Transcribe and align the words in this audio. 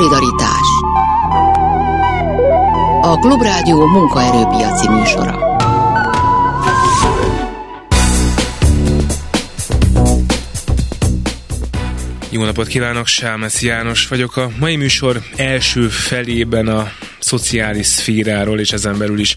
Szolidaritás 0.00 0.68
A 3.00 3.18
Klubrádió 3.18 3.86
munkaerőpiaci 3.86 4.88
műsora 4.88 5.58
Jó 12.30 12.44
napot 12.44 12.66
kívánok, 12.66 13.06
Sámesz 13.06 13.62
János 13.62 14.08
vagyok. 14.08 14.36
A 14.36 14.50
mai 14.58 14.76
műsor 14.76 15.22
első 15.36 15.88
felében 15.88 16.68
a 16.68 16.88
szociális 17.18 17.86
szféráról 17.86 18.60
és 18.60 18.72
ezen 18.72 18.98
belül 18.98 19.18
is 19.18 19.36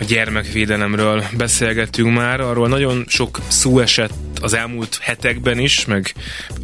a 0.00 0.04
gyermekvédelemről 0.04 1.24
beszélgettünk 1.36 2.14
már. 2.14 2.40
Arról 2.40 2.68
nagyon 2.68 3.04
sok 3.06 3.40
szó 3.48 3.78
esett 3.78 4.31
az 4.42 4.54
elmúlt 4.54 4.98
hetekben 5.00 5.58
is, 5.58 5.84
meg 5.84 6.14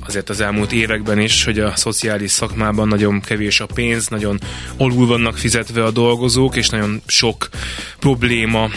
azért 0.00 0.28
az 0.28 0.40
elmúlt 0.40 0.72
években 0.72 1.18
is, 1.18 1.44
hogy 1.44 1.58
a 1.58 1.76
szociális 1.76 2.30
szakmában 2.30 2.88
nagyon 2.88 3.20
kevés 3.20 3.60
a 3.60 3.66
pénz, 3.66 4.08
nagyon 4.08 4.40
alul 4.76 5.06
vannak 5.06 5.38
fizetve 5.38 5.84
a 5.84 5.90
dolgozók, 5.90 6.56
és 6.56 6.68
nagyon 6.68 7.02
sok 7.06 7.48
probléma 7.98 8.68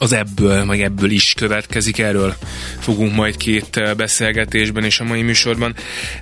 az 0.00 0.12
ebből, 0.12 0.64
meg 0.64 0.80
ebből 0.80 1.10
is 1.10 1.34
következik. 1.36 1.98
Erről 1.98 2.34
fogunk 2.78 3.14
majd 3.14 3.36
két 3.36 3.76
eh, 3.76 3.94
beszélgetésben 3.94 4.84
és 4.84 5.00
a 5.00 5.04
mai 5.04 5.22
műsorban 5.22 5.74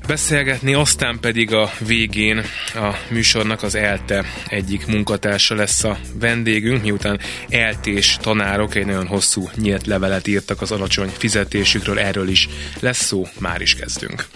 beszélgetni, 0.06 0.74
aztán 0.74 1.18
pedig 1.20 1.54
a 1.54 1.70
végén 1.78 2.42
a 2.74 2.94
műsornak 3.10 3.62
az 3.62 3.74
ELTE 3.74 4.24
egyik 4.48 4.86
munkatársa 4.86 5.54
lesz 5.54 5.84
a 5.84 5.98
vendégünk, 6.20 6.82
miután 6.82 7.20
eltés 7.48 8.18
tanárok 8.20 8.74
egy 8.74 8.86
nagyon 8.86 9.06
hosszú 9.06 9.50
nyílt 9.54 9.86
levelet 9.86 10.26
írtak 10.26 10.60
az 10.60 10.70
alacsony 10.70 11.10
fizetésükről, 11.16 11.98
erről 11.98 12.28
is 12.28 12.48
lesz 12.80 13.04
szó, 13.04 13.26
már 13.38 13.60
is 13.60 13.74
kezdünk. 13.74 14.26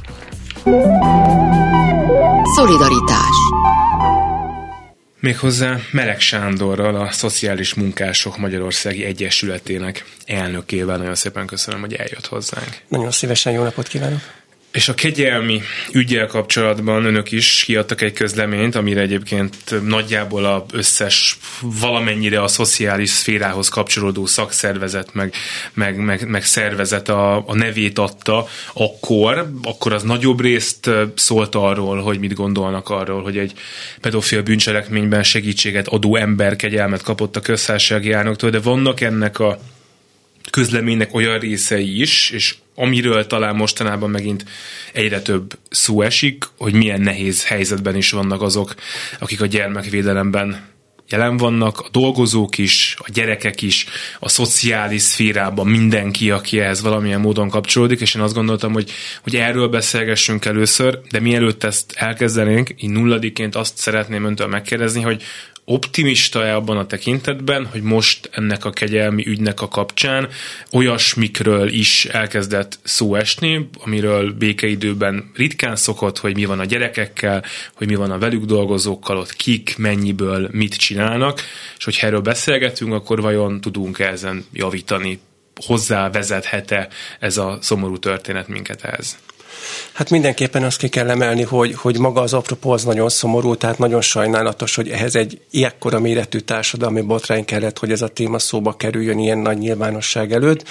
Szolidaritás 2.55 3.37
Méghozzá 5.23 5.79
Meleg 5.91 6.21
Sándorral, 6.21 6.95
a 6.95 7.11
Szociális 7.11 7.75
Munkások 7.75 8.39
Magyarországi 8.39 9.05
Egyesületének 9.05 10.05
elnökével. 10.27 10.97
Nagyon 10.97 11.15
szépen 11.15 11.47
köszönöm, 11.47 11.81
hogy 11.81 11.95
eljött 11.95 12.27
hozzánk. 12.27 12.81
Nagyon 12.89 13.11
szívesen 13.11 13.53
jó 13.53 13.63
napot 13.63 13.89
kívánok! 13.89 14.21
És 14.73 14.89
a 14.89 14.95
kegyelmi 14.95 15.63
ügyel 15.93 16.27
kapcsolatban 16.27 17.05
önök 17.05 17.33
is 17.33 17.63
kiadtak 17.65 18.01
egy 18.01 18.13
közleményt, 18.13 18.75
amire 18.75 19.01
egyébként 19.01 19.83
nagyjából 19.87 20.45
a 20.45 20.65
összes 20.73 21.39
valamennyire 21.61 22.43
a 22.43 22.49
szociális 22.49 23.11
szférához 23.11 23.69
kapcsolódó 23.69 24.27
szakszervezet 24.27 25.15
meg, 25.15 25.35
meg, 25.75 25.97
meg, 25.97 26.29
meg 26.29 26.45
szervezet 26.45 27.09
a, 27.09 27.49
a 27.49 27.55
nevét 27.55 27.99
adta 27.99 28.47
akkor, 28.73 29.53
akkor 29.63 29.93
az 29.93 30.03
nagyobb 30.03 30.41
részt 30.41 30.91
szólt 31.15 31.55
arról, 31.55 32.03
hogy 32.03 32.19
mit 32.19 32.35
gondolnak 32.35 32.89
arról, 32.89 33.23
hogy 33.23 33.39
egy 33.39 33.53
pedofil 34.01 34.43
bűncselekményben 34.43 35.23
segítséget 35.23 35.89
adó 35.89 36.17
ember 36.17 36.57
kegyelmet 36.57 37.03
kapott 37.03 37.37
a 37.37 37.41
köztársasági 37.41 38.11
de 38.51 38.61
vannak 38.61 39.01
ennek 39.01 39.39
a 39.39 39.59
közleménynek 40.51 41.15
olyan 41.15 41.39
részei 41.39 42.01
is, 42.01 42.31
és 42.31 42.55
amiről 42.75 43.27
talán 43.27 43.57
mostanában 43.57 44.11
megint 44.11 44.45
egyre 44.93 45.23
több 45.23 45.59
szó 45.71 46.03
esik, 46.03 46.45
hogy 46.57 46.75
milyen 46.75 47.01
nehéz 47.01 47.45
helyzetben 47.45 47.97
is 47.97 48.11
vannak 48.11 48.43
azok, 48.43 48.75
akik 49.19 49.41
a 49.41 49.47
gyermekvédelemben 49.47 50.71
jelen 51.13 51.37
vannak, 51.37 51.81
a 51.81 51.89
dolgozók 51.91 52.59
is, 52.59 52.97
a 52.99 53.11
gyerekek 53.13 53.63
is, 53.63 53.87
a 54.19 54.29
szociális 54.29 55.03
szférában 55.03 55.67
mindenki, 55.67 56.31
aki 56.31 56.61
ehhez 56.61 56.83
valamilyen 56.83 57.21
módon 57.21 57.49
kapcsolódik, 57.49 58.01
és 58.01 58.15
én 58.15 58.23
azt 58.23 58.35
gondoltam, 58.35 58.73
hogy, 58.73 58.91
hogy 59.23 59.37
erről 59.37 59.69
beszélgessünk 59.69 60.45
először, 60.45 61.01
de 61.11 61.21
mielőtt 61.21 61.65
ezt 61.65 61.93
elkezdenénk, 61.95 62.71
így 62.77 62.91
nulladiként 62.91 63.57
azt 63.57 63.77
szeretném 63.77 64.25
öntől 64.25 64.47
megkérdezni, 64.47 65.01
hogy 65.01 65.23
optimista-e 65.65 66.55
abban 66.55 66.77
a 66.77 66.87
tekintetben, 66.87 67.67
hogy 67.67 67.83
most 67.83 68.31
ennek 68.33 68.65
a 68.65 68.71
kegyelmi 68.71 69.27
ügynek 69.27 69.61
a 69.61 69.69
kapcsán 69.69 70.29
olyasmikről 70.73 71.69
is 71.69 72.05
elkezdett 72.05 72.79
szó 72.83 73.15
esni, 73.15 73.69
amiről 73.85 74.33
békeidőben 74.33 75.31
ritkán 75.35 75.77
szokott, 75.77 76.19
hogy 76.19 76.35
mi 76.35 76.45
van 76.45 76.61
a 76.61 76.65
gyerekekkel, 76.65 77.45
hogy 77.75 77.87
mi 77.87 77.95
van 77.95 78.11
a 78.11 78.19
velük 78.19 78.45
dolgozókkal, 78.45 79.17
ott 79.17 79.33
kik, 79.33 79.75
mennyiből 79.79 80.49
mit 80.53 80.75
csinálnak, 80.75 81.41
és 81.79 81.85
hogy 81.85 81.99
erről 82.01 82.21
beszélgetünk, 82.21 82.93
akkor 82.93 83.21
vajon 83.21 83.61
tudunk 83.61 83.99
ezen 83.99 84.45
javítani, 84.53 85.21
hozzá 85.67 86.11
vezethet-e 86.11 86.89
ez 87.19 87.37
a 87.37 87.59
szomorú 87.61 87.99
történet 87.99 88.49
minket 88.49 88.85
ehhez? 88.85 89.19
Hát 89.93 90.11
mindenképpen 90.11 90.65
azt 90.65 90.79
ki 90.79 90.89
kell 90.89 91.11
emelni, 91.11 91.43
hogy, 91.43 91.75
hogy 91.75 91.99
maga 91.99 92.21
az 92.21 92.33
apropó 92.33 92.71
az 92.71 92.85
nagyon 92.85 93.09
szomorú, 93.09 93.55
tehát 93.55 93.79
nagyon 93.79 94.01
sajnálatos, 94.01 94.75
hogy 94.75 94.89
ehhez 94.89 95.17
egy 95.17 95.41
ilyekkora 95.51 95.99
méretű 95.99 96.39
társadalmi 96.39 97.01
botrány 97.01 97.45
kellett, 97.45 97.79
hogy 97.79 97.91
ez 97.91 98.03
a 98.03 98.09
téma 98.09 98.39
szóba 98.39 98.77
kerüljön 98.77 99.19
ilyen 99.19 99.39
nagy 99.39 99.59
nyilvánosság 99.59 100.33
előtt. 100.33 100.69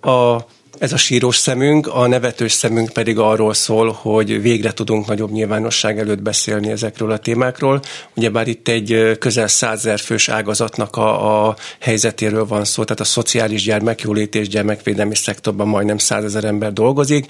A 0.00 0.36
ez 0.78 0.92
a 0.92 0.96
sírós 0.96 1.36
szemünk, 1.36 1.86
a 1.86 2.06
nevetős 2.06 2.52
szemünk 2.52 2.88
pedig 2.88 3.18
arról 3.18 3.54
szól, 3.54 3.92
hogy 3.92 4.42
végre 4.42 4.72
tudunk 4.72 5.06
nagyobb 5.06 5.30
nyilvánosság 5.30 5.98
előtt 5.98 6.22
beszélni 6.22 6.70
ezekről 6.70 7.10
a 7.10 7.18
témákról. 7.18 7.80
Ugyebár 8.16 8.48
itt 8.48 8.68
egy 8.68 9.16
közel 9.18 9.48
százer 9.48 9.98
fős 9.98 10.28
ágazatnak 10.28 10.96
a, 10.96 11.46
a 11.46 11.56
helyzetéről 11.78 12.46
van 12.46 12.64
szó, 12.64 12.84
tehát 12.84 13.00
a 13.00 13.04
szociális 13.04 13.62
gyermekjólét 13.62 14.34
és 14.34 14.48
gyermekvédelmi 14.48 15.14
szektorban 15.14 15.68
majdnem 15.68 15.98
százezer 15.98 16.44
ember 16.44 16.72
dolgozik, 16.72 17.26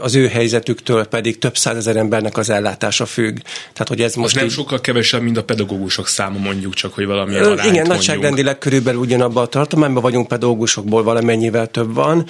az 0.00 0.14
ő 0.14 0.26
helyzetüktől 0.28 1.04
pedig 1.04 1.38
több 1.38 1.56
százezer 1.56 1.96
embernek 1.96 2.36
az 2.36 2.50
ellátása 2.50 3.06
függ. 3.06 3.38
Tehát, 3.72 3.88
hogy 3.88 4.00
ez 4.00 4.14
most, 4.14 4.18
most 4.18 4.34
nem 4.34 4.44
így... 4.44 4.50
sokkal 4.50 4.80
kevesebb, 4.80 5.22
mint 5.22 5.36
a 5.36 5.44
pedagógusok 5.44 6.08
száma 6.08 6.38
mondjuk, 6.38 6.74
csak 6.74 6.94
hogy 6.94 7.06
valamilyen 7.06 7.44
arányt 7.44 7.72
Igen, 7.72 7.86
nagyságrendileg 7.86 8.58
körülbelül 8.58 9.00
ugyanabban 9.00 9.42
a 9.42 9.46
tartományban 9.46 10.02
vagyunk, 10.02 10.28
pedagógusokból 10.28 11.02
valamennyivel 11.02 11.66
több 11.66 11.94
van, 11.94 12.26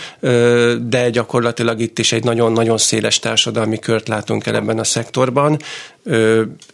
de 0.80 1.10
gyakorlatilag 1.10 1.80
itt 1.80 1.98
is 1.98 2.12
egy 2.12 2.24
nagyon-nagyon 2.24 2.78
széles 2.78 3.18
társadalmi 3.18 3.78
kört 3.78 4.08
látunk 4.08 4.46
el 4.46 4.54
ebben 4.54 4.78
a 4.78 4.84
szektorban. 4.84 5.58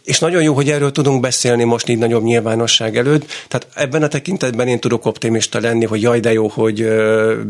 És 0.03 0.19
nagyon 0.19 0.41
jó, 0.41 0.53
hogy 0.53 0.69
erről 0.69 0.91
tudunk 0.91 1.21
beszélni 1.21 1.63
most 1.63 1.89
így 1.89 1.97
nagyobb 1.97 2.23
nyilvánosság 2.23 2.97
előtt. 2.97 3.25
Tehát 3.47 3.67
ebben 3.73 4.03
a 4.03 4.07
tekintetben 4.07 4.67
én 4.67 4.79
tudok 4.79 5.05
optimista 5.05 5.59
lenni, 5.59 5.85
hogy 5.85 6.01
jaj, 6.01 6.19
de 6.19 6.33
jó, 6.33 6.47
hogy 6.47 6.87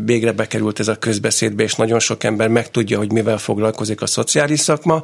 végre 0.04 0.32
bekerült 0.32 0.80
ez 0.80 0.88
a 0.88 0.94
közbeszédbe, 0.94 1.62
és 1.62 1.74
nagyon 1.74 1.98
sok 1.98 2.24
ember 2.24 2.48
megtudja, 2.48 2.98
hogy 2.98 3.12
mivel 3.12 3.38
foglalkozik 3.38 4.02
a 4.02 4.06
szociális 4.06 4.60
szakma. 4.60 5.02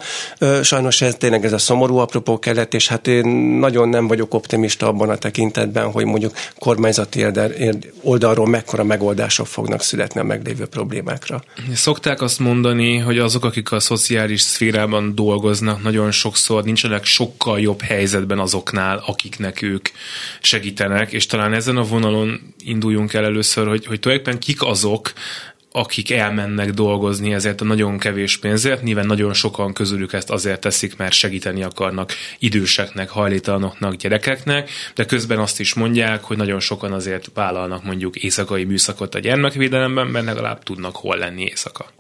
Sajnos 0.63 1.01
ez 1.01 1.15
tényleg 1.15 1.45
ez 1.45 1.53
a 1.53 1.59
szomorú 1.59 1.97
apropó 1.97 2.39
kellett, 2.39 2.75
és 2.75 2.89
hát 2.89 3.07
én 3.07 3.27
nagyon 3.59 3.89
nem 3.89 4.07
vagyok 4.07 4.35
optimista 4.35 4.87
abban 4.87 5.09
a 5.09 5.17
tekintetben, 5.17 5.91
hogy 5.91 6.05
mondjuk 6.05 6.33
kormányzati 6.59 7.27
oldalról 8.03 8.47
mekkora 8.47 8.85
megoldások 8.85 9.47
fognak 9.47 9.83
születni 9.83 10.21
a 10.21 10.25
meglévő 10.25 10.67
problémákra. 10.67 11.43
Szokták 11.75 12.21
azt 12.21 12.39
mondani, 12.39 12.97
hogy 12.97 13.19
azok, 13.19 13.45
akik 13.45 13.73
a 13.73 13.81
szociális 13.81 14.41
szférában 14.41 15.15
dolgoznak, 15.15 15.83
nagyon 15.83 16.11
sokszor 16.11 16.69
nincsenek 16.71 17.05
sokkal 17.05 17.61
jobb 17.61 17.83
helyzetben 17.83 18.39
azoknál, 18.39 19.03
akiknek 19.07 19.63
ők 19.63 19.89
segítenek, 20.41 21.13
és 21.13 21.27
talán 21.27 21.53
ezen 21.53 21.77
a 21.77 21.83
vonalon 21.83 22.55
induljunk 22.65 23.13
el 23.13 23.25
először, 23.25 23.67
hogy, 23.67 23.87
hogy 23.87 24.01
tulajdonképpen 24.01 24.41
kik 24.41 24.63
azok, 24.63 25.13
akik 25.73 26.11
elmennek 26.11 26.71
dolgozni 26.71 27.33
ezért 27.33 27.61
a 27.61 27.65
nagyon 27.65 27.99
kevés 27.99 28.37
pénzért. 28.37 28.83
Nyilván 28.83 29.07
nagyon 29.07 29.33
sokan 29.33 29.73
közülük 29.73 30.13
ezt 30.13 30.31
azért 30.31 30.61
teszik, 30.61 30.97
mert 30.97 31.13
segíteni 31.13 31.63
akarnak 31.63 32.13
időseknek, 32.39 33.09
hajlítalanoknak, 33.09 33.95
gyerekeknek, 33.95 34.71
de 34.95 35.05
közben 35.05 35.39
azt 35.39 35.61
is 35.61 35.75
mondják, 35.75 36.25
hogy 36.25 36.37
nagyon 36.37 36.61
sokan 36.61 36.93
azért 36.93 37.31
vállalnak 37.35 37.85
mondjuk 37.85 38.17
éjszakai 38.17 38.65
műszakot 38.65 39.15
a 39.15 39.19
gyermekvédelemben, 39.19 40.07
mert 40.07 40.25
legalább 40.25 40.63
tudnak 40.63 40.97
hol 40.97 41.17
lenni 41.17 41.43
éjszaka. 41.43 42.00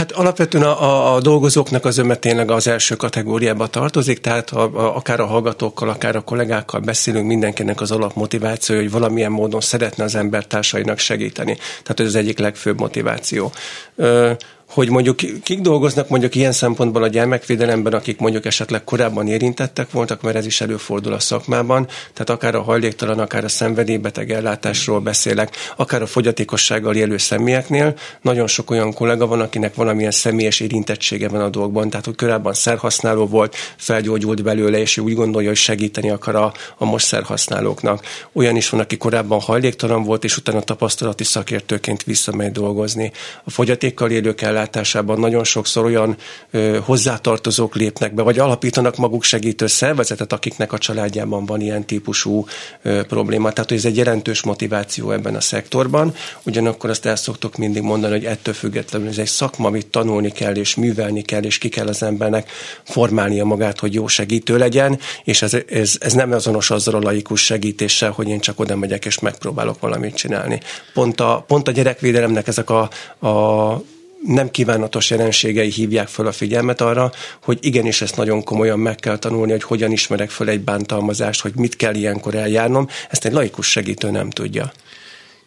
Hát 0.00 0.12
alapvetően 0.12 0.64
a, 0.64 1.14
a, 1.14 1.20
dolgozóknak 1.20 1.84
az 1.84 1.98
öme 1.98 2.14
tényleg 2.14 2.50
az 2.50 2.66
első 2.66 2.96
kategóriába 2.96 3.66
tartozik, 3.66 4.20
tehát 4.20 4.50
a, 4.50 4.62
a, 4.62 4.96
akár 4.96 5.20
a 5.20 5.26
hallgatókkal, 5.26 5.88
akár 5.88 6.16
a 6.16 6.20
kollégákkal 6.20 6.80
beszélünk, 6.80 7.26
mindenkinek 7.26 7.80
az 7.80 7.90
alapmotiváció, 7.90 8.76
hogy 8.76 8.90
valamilyen 8.90 9.32
módon 9.32 9.60
szeretne 9.60 10.04
az 10.04 10.14
embertársainak 10.14 10.98
segíteni. 10.98 11.54
Tehát 11.54 12.00
ez 12.00 12.06
az 12.06 12.14
egyik 12.14 12.38
legfőbb 12.38 12.80
motiváció. 12.80 13.52
Ö, 13.96 14.32
hogy 14.70 14.90
mondjuk 14.90 15.16
kik 15.42 15.60
dolgoznak 15.60 16.08
mondjuk 16.08 16.34
ilyen 16.34 16.52
szempontból 16.52 17.02
a 17.02 17.08
gyermekvédelemben, 17.08 17.92
akik 17.92 18.18
mondjuk 18.18 18.46
esetleg 18.46 18.84
korábban 18.84 19.28
érintettek 19.28 19.90
voltak, 19.90 20.22
mert 20.22 20.36
ez 20.36 20.46
is 20.46 20.60
előfordul 20.60 21.12
a 21.12 21.18
szakmában, 21.18 21.86
tehát 21.86 22.30
akár 22.30 22.54
a 22.54 22.62
hajléktalan, 22.62 23.18
akár 23.18 23.44
a 23.44 23.48
szenvedélybeteg 23.48 24.30
ellátásról 24.30 25.00
beszélek, 25.00 25.56
akár 25.76 26.02
a 26.02 26.06
fogyatékossággal 26.06 26.94
élő 26.94 27.16
személyeknél, 27.16 27.94
nagyon 28.22 28.46
sok 28.46 28.70
olyan 28.70 28.92
kollega 28.92 29.26
van, 29.26 29.40
akinek 29.40 29.74
valamilyen 29.74 30.10
személyes 30.10 30.60
érintettsége 30.60 31.28
van 31.28 31.40
a 31.40 31.48
dolgban, 31.48 31.90
tehát 31.90 32.04
hogy 32.06 32.16
korábban 32.16 32.54
szerhasználó 32.54 33.26
volt, 33.26 33.56
felgyógyult 33.76 34.42
belőle, 34.42 34.78
és 34.78 34.98
úgy 34.98 35.14
gondolja, 35.14 35.48
hogy 35.48 35.56
segíteni 35.56 36.10
akar 36.10 36.34
a, 36.34 36.52
a 36.78 36.84
most 36.84 37.06
szerhasználóknak. 37.06 38.04
Olyan 38.32 38.56
is 38.56 38.68
van, 38.68 38.80
aki 38.80 38.96
korábban 38.96 39.40
hajléktalan 39.40 40.02
volt, 40.02 40.24
és 40.24 40.36
utána 40.36 40.60
tapasztalati 40.60 41.24
szakértőként 41.24 42.02
visszamegy 42.02 42.52
dolgozni. 42.52 43.12
A 43.44 43.50
fogyatékkal 43.50 44.10
élők 44.10 44.40
ellátásról 44.40 44.59
ellátásában 44.60 45.18
nagyon 45.18 45.44
sokszor 45.44 45.84
olyan 45.84 46.16
ö, 46.50 46.78
hozzátartozók 46.84 47.74
lépnek 47.74 48.14
be, 48.14 48.22
vagy 48.22 48.38
alapítanak 48.38 48.96
maguk 48.96 49.22
segítő 49.22 49.66
szervezetet, 49.66 50.32
akiknek 50.32 50.72
a 50.72 50.78
családjában 50.78 51.46
van 51.46 51.60
ilyen 51.60 51.84
típusú 51.86 52.46
ö, 52.82 53.02
probléma. 53.02 53.52
Tehát, 53.52 53.68
hogy 53.68 53.78
ez 53.78 53.84
egy 53.84 53.96
jelentős 53.96 54.42
motiváció 54.42 55.10
ebben 55.10 55.34
a 55.34 55.40
szektorban. 55.40 56.14
Ugyanakkor 56.42 56.90
azt 56.90 57.06
el 57.06 57.16
szoktuk 57.16 57.56
mindig 57.56 57.82
mondani, 57.82 58.12
hogy 58.12 58.24
ettől 58.24 58.54
függetlenül 58.54 59.08
ez 59.08 59.18
egy 59.18 59.26
szakma, 59.26 59.66
amit 59.66 59.86
tanulni 59.86 60.30
kell, 60.30 60.54
és 60.54 60.74
művelni 60.74 61.22
kell, 61.22 61.42
és 61.42 61.58
ki 61.58 61.68
kell 61.68 61.86
az 61.86 62.02
embernek 62.02 62.50
formálnia 62.84 63.44
magát, 63.44 63.78
hogy 63.78 63.94
jó 63.94 64.06
segítő 64.06 64.58
legyen, 64.58 64.98
és 65.24 65.42
ez, 65.42 65.56
ez, 65.68 65.96
ez 66.00 66.12
nem 66.12 66.32
azonos 66.32 66.70
azzal 66.70 66.94
a 66.94 67.00
laikus 67.00 67.44
segítéssel, 67.44 68.10
hogy 68.10 68.28
én 68.28 68.40
csak 68.40 68.60
oda 68.60 68.76
megyek, 68.76 69.04
és 69.04 69.18
megpróbálok 69.18 69.80
valamit 69.80 70.14
csinálni. 70.14 70.60
Pont 70.92 71.20
a, 71.20 71.44
pont 71.46 71.68
a 71.68 71.70
gyerekvédelemnek 71.70 72.46
ezek 72.46 72.70
a, 72.70 72.90
a 73.26 73.82
nem 74.26 74.50
kívánatos 74.50 75.10
jelenségei 75.10 75.70
hívják 75.70 76.08
föl 76.08 76.26
a 76.26 76.32
figyelmet 76.32 76.80
arra, 76.80 77.12
hogy 77.42 77.58
igenis 77.60 78.00
ezt 78.02 78.16
nagyon 78.16 78.44
komolyan 78.44 78.78
meg 78.78 78.96
kell 78.96 79.18
tanulni, 79.18 79.50
hogy 79.50 79.62
hogyan 79.62 79.92
ismerek 79.92 80.30
föl 80.30 80.48
egy 80.48 80.60
bántalmazást, 80.60 81.40
hogy 81.40 81.52
mit 81.54 81.76
kell 81.76 81.94
ilyenkor 81.94 82.34
eljárnom. 82.34 82.88
Ezt 83.10 83.24
egy 83.24 83.32
laikus 83.32 83.70
segítő 83.70 84.10
nem 84.10 84.30
tudja. 84.30 84.72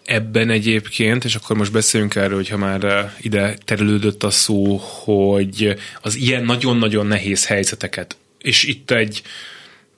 Ebben 0.05 0.49
egyébként, 0.49 1.23
és 1.23 1.35
akkor 1.35 1.57
most 1.57 1.71
beszéljünk 1.71 2.15
erről, 2.15 2.35
hogyha 2.35 2.57
már 2.57 2.83
eh, 2.83 3.11
ide 3.21 3.57
terülődött 3.65 4.23
a 4.23 4.29
szó, 4.29 4.77
hogy 4.77 5.75
az 6.01 6.15
ilyen 6.15 6.43
nagyon-nagyon 6.43 7.07
nehéz 7.07 7.45
helyzeteket, 7.45 8.17
és 8.37 8.63
itt 8.63 8.91
egy 8.91 9.21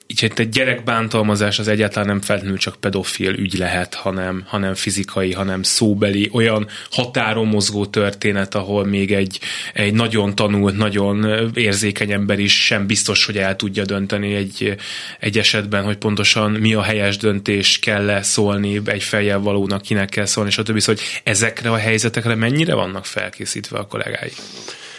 így 0.06 0.32
egy 0.36 0.48
gyerekbántalmazás 0.48 1.58
az 1.58 1.68
egyáltalán 1.68 2.08
nem 2.08 2.20
feltétlenül 2.20 2.58
csak 2.58 2.76
pedofil 2.76 3.32
ügy 3.32 3.58
lehet, 3.58 3.94
hanem, 3.94 4.44
hanem 4.46 4.74
fizikai, 4.74 5.32
hanem 5.32 5.62
szóbeli, 5.62 6.30
olyan 6.32 6.68
határon 6.90 7.46
mozgó 7.46 7.86
történet, 7.86 8.54
ahol 8.54 8.84
még 8.84 9.12
egy, 9.12 9.40
egy 9.74 9.94
nagyon 9.94 10.34
tanult, 10.34 10.76
nagyon 10.76 11.50
érzékeny 11.54 12.12
ember 12.12 12.38
is 12.38 12.64
sem 12.64 12.86
biztos, 12.86 13.24
hogy 13.24 13.38
el 13.38 13.56
tudja 13.56 13.84
dönteni 13.84 14.34
egy, 14.34 14.76
egy 15.20 15.38
esetben, 15.38 15.84
hogy 15.84 15.96
pontosan 15.96 16.50
mi 16.50 16.74
a 16.74 16.82
helyes 16.82 17.16
döntés, 17.16 17.78
kell-e 17.78 18.22
szólni 18.22 18.80
egy 18.84 19.02
fejjel 19.02 19.38
valónak, 19.38 19.82
kinek 19.82 20.08
kell 20.08 20.26
szólni, 20.26 20.50
stb. 20.50 20.78
Szóval, 20.78 20.94
hogy 20.94 21.20
ezekre 21.24 21.70
a 21.70 21.76
helyzetekre 21.76 22.34
mennyire 22.34 22.74
vannak 22.74 23.06
felkészítve 23.06 23.78
a 23.78 23.86
kollégái? 23.86 24.32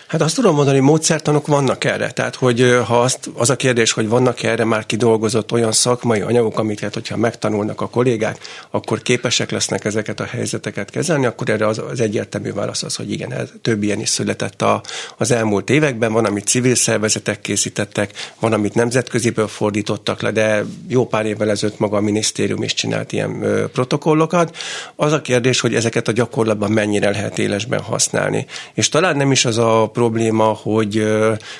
Hát 0.07 0.21
azt 0.21 0.35
tudom 0.35 0.55
mondani, 0.55 0.77
hogy 0.77 0.87
módszertanok 0.87 1.47
vannak 1.47 1.83
erre. 1.83 2.11
Tehát, 2.11 2.35
hogy 2.35 2.79
ha 2.85 3.01
azt, 3.01 3.29
az 3.33 3.49
a 3.49 3.55
kérdés, 3.55 3.91
hogy 3.91 4.07
vannak 4.07 4.43
erre 4.43 4.63
már 4.63 4.85
kidolgozott 4.85 5.51
olyan 5.51 5.71
szakmai 5.71 6.21
anyagok, 6.21 6.59
amiket, 6.59 6.93
hogyha 6.93 7.17
megtanulnak 7.17 7.81
a 7.81 7.87
kollégák, 7.89 8.39
akkor 8.69 9.01
képesek 9.01 9.51
lesznek 9.51 9.85
ezeket 9.85 10.19
a 10.19 10.23
helyzeteket 10.23 10.89
kezelni, 10.89 11.25
akkor 11.25 11.49
erre 11.49 11.67
az, 11.67 11.81
az 11.91 11.99
egyértelmű 11.99 12.53
válasz 12.53 12.83
az, 12.83 12.95
hogy 12.95 13.11
igen, 13.11 13.33
ez, 13.33 13.49
több 13.61 13.83
ilyen 13.83 13.99
is 13.99 14.09
született 14.09 14.61
a, 14.61 14.81
az 15.17 15.31
elmúlt 15.31 15.69
években. 15.69 16.13
Van, 16.13 16.25
amit 16.25 16.47
civil 16.47 16.75
szervezetek 16.75 17.41
készítettek, 17.41 18.33
van, 18.39 18.53
amit 18.53 18.73
nemzetköziből 18.73 19.47
fordítottak 19.47 20.21
le, 20.21 20.31
de 20.31 20.63
jó 20.87 21.07
pár 21.07 21.25
évvel 21.25 21.49
ezelőtt 21.49 21.79
maga 21.79 21.97
a 21.97 22.01
minisztérium 22.01 22.63
is 22.63 22.73
csinált 22.73 23.11
ilyen 23.11 23.43
ö, 23.43 23.67
protokollokat. 23.67 24.57
Az 24.95 25.11
a 25.11 25.21
kérdés, 25.21 25.59
hogy 25.59 25.75
ezeket 25.75 26.07
a 26.07 26.11
gyakorlatban 26.11 26.71
mennyire 26.71 27.09
lehet 27.09 27.39
élesben 27.39 27.81
használni. 27.81 28.45
És 28.73 28.89
talán 28.89 29.17
nem 29.17 29.31
is 29.31 29.45
az 29.45 29.57
a 29.57 29.89
probléma, 29.97 30.43
hogy, 30.43 31.03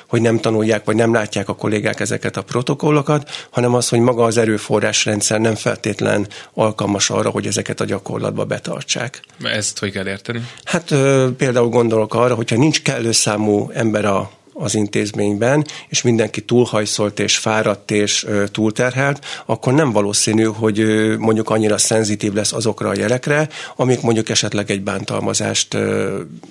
hogy 0.08 0.20
nem 0.20 0.40
tanulják, 0.40 0.84
vagy 0.84 0.96
nem 0.96 1.12
látják 1.12 1.48
a 1.48 1.54
kollégák 1.54 2.00
ezeket 2.00 2.36
a 2.36 2.42
protokollokat, 2.42 3.30
hanem 3.50 3.74
az, 3.74 3.88
hogy 3.88 4.00
maga 4.00 4.24
az 4.24 4.36
erőforrásrendszer 4.36 5.40
nem 5.40 5.54
feltétlen 5.54 6.26
alkalmas 6.54 7.10
arra, 7.10 7.30
hogy 7.30 7.46
ezeket 7.46 7.80
a 7.80 7.84
gyakorlatba 7.84 8.44
betartsák. 8.44 9.20
Ezt 9.42 9.78
hogy 9.78 9.90
kell 9.90 10.06
érteni? 10.06 10.46
Hát 10.64 10.94
például 11.36 11.68
gondolok 11.68 12.14
arra, 12.14 12.34
hogyha 12.34 12.56
nincs 12.56 12.82
kellő 12.82 13.12
számú 13.12 13.70
ember 13.74 14.04
a 14.04 14.30
az 14.60 14.74
intézményben, 14.74 15.66
és 15.88 16.02
mindenki 16.02 16.40
túlhajszolt 16.40 17.20
és 17.20 17.36
fáradt 17.36 17.90
és 17.90 18.26
túlterhelt, 18.52 19.24
akkor 19.46 19.72
nem 19.72 19.92
valószínű, 19.92 20.44
hogy 20.44 20.78
mondjuk 21.18 21.50
annyira 21.50 21.78
szenzitív 21.78 22.32
lesz 22.32 22.52
azokra 22.52 22.88
a 22.88 22.96
jelekre, 22.96 23.48
amik 23.76 24.00
mondjuk 24.00 24.28
esetleg 24.28 24.70
egy 24.70 24.82
bántalmazást 24.82 25.76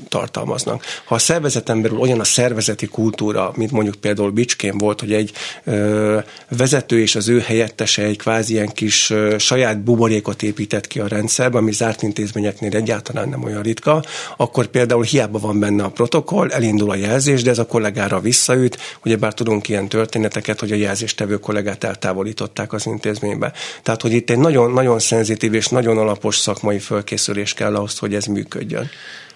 tartalmaznak. 0.09 0.83
Ha 1.05 1.15
a 1.15 1.19
szervezeten 1.19 1.81
belül 1.81 1.97
olyan 1.97 2.19
a 2.19 2.23
szervezeti 2.23 2.87
kultúra, 2.87 3.51
mint 3.55 3.71
mondjuk 3.71 3.95
például 3.95 4.31
Bicskén 4.31 4.77
volt, 4.77 4.99
hogy 4.99 5.13
egy 5.13 5.31
vezető 6.49 6.99
és 6.99 7.15
az 7.15 7.27
ő 7.27 7.39
helyettese 7.39 8.03
egy 8.03 8.17
kvázi 8.17 8.53
ilyen 8.53 8.71
kis 8.73 9.13
saját 9.37 9.83
buborékot 9.83 10.43
épített 10.43 10.87
ki 10.87 10.99
a 10.99 11.07
rendszerbe, 11.07 11.57
ami 11.57 11.71
zárt 11.71 12.01
intézményeknél 12.01 12.75
egyáltalán 12.75 13.29
nem 13.29 13.43
olyan 13.43 13.61
ritka, 13.61 14.03
akkor 14.37 14.65
például 14.67 15.03
hiába 15.03 15.39
van 15.39 15.59
benne 15.59 15.83
a 15.83 15.89
protokoll, 15.89 16.49
elindul 16.49 16.89
a 16.89 16.95
jelzés, 16.95 17.41
de 17.43 17.49
ez 17.49 17.57
a 17.57 17.65
kollég 17.65 17.96
kollégára 17.97 18.19
visszaüt, 18.19 18.77
ugyebár 19.05 19.33
tudunk 19.33 19.67
ilyen 19.69 19.87
történeteket, 19.87 20.59
hogy 20.59 20.71
a 20.71 20.75
jelzéstevő 20.75 21.37
kollégát 21.37 21.83
eltávolították 21.83 22.73
az 22.73 22.85
intézménybe. 22.85 23.51
Tehát, 23.83 24.01
hogy 24.01 24.11
itt 24.11 24.29
egy 24.29 24.37
nagyon, 24.37 24.71
nagyon 24.71 24.99
szenzitív 24.99 25.53
és 25.53 25.67
nagyon 25.67 25.97
alapos 25.97 26.37
szakmai 26.37 26.79
fölkészülés 26.79 27.53
kell 27.53 27.75
ahhoz, 27.75 27.97
hogy 27.97 28.15
ez 28.15 28.25
működjön. 28.25 28.89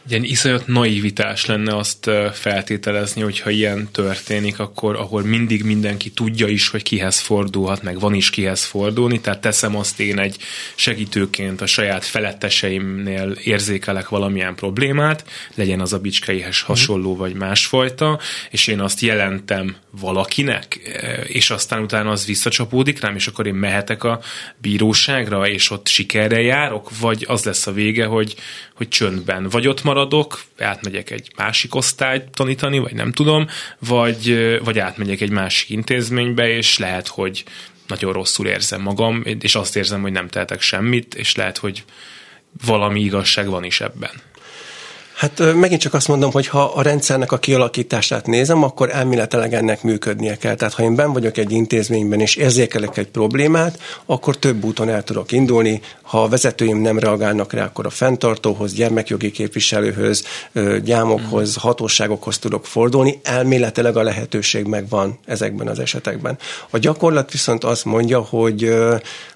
Ilyen 0.09 0.23
iszonyat 0.23 0.67
naivitás 0.67 1.45
lenne 1.45 1.75
azt 1.75 2.09
feltételezni, 2.33 3.21
hogyha 3.21 3.49
ilyen 3.49 3.89
történik, 3.91 4.59
akkor 4.59 4.95
ahol 4.95 5.21
mindig 5.21 5.63
mindenki 5.63 6.09
tudja 6.09 6.47
is, 6.47 6.69
hogy 6.69 6.83
kihez 6.83 7.19
fordulhat, 7.19 7.83
meg 7.83 7.99
van 7.99 8.13
is 8.13 8.29
kihez 8.29 8.63
fordulni, 8.63 9.21
tehát 9.21 9.41
teszem 9.41 9.75
azt 9.75 9.99
én 9.99 10.19
egy 10.19 10.37
segítőként 10.75 11.61
a 11.61 11.65
saját 11.65 12.05
feletteseimnél 12.05 13.31
érzékelek 13.43 14.09
valamilyen 14.09 14.55
problémát, 14.55 15.25
legyen 15.55 15.79
az 15.79 15.93
a 15.93 15.99
bicskeihez 15.99 16.59
mhm. 16.61 16.67
hasonló 16.67 17.15
vagy 17.15 17.33
másfajta, 17.33 18.19
és 18.49 18.67
én 18.67 18.79
azt 18.79 18.99
jelentem 18.99 19.75
valakinek, 19.99 20.75
és 21.27 21.49
aztán 21.49 21.81
utána 21.81 22.09
az 22.09 22.25
visszacsapódik 22.25 22.99
rám, 22.99 23.15
és 23.15 23.27
akkor 23.27 23.47
én 23.47 23.53
mehetek 23.53 24.03
a 24.03 24.19
bíróságra, 24.57 25.47
és 25.47 25.69
ott 25.69 25.87
sikerre 25.87 26.41
járok, 26.41 26.99
vagy 26.99 27.25
az 27.27 27.43
lesz 27.43 27.67
a 27.67 27.71
vége, 27.71 28.05
hogy, 28.05 28.35
hogy 28.73 28.87
csöndben, 28.87 29.49
vagy 29.49 29.67
ott 29.67 29.83
maradok, 29.83 30.41
átmegyek 30.59 31.09
egy 31.09 31.31
másik 31.35 31.75
osztályt 31.75 32.29
tanítani, 32.33 32.79
vagy 32.79 32.93
nem 32.93 33.11
tudom, 33.11 33.47
vagy, 33.79 34.57
vagy 34.63 34.79
átmegyek 34.79 35.21
egy 35.21 35.31
másik 35.31 35.69
intézménybe, 35.69 36.49
és 36.49 36.77
lehet, 36.77 37.07
hogy 37.07 37.43
nagyon 37.87 38.13
rosszul 38.13 38.47
érzem 38.47 38.81
magam, 38.81 39.23
és 39.39 39.55
azt 39.55 39.75
érzem, 39.75 40.01
hogy 40.01 40.11
nem 40.11 40.27
tehetek 40.27 40.61
semmit, 40.61 41.15
és 41.15 41.35
lehet, 41.35 41.57
hogy 41.57 41.83
valami 42.65 43.01
igazság 43.01 43.47
van 43.47 43.63
is 43.63 43.81
ebben. 43.81 44.11
Hát 45.21 45.53
megint 45.55 45.81
csak 45.81 45.93
azt 45.93 46.07
mondom, 46.07 46.31
hogy 46.31 46.47
ha 46.47 46.63
a 46.63 46.81
rendszernek 46.81 47.31
a 47.31 47.37
kialakítását 47.37 48.27
nézem, 48.27 48.63
akkor 48.63 48.89
elméletileg 48.89 49.53
ennek 49.53 49.83
működnie 49.83 50.37
kell. 50.37 50.55
Tehát 50.55 50.73
ha 50.73 50.83
én 50.83 50.95
ben 50.95 51.13
vagyok 51.13 51.37
egy 51.37 51.51
intézményben 51.51 52.19
és 52.19 52.35
érzékelek 52.35 52.97
egy 52.97 53.07
problémát, 53.07 53.79
akkor 54.05 54.37
több 54.37 54.63
úton 54.63 54.89
el 54.89 55.03
tudok 55.03 55.31
indulni. 55.31 55.81
Ha 56.01 56.23
a 56.23 56.27
vezetőim 56.27 56.77
nem 56.81 56.99
reagálnak 56.99 57.53
rá, 57.53 57.63
akkor 57.63 57.85
a 57.85 57.89
fenntartóhoz, 57.89 58.73
gyermekjogi 58.73 59.31
képviselőhöz, 59.31 60.23
gyámokhoz, 60.83 61.55
hatóságokhoz 61.55 62.39
tudok 62.39 62.65
fordulni. 62.65 63.19
Elméletileg 63.23 63.97
a 63.97 64.03
lehetőség 64.03 64.65
megvan 64.65 65.19
ezekben 65.25 65.67
az 65.67 65.79
esetekben. 65.79 66.37
A 66.69 66.77
gyakorlat 66.77 67.31
viszont 67.31 67.63
azt 67.63 67.85
mondja, 67.85 68.19
hogy 68.19 68.73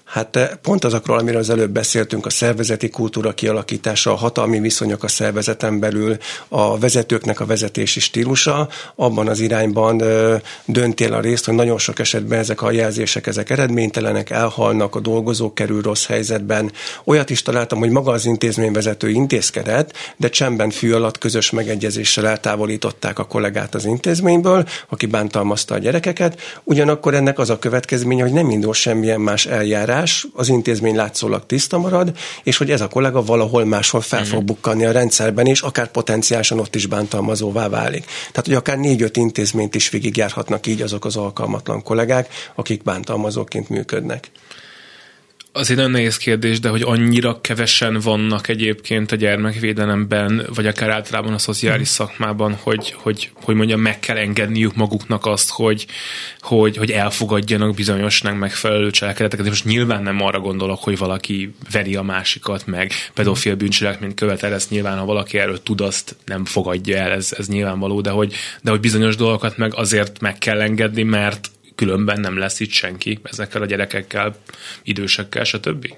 Hát 0.06 0.36
eh, 0.36 0.48
pont 0.62 0.84
azokról, 0.84 1.18
amiről 1.18 1.40
az 1.40 1.50
előbb 1.50 1.70
beszéltünk, 1.70 2.26
a 2.26 2.30
szervezeti 2.30 2.88
kultúra 2.88 3.32
kialakítása, 3.32 4.12
a 4.12 4.14
hatalmi 4.14 4.60
viszonyok 4.60 5.02
a 5.02 5.08
szervezeten 5.08 5.78
belül, 5.78 6.16
a 6.48 6.78
vezetőknek 6.78 7.40
a 7.40 7.46
vezetési 7.46 8.00
stílusa, 8.00 8.68
abban 8.94 9.28
az 9.28 9.40
irányban 9.40 10.02
eh, 10.02 10.40
döntél 10.64 11.12
a 11.12 11.20
részt, 11.20 11.44
hogy 11.44 11.54
nagyon 11.54 11.78
sok 11.78 11.98
esetben 11.98 12.38
ezek 12.38 12.62
a 12.62 12.70
jelzések, 12.70 13.26
ezek 13.26 13.50
eredménytelenek, 13.50 14.30
elhalnak, 14.30 14.94
a 14.94 15.00
dolgozók 15.00 15.54
kerül 15.54 15.82
rossz 15.82 16.06
helyzetben. 16.06 16.72
Olyat 17.04 17.30
is 17.30 17.42
találtam, 17.42 17.78
hogy 17.78 17.90
maga 17.90 18.12
az 18.12 18.26
intézményvezető 18.26 19.08
intézkedett, 19.08 19.92
de 20.16 20.28
csendben 20.28 20.70
fű 20.70 20.92
alatt 20.92 21.18
közös 21.18 21.50
megegyezéssel 21.50 22.26
eltávolították 22.26 23.18
a 23.18 23.24
kollégát 23.24 23.74
az 23.74 23.84
intézményből, 23.84 24.68
aki 24.88 25.06
bántalmazta 25.06 25.74
a 25.74 25.78
gyerekeket. 25.78 26.40
Ugyanakkor 26.64 27.14
ennek 27.14 27.38
az 27.38 27.50
a 27.50 27.58
következménye, 27.58 28.22
hogy 28.22 28.32
nem 28.32 28.50
indul 28.50 28.74
semmilyen 28.74 29.20
más 29.20 29.46
eljárás, 29.46 29.94
eljárás, 29.96 30.26
az 30.34 30.48
intézmény 30.48 30.94
látszólag 30.94 31.46
tiszta 31.46 31.78
marad, 31.78 32.12
és 32.42 32.56
hogy 32.56 32.70
ez 32.70 32.80
a 32.80 32.88
kollega 32.88 33.24
valahol 33.24 33.64
máshol 33.64 34.00
fel 34.00 34.24
fog 34.24 34.38
mhm. 34.38 34.46
bukkanni 34.46 34.84
a 34.84 34.92
rendszerben, 34.92 35.46
és 35.46 35.60
akár 35.60 35.90
potenciálisan 35.90 36.58
ott 36.58 36.74
is 36.74 36.86
bántalmazóvá 36.86 37.68
válik. 37.68 38.04
Tehát, 38.04 38.46
hogy 38.46 38.54
akár 38.54 38.78
négy-öt 38.78 39.16
intézményt 39.16 39.74
is 39.74 39.90
végigjárhatnak 39.90 40.66
így 40.66 40.82
azok 40.82 41.04
az 41.04 41.16
alkalmatlan 41.16 41.82
kollégák, 41.82 42.28
akik 42.54 42.82
bántalmazóként 42.82 43.68
működnek 43.68 44.30
az 45.56 45.70
egy 45.70 45.76
nagyon 45.76 45.90
nehéz 45.90 46.16
kérdés, 46.16 46.60
de 46.60 46.68
hogy 46.68 46.82
annyira 46.82 47.40
kevesen 47.40 48.00
vannak 48.00 48.48
egyébként 48.48 49.12
a 49.12 49.16
gyermekvédelemben, 49.16 50.46
vagy 50.54 50.66
akár 50.66 50.90
általában 50.90 51.32
a 51.32 51.38
szociális 51.38 51.88
szakmában, 51.88 52.58
hogy, 52.62 52.94
hogy, 52.96 53.30
hogy 53.34 53.54
mondjam, 53.54 53.80
meg 53.80 54.00
kell 54.00 54.16
engedniük 54.16 54.74
maguknak 54.74 55.26
azt, 55.26 55.50
hogy, 55.50 55.86
hogy, 56.40 56.76
hogy 56.76 56.90
elfogadjanak 56.90 57.74
bizonyosnak 57.74 58.38
megfelelő 58.38 58.90
cselekedeteket. 58.90 59.44
És 59.44 59.50
most 59.50 59.64
nyilván 59.64 60.02
nem 60.02 60.22
arra 60.22 60.40
gondolok, 60.40 60.82
hogy 60.82 60.98
valaki 60.98 61.54
veri 61.70 61.94
a 61.94 62.02
másikat, 62.02 62.66
meg 62.66 62.92
pedofil 63.14 63.54
bűncselekményt 63.54 64.14
követel, 64.14 64.52
ezt 64.52 64.70
nyilván, 64.70 64.98
ha 64.98 65.04
valaki 65.04 65.38
erről 65.38 65.62
tud, 65.62 65.80
azt 65.80 66.16
nem 66.24 66.44
fogadja 66.44 66.96
el, 66.96 67.10
ez, 67.10 67.34
ez 67.38 67.48
nyilvánvaló, 67.48 68.00
de 68.00 68.10
hogy, 68.10 68.34
de 68.62 68.70
hogy 68.70 68.80
bizonyos 68.80 69.16
dolgokat 69.16 69.56
meg 69.56 69.74
azért 69.74 70.20
meg 70.20 70.38
kell 70.38 70.60
engedni, 70.60 71.02
mert 71.02 71.50
különben 71.76 72.20
nem 72.20 72.38
lesz 72.38 72.60
itt 72.60 72.70
senki 72.70 73.18
ezekkel 73.22 73.62
a 73.62 73.66
gyerekekkel, 73.66 74.36
idősekkel, 74.82 75.44
stb. 75.44 75.92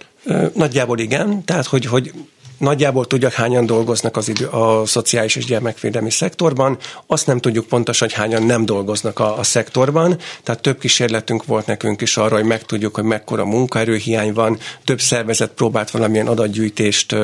Nagyjából 0.54 0.99
igen, 0.99 1.44
tehát 1.44 1.66
hogy, 1.66 1.85
hogy 1.85 2.12
Nagyjából 2.58 3.06
tudják, 3.06 3.32
hányan 3.32 3.66
dolgoznak 3.66 4.16
az 4.16 4.28
idő, 4.28 4.47
a 4.47 4.87
szociális 4.87 5.37
és 5.37 5.44
gyermekvédelmi 5.44 6.11
szektorban, 6.11 6.78
azt 7.06 7.26
nem 7.26 7.38
tudjuk 7.38 7.66
pontosan, 7.66 8.08
hogy 8.08 8.16
hányan 8.16 8.42
nem 8.42 8.64
dolgoznak 8.64 9.18
a, 9.18 9.38
a 9.38 9.42
szektorban, 9.42 10.18
tehát 10.42 10.62
több 10.62 10.78
kísérletünk 10.78 11.44
volt 11.44 11.66
nekünk 11.66 12.00
is 12.00 12.16
arra, 12.16 12.37
hogy 12.37 12.44
megtudjuk, 12.44 12.94
hogy 12.94 13.04
mekkora 13.04 13.44
munkaerőhiány 13.44 14.32
van, 14.32 14.58
több 14.85 15.00
szervezet 15.00 15.50
próbált 15.50 15.90
valamilyen 15.90 16.26
adatgyűjtést 16.26 17.14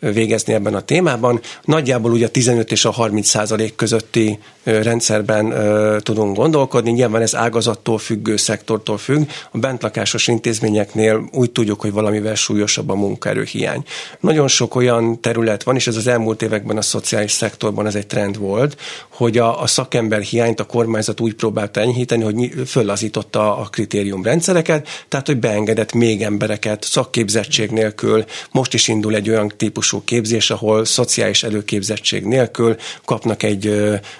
végezni 0.00 0.52
ebben 0.52 0.74
a 0.74 0.80
témában. 0.80 1.40
Nagyjából 1.64 2.12
ugye 2.12 2.26
a 2.26 2.28
15 2.28 2.72
és 2.72 2.84
a 2.84 2.90
30 2.90 3.28
százalék 3.28 3.74
közötti 3.74 4.38
rendszerben 4.62 5.54
tudunk 6.02 6.36
gondolkodni. 6.36 6.90
Nyilván 6.90 7.22
ez 7.22 7.34
ágazattól 7.34 7.98
függő, 7.98 8.36
szektortól 8.36 8.98
függ. 8.98 9.28
A 9.50 9.58
bentlakásos 9.58 10.28
intézményeknél 10.28 11.28
úgy 11.32 11.50
tudjuk, 11.50 11.80
hogy 11.80 11.92
valamivel 11.92 12.34
súlyosabb 12.34 12.88
a 12.88 12.94
munkaerőhiány. 12.94 13.82
Nagyon 14.20 14.48
sok 14.48 14.74
olyan 14.74 15.20
terület 15.20 15.62
van, 15.62 15.74
és 15.76 15.86
ez 15.86 15.96
az 15.96 16.06
elmúlt 16.06 16.42
években 16.42 16.76
a 16.76 16.82
szociális 16.82 17.32
szektorban 17.32 17.86
ez 17.86 17.94
egy 17.94 18.06
trend 18.06 18.38
volt, 18.38 18.76
hogy 19.08 19.38
a, 19.38 19.62
a 19.62 19.66
szakember 19.66 20.20
hiányt 20.20 20.60
a 20.60 20.64
kormányzat 20.64 21.20
úgy 21.20 21.34
próbálta 21.34 21.80
enyhíteni, 21.80 22.22
hogy 22.22 22.52
föllazította 22.66 23.56
a 23.56 23.62
kritériumrendszereket, 23.62 24.88
tehát 25.08 25.26
hogy 25.26 25.38
beengedett 25.38 25.92
még 25.92 26.22
embereket 26.22 26.84
szakképzettség 26.84 27.70
nélkül. 27.70 28.24
Most 28.50 28.74
is 28.74 28.88
indul 28.88 29.14
egy 29.14 29.30
olyan 29.30 29.52
típusú 29.88 30.04
képzés, 30.04 30.50
ahol 30.50 30.84
szociális 30.84 31.42
előképzettség 31.42 32.24
nélkül 32.24 32.76
kapnak 33.04 33.42
egy 33.42 33.72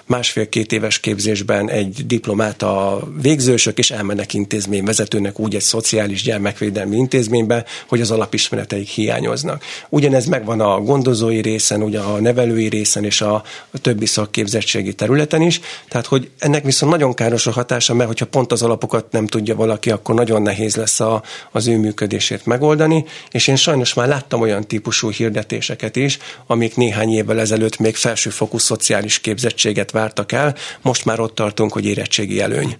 másfél-két 0.05 0.71
éves 0.71 0.99
képzésben 0.99 1.69
egy 1.69 2.05
diplomát 2.05 2.61
a 2.61 3.01
végzősök, 3.21 3.77
és 3.77 3.91
elmennek 3.91 4.33
intézményvezetőnek 4.33 5.39
úgy 5.39 5.55
egy 5.55 5.61
szociális 5.61 6.23
gyermekvédelmi 6.23 6.95
intézménybe, 6.95 7.65
hogy 7.87 8.01
az 8.01 8.11
alapismereteik 8.11 8.87
hiányoznak. 8.87 9.63
Ugyanez 9.89 10.25
megvan 10.25 10.59
a 10.59 10.79
gondozói 10.81 11.41
részen, 11.41 11.83
ugye 11.83 11.99
a 11.99 12.19
nevelői 12.19 12.67
részen 12.67 13.03
és 13.03 13.21
a, 13.21 13.43
többi 13.81 14.05
szakképzettségi 14.05 14.93
területen 14.93 15.41
is. 15.41 15.59
Tehát, 15.89 16.05
hogy 16.05 16.29
ennek 16.39 16.63
viszont 16.63 16.91
nagyon 16.91 17.13
káros 17.13 17.47
a 17.47 17.51
hatása, 17.51 17.93
mert 17.93 18.07
hogyha 18.07 18.25
pont 18.25 18.51
az 18.51 18.61
alapokat 18.61 19.11
nem 19.11 19.27
tudja 19.27 19.55
valaki, 19.55 19.91
akkor 19.91 20.15
nagyon 20.15 20.41
nehéz 20.41 20.75
lesz 20.75 20.99
a, 20.99 21.23
az 21.51 21.67
ő 21.67 21.77
működését 21.77 22.45
megoldani. 22.45 23.05
És 23.31 23.47
én 23.47 23.55
sajnos 23.55 23.93
már 23.93 24.07
láttam 24.07 24.41
olyan 24.41 24.67
típusú 24.67 25.09
hirdetéseket 25.59 25.95
is, 25.95 26.17
amik 26.47 26.75
néhány 26.75 27.13
évvel 27.13 27.39
ezelőtt 27.39 27.77
még 27.77 27.95
felsőfokú 27.95 28.57
szociális 28.57 29.19
képzettséget 29.19 29.91
vártak 29.91 30.31
el, 30.31 30.55
most 30.81 31.05
már 31.05 31.19
ott 31.19 31.35
tartunk, 31.35 31.71
hogy 31.73 31.85
érettségi 31.85 32.41
előny 32.41 32.77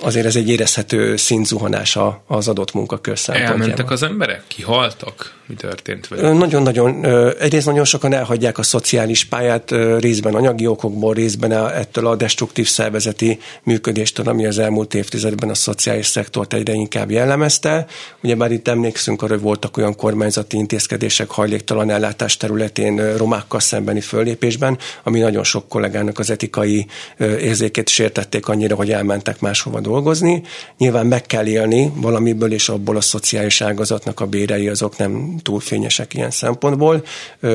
azért 0.00 0.26
ez 0.26 0.36
egy 0.36 0.48
érezhető 0.48 1.16
szintzuhanás 1.16 1.98
az 2.26 2.48
adott 2.48 2.72
munkakör 2.72 3.18
szempontjából. 3.18 3.62
Elmentek 3.62 3.90
az 3.90 4.02
emberek? 4.02 4.42
Kihaltak? 4.46 5.32
Mi 5.46 5.54
történt 5.54 6.08
velük? 6.08 6.38
Nagyon-nagyon, 6.38 7.06
egyrészt 7.38 7.66
nagyon 7.66 7.84
sokan 7.84 8.12
elhagyják 8.12 8.58
a 8.58 8.62
szociális 8.62 9.24
pályát, 9.24 9.70
részben 9.98 10.34
anyagi 10.34 10.66
okokból, 10.66 11.14
részben 11.14 11.52
ettől 11.52 12.06
a 12.06 12.16
destruktív 12.16 12.68
szervezeti 12.68 13.38
működéstől, 13.62 14.28
ami 14.28 14.46
az 14.46 14.58
elmúlt 14.58 14.94
évtizedben 14.94 15.50
a 15.50 15.54
szociális 15.54 16.06
szektort 16.06 16.54
egyre 16.54 16.72
inkább 16.72 17.10
jellemezte. 17.10 17.86
Ugye 18.22 18.34
már 18.34 18.52
itt 18.52 18.68
emlékszünk 18.68 19.22
arra, 19.22 19.32
hogy 19.32 19.42
voltak 19.42 19.76
olyan 19.76 19.96
kormányzati 19.96 20.56
intézkedések 20.56 21.30
hajléktalan 21.30 21.90
ellátás 21.90 22.36
területén 22.36 23.16
romákkal 23.16 23.60
szembeni 23.60 24.00
föllépésben, 24.00 24.78
ami 25.02 25.18
nagyon 25.18 25.44
sok 25.44 25.68
kollégának 25.68 26.18
az 26.18 26.30
etikai 26.30 26.86
érzékét 27.18 27.88
sértették 27.88 28.48
annyira, 28.48 28.74
hogy 28.74 28.90
elmentek 28.90 29.40
máshova 29.40 29.80
dolgozni. 29.84 30.42
Nyilván 30.78 31.06
meg 31.06 31.22
kell 31.22 31.46
élni 31.46 31.92
valamiből, 31.94 32.52
és 32.52 32.68
abból 32.68 32.96
a 32.96 33.00
szociális 33.00 33.60
ágazatnak 33.60 34.20
a 34.20 34.26
bérei 34.26 34.68
azok 34.68 34.96
nem 34.96 35.36
túl 35.42 35.60
fényesek 35.60 36.14
ilyen 36.14 36.30
szempontból. 36.30 37.04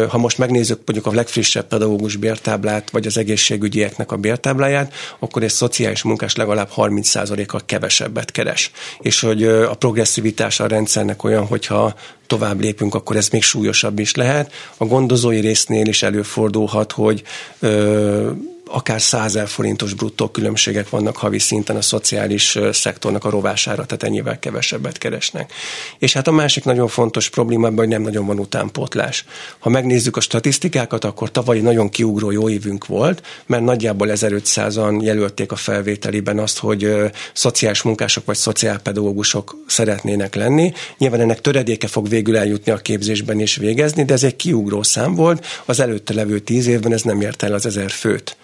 Ha 0.09 0.17
most 0.17 0.37
megnézzük 0.37 0.81
mondjuk 0.85 1.13
a 1.13 1.15
legfrissebb 1.15 1.67
pedagógus 1.67 2.15
bértáblát, 2.15 2.89
vagy 2.89 3.07
az 3.07 3.17
egészségügyieknek 3.17 4.11
a 4.11 4.17
bértábláját, 4.17 4.93
akkor 5.19 5.43
egy 5.43 5.49
szociális 5.49 6.03
munkás 6.03 6.35
legalább 6.35 6.69
30%-kal 6.75 7.61
kevesebbet 7.65 8.31
keres. 8.31 8.71
És 9.01 9.19
hogy 9.19 9.43
a 9.43 9.73
progresszivitás 9.73 10.59
a 10.59 10.67
rendszernek 10.67 11.23
olyan, 11.23 11.45
hogyha 11.45 11.95
tovább 12.27 12.59
lépünk, 12.59 12.95
akkor 12.95 13.15
ez 13.15 13.27
még 13.29 13.43
súlyosabb 13.43 13.99
is 13.99 14.15
lehet. 14.15 14.51
A 14.77 14.85
gondozói 14.85 15.39
résznél 15.39 15.87
is 15.87 16.03
előfordulhat, 16.03 16.91
hogy 16.91 17.23
ö, 17.59 18.31
akár 18.71 19.01
100 19.01 19.39
forintos 19.45 19.93
bruttó 19.93 20.27
különbségek 20.27 20.89
vannak 20.89 21.17
havi 21.17 21.39
szinten 21.39 21.75
a 21.75 21.81
szociális 21.81 22.57
szektornak 22.71 23.25
a 23.25 23.29
rovására, 23.29 23.85
tehát 23.85 24.03
ennyivel 24.03 24.39
kevesebbet 24.39 24.97
keresnek. 24.97 25.53
És 25.99 26.13
hát 26.13 26.27
a 26.27 26.31
másik 26.31 26.63
nagyon 26.63 26.87
fontos 26.87 27.29
probléma 27.29 27.69
hogy 27.75 27.87
nem 27.87 28.01
nagyon 28.01 28.25
van 28.25 28.39
utánpótlás. 28.39 29.25
Ha 29.59 29.69
megnézzük 29.69 30.17
a 30.17 30.19
statisztikákat, 30.19 31.03
akkor 31.03 31.31
tavalyi 31.31 31.59
nagyon 31.59 31.89
kiugró 31.89 32.31
jó 32.31 32.49
évünk 32.49 32.85
volt, 32.85 33.21
mert 33.45 33.63
nagyjából 33.63 34.07
1500-an 34.11 35.03
jelölték 35.03 35.51
a 35.51 35.55
felvételiben 35.55 36.39
azt, 36.39 36.59
hogy 36.59 36.93
szociális 37.33 37.81
munkások 37.81 38.25
vagy 38.25 38.35
szociálpedagógusok 38.35 39.57
szeretnének 39.67 40.35
lenni. 40.35 40.73
Nyilván 40.97 41.21
ennek 41.21 41.41
töredéke 41.41 41.87
fog 41.87 42.09
végül 42.09 42.37
eljutni 42.37 42.71
a 42.71 42.77
képzésben 42.77 43.39
és 43.39 43.55
végezni, 43.55 44.03
de 44.05 44.13
ez 44.13 44.23
egy 44.23 44.35
kiugró 44.35 44.83
szám 44.83 45.15
volt. 45.15 45.45
Az 45.65 45.79
előtte 45.79 46.13
levő 46.13 46.39
tíz 46.39 46.67
évben 46.67 46.93
ez 46.93 47.01
nem 47.01 47.21
ért 47.21 47.43
el 47.43 47.53
az 47.53 47.65
ezer 47.65 47.89
főt 47.89 48.37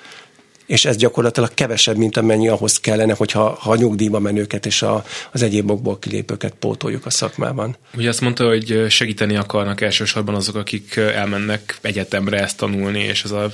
és 0.65 0.86
ez 0.86 0.95
gyakorlatilag 0.95 1.53
kevesebb, 1.53 1.98
mint 1.98 2.17
amennyi 2.17 2.48
ahhoz 2.48 2.79
kellene, 2.79 3.13
hogyha 3.13 3.57
ha 3.60 3.72
a 3.72 3.75
nyugdíjba 3.75 4.19
menőket 4.19 4.65
és 4.65 4.81
a, 4.81 5.05
az 5.31 5.41
egyéb 5.41 5.72
okból 5.72 6.00
kilépőket 6.00 6.53
pótoljuk 6.60 7.05
a 7.05 7.10
szakmában. 7.10 7.75
Ugye 7.98 8.10
azt 8.10 8.22
mondta, 8.22 8.48
hogy 8.48 8.86
segíteni 8.89 9.36
akarnak 9.36 9.81
elsősorban 9.81 10.36
azok, 10.36 10.55
akik 10.55 10.95
elmennek 10.95 11.77
egyetemre 11.81 12.39
ezt 12.39 12.57
tanulni, 12.57 13.00
és 13.00 13.24
ez 13.24 13.31
a 13.31 13.51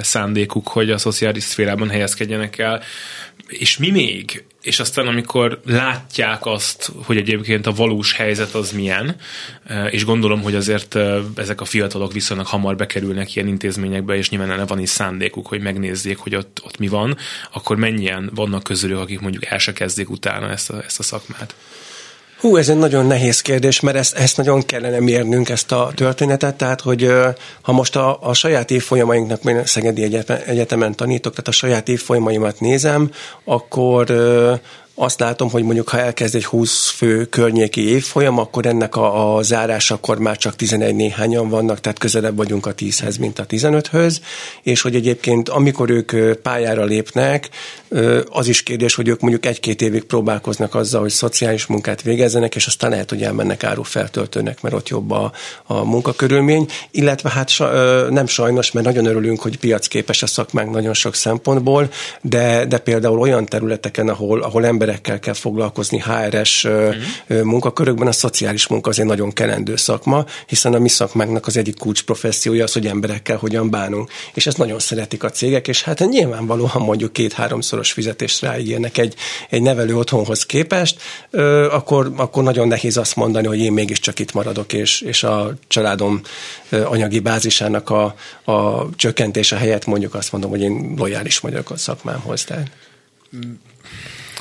szándékuk, 0.00 0.68
hogy 0.68 0.90
a 0.90 0.98
szociális 0.98 1.42
szférában 1.42 1.88
helyezkedjenek 1.88 2.58
el. 2.58 2.82
És 3.46 3.78
mi 3.78 3.90
még? 3.90 4.44
És 4.66 4.80
aztán 4.80 5.06
amikor 5.06 5.60
látják 5.64 6.46
azt, 6.46 6.92
hogy 7.04 7.16
egyébként 7.16 7.66
a 7.66 7.72
valós 7.72 8.12
helyzet 8.12 8.54
az 8.54 8.70
milyen, 8.70 9.16
eh, 9.64 9.92
és 9.92 10.04
gondolom, 10.04 10.42
hogy 10.42 10.54
azért 10.54 10.94
eh, 10.94 11.18
ezek 11.34 11.60
a 11.60 11.64
fiatalok 11.64 12.12
viszonylag 12.12 12.46
hamar 12.46 12.76
bekerülnek 12.76 13.34
ilyen 13.34 13.48
intézményekbe, 13.48 14.16
és 14.16 14.30
nyilván 14.30 14.66
van 14.66 14.78
is 14.78 14.88
szándékuk, 14.88 15.46
hogy 15.46 15.60
megnézzék, 15.60 16.18
hogy 16.18 16.34
ott, 16.34 16.60
ott 16.64 16.78
mi 16.78 16.88
van, 16.88 17.16
akkor 17.52 17.76
mennyien 17.76 18.30
vannak 18.34 18.62
közülük, 18.62 18.98
akik 18.98 19.20
mondjuk 19.20 19.44
el 19.44 19.58
se 19.58 19.72
kezdik 19.72 20.10
utána 20.10 20.50
ezt 20.50 20.70
a, 20.70 20.82
ezt 20.84 20.98
a 20.98 21.02
szakmát? 21.02 21.54
Hú, 22.40 22.56
ez 22.56 22.68
egy 22.68 22.76
nagyon 22.76 23.06
nehéz 23.06 23.40
kérdés, 23.40 23.80
mert 23.80 23.96
ezt, 23.96 24.14
ezt 24.16 24.36
nagyon 24.36 24.62
kellene 24.62 25.00
mérnünk, 25.00 25.48
ezt 25.48 25.72
a 25.72 25.90
történetet, 25.94 26.54
tehát, 26.54 26.80
hogy 26.80 27.10
ha 27.62 27.72
most 27.72 27.96
a, 27.96 28.18
a 28.20 28.34
saját 28.34 28.70
évfolyamainknak, 28.70 29.42
mert 29.42 29.66
Szegedi 29.66 30.18
Egyetemen 30.46 30.94
tanítok, 30.94 31.32
tehát 31.32 31.48
a 31.48 31.52
saját 31.52 31.88
évfolyamaimat 31.88 32.60
nézem, 32.60 33.10
akkor 33.44 34.06
azt 34.98 35.20
látom, 35.20 35.50
hogy 35.50 35.62
mondjuk 35.62 35.88
ha 35.88 35.98
elkezd 35.98 36.34
egy 36.34 36.44
20 36.44 36.90
fő 36.90 37.24
környéki 37.24 37.88
évfolyam, 37.88 38.38
akkor 38.38 38.66
ennek 38.66 38.96
a, 38.96 39.36
a 39.36 39.42
zárásakor 39.42 40.18
már 40.18 40.36
csak 40.36 40.56
11 40.56 40.94
néhányan 40.94 41.48
vannak, 41.48 41.80
tehát 41.80 41.98
közelebb 41.98 42.36
vagyunk 42.36 42.66
a 42.66 42.74
10-hez, 42.74 43.20
mint 43.20 43.38
a 43.38 43.46
15-höz, 43.46 44.16
és 44.62 44.80
hogy 44.80 44.94
egyébként 44.94 45.48
amikor 45.48 45.90
ők 45.90 46.36
pályára 46.36 46.84
lépnek, 46.84 47.48
az 48.28 48.48
is 48.48 48.62
kérdés, 48.62 48.94
hogy 48.94 49.08
ők 49.08 49.20
mondjuk 49.20 49.46
egy-két 49.46 49.82
évig 49.82 50.04
próbálkoznak 50.04 50.74
azzal, 50.74 51.00
hogy 51.00 51.10
szociális 51.10 51.66
munkát 51.66 52.02
végezzenek, 52.02 52.54
és 52.54 52.66
aztán 52.66 52.90
lehet, 52.90 53.10
hogy 53.10 53.22
elmennek 53.22 53.64
árufeltöltőnek, 53.64 54.62
mert 54.62 54.74
ott 54.74 54.88
jobb 54.88 55.10
a, 55.10 55.32
a 55.64 55.84
munkakörülmény, 55.84 56.66
illetve 56.90 57.30
hát 57.30 57.50
nem 58.10 58.26
sajnos, 58.26 58.72
mert 58.72 58.86
nagyon 58.86 59.06
örülünk, 59.06 59.40
hogy 59.40 59.58
piacképes 59.58 60.22
a 60.22 60.26
szakmánk 60.26 60.70
nagyon 60.70 60.94
sok 60.94 61.14
szempontból, 61.14 61.90
de, 62.20 62.64
de 62.64 62.78
például 62.78 63.18
olyan 63.18 63.46
területeken, 63.46 64.08
ahol, 64.08 64.42
ahol 64.42 64.66
ember 64.66 64.85
emberekkel 64.86 65.18
kell 65.18 65.34
foglalkozni 65.34 65.98
HRS 65.98 66.64
uh-huh. 66.64 67.42
munkakörökben, 67.42 68.06
a 68.06 68.12
szociális 68.12 68.66
munka 68.66 68.90
azért 68.90 69.08
nagyon 69.08 69.32
kelendő 69.32 69.76
szakma, 69.76 70.24
hiszen 70.46 70.74
a 70.74 70.78
mi 70.78 70.88
szakmánknak 70.88 71.46
az 71.46 71.56
egyik 71.56 71.78
kulcsprofessziója 71.78 72.64
az, 72.64 72.72
hogy 72.72 72.86
emberekkel 72.86 73.36
hogyan 73.36 73.70
bánunk. 73.70 74.10
És 74.34 74.46
ezt 74.46 74.58
nagyon 74.58 74.78
szeretik 74.78 75.22
a 75.24 75.30
cégek, 75.30 75.68
és 75.68 75.82
hát 75.82 75.98
nyilvánvalóan 75.98 76.70
mondjuk 76.78 77.12
két-háromszoros 77.12 77.92
fizetést 77.92 78.42
ráígérnek 78.42 78.98
egy, 78.98 79.14
egy 79.50 79.62
nevelő 79.62 79.96
otthonhoz 79.96 80.46
képest, 80.46 81.00
akkor, 81.70 82.12
akkor 82.16 82.42
nagyon 82.42 82.68
nehéz 82.68 82.96
azt 82.96 83.16
mondani, 83.16 83.46
hogy 83.46 83.58
én 83.58 83.72
mégiscsak 83.72 84.18
itt 84.18 84.32
maradok, 84.32 84.72
és, 84.72 85.00
és 85.00 85.22
a 85.22 85.54
családom 85.68 86.20
anyagi 86.70 87.18
bázisának 87.18 87.90
a, 87.90 88.14
a 88.44 88.88
csökkentése 88.96 89.56
helyett 89.56 89.86
mondjuk 89.86 90.14
azt 90.14 90.32
mondom, 90.32 90.50
hogy 90.50 90.60
én 90.60 90.94
lojális 90.96 91.38
vagyok 91.38 91.70
a 91.70 91.76
szakmámhoz. 91.76 92.44
Tehát 92.44 92.70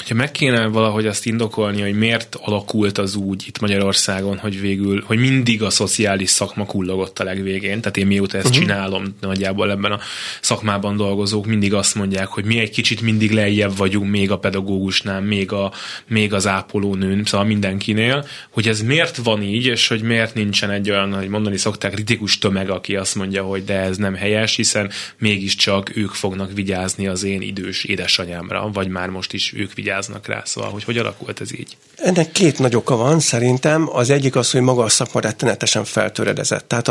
hogyha 0.07 0.19
meg 0.19 0.31
kéne 0.31 0.67
valahogy 0.67 1.07
azt 1.07 1.25
indokolni, 1.25 1.81
hogy 1.81 1.97
miért 1.97 2.35
alakult 2.41 2.97
az 2.97 3.15
úgy 3.15 3.43
itt 3.47 3.59
Magyarországon, 3.59 4.37
hogy 4.37 4.61
végül, 4.61 5.03
hogy 5.05 5.17
mindig 5.17 5.63
a 5.63 5.69
szociális 5.69 6.29
szakma 6.29 6.65
kullogott 6.65 7.19
a 7.19 7.23
legvégén, 7.23 7.81
tehát 7.81 7.97
én 7.97 8.07
mióta 8.07 8.37
ezt 8.37 8.47
uh-huh. 8.47 8.61
csinálom, 8.61 9.15
nagyjából 9.21 9.71
ebben 9.71 9.91
a 9.91 9.99
szakmában 10.41 10.97
dolgozók 10.97 11.45
mindig 11.45 11.73
azt 11.73 11.95
mondják, 11.95 12.27
hogy 12.27 12.45
mi 12.45 12.59
egy 12.59 12.69
kicsit 12.69 13.01
mindig 13.01 13.31
lejjebb 13.31 13.77
vagyunk 13.77 14.09
még 14.09 14.31
a 14.31 14.37
pedagógusnál, 14.37 15.21
még, 15.21 15.51
a, 15.51 15.71
még 16.07 16.33
az 16.33 16.47
ápolónőn, 16.47 17.23
szóval 17.25 17.45
mindenkinél, 17.45 18.25
hogy 18.49 18.67
ez 18.67 18.81
miért 18.81 19.17
van 19.17 19.43
így, 19.43 19.65
és 19.65 19.87
hogy 19.87 20.01
miért 20.01 20.33
nincsen 20.33 20.69
egy 20.69 20.89
olyan, 20.89 21.13
hogy 21.13 21.27
mondani 21.27 21.57
szokták, 21.57 21.91
kritikus 21.91 22.37
tömeg, 22.37 22.69
aki 22.69 22.95
azt 22.95 23.15
mondja, 23.15 23.43
hogy 23.43 23.63
de 23.63 23.79
ez 23.79 23.97
nem 23.97 24.15
helyes, 24.15 24.55
hiszen 24.55 24.91
mégiscsak 25.17 25.95
ők 25.95 26.11
fognak 26.11 26.51
vigyázni 26.53 27.07
az 27.07 27.23
én 27.23 27.41
idős 27.41 27.83
édesanyámra, 27.83 28.69
vagy 28.73 28.87
már 28.87 29.09
most 29.09 29.33
is 29.33 29.53
ők 29.55 29.73
vigyáznak 29.73 29.93
vigyáznak 29.95 30.27
rá, 30.27 30.41
szóval 30.45 30.69
hogy 30.69 30.83
hogy 30.83 30.97
alakult 30.97 31.41
ez 31.41 31.53
így? 31.53 31.77
Ennek 31.95 32.31
két 32.31 32.59
nagy 32.59 32.75
oka 32.75 32.95
van 32.95 33.19
szerintem. 33.19 33.89
Az 33.91 34.09
egyik 34.09 34.35
az, 34.35 34.51
hogy 34.51 34.61
maga 34.61 34.83
a 34.83 34.89
szakma 34.89 35.19
rettenetesen 35.19 35.83
feltöredezett. 35.85 36.67
Tehát 36.67 36.87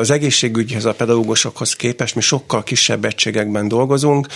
az 0.00 0.10
egészségügyhez, 0.10 0.84
a 0.84 0.94
pedagógusokhoz 0.94 1.76
képest 1.76 2.14
mi 2.14 2.20
sokkal 2.20 2.62
kisebb 2.62 3.04
egységekben 3.04 3.68
dolgozunk. 3.68 4.26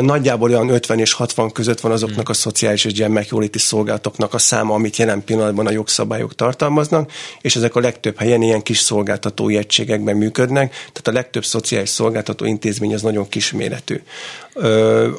Nagyjából 0.00 0.50
olyan 0.50 0.68
50 0.68 0.98
és 0.98 1.12
60 1.12 1.52
között 1.52 1.80
van 1.80 1.92
azoknak 1.92 2.28
a 2.28 2.32
szociális 2.32 2.84
és 2.84 2.92
gyermekjóléti 2.92 3.58
szolgálatoknak 3.58 4.34
a 4.34 4.38
száma, 4.38 4.74
amit 4.74 4.96
jelen 4.96 5.24
pillanatban 5.24 5.66
a 5.66 5.70
jogszabályok 5.70 6.34
tartalmaznak, 6.34 7.12
és 7.40 7.56
ezek 7.56 7.74
a 7.74 7.80
legtöbb 7.80 8.18
helyen 8.18 8.42
ilyen 8.42 8.62
kis 8.62 8.78
szolgáltatói 8.78 9.56
egységekben 9.56 10.16
működnek, 10.16 10.70
tehát 10.70 11.08
a 11.08 11.12
legtöbb 11.12 11.44
szociális 11.44 11.88
szolgáltató 11.88 12.44
intézmény 12.44 12.94
az 12.94 13.02
nagyon 13.02 13.28
kisméretű. 13.28 14.02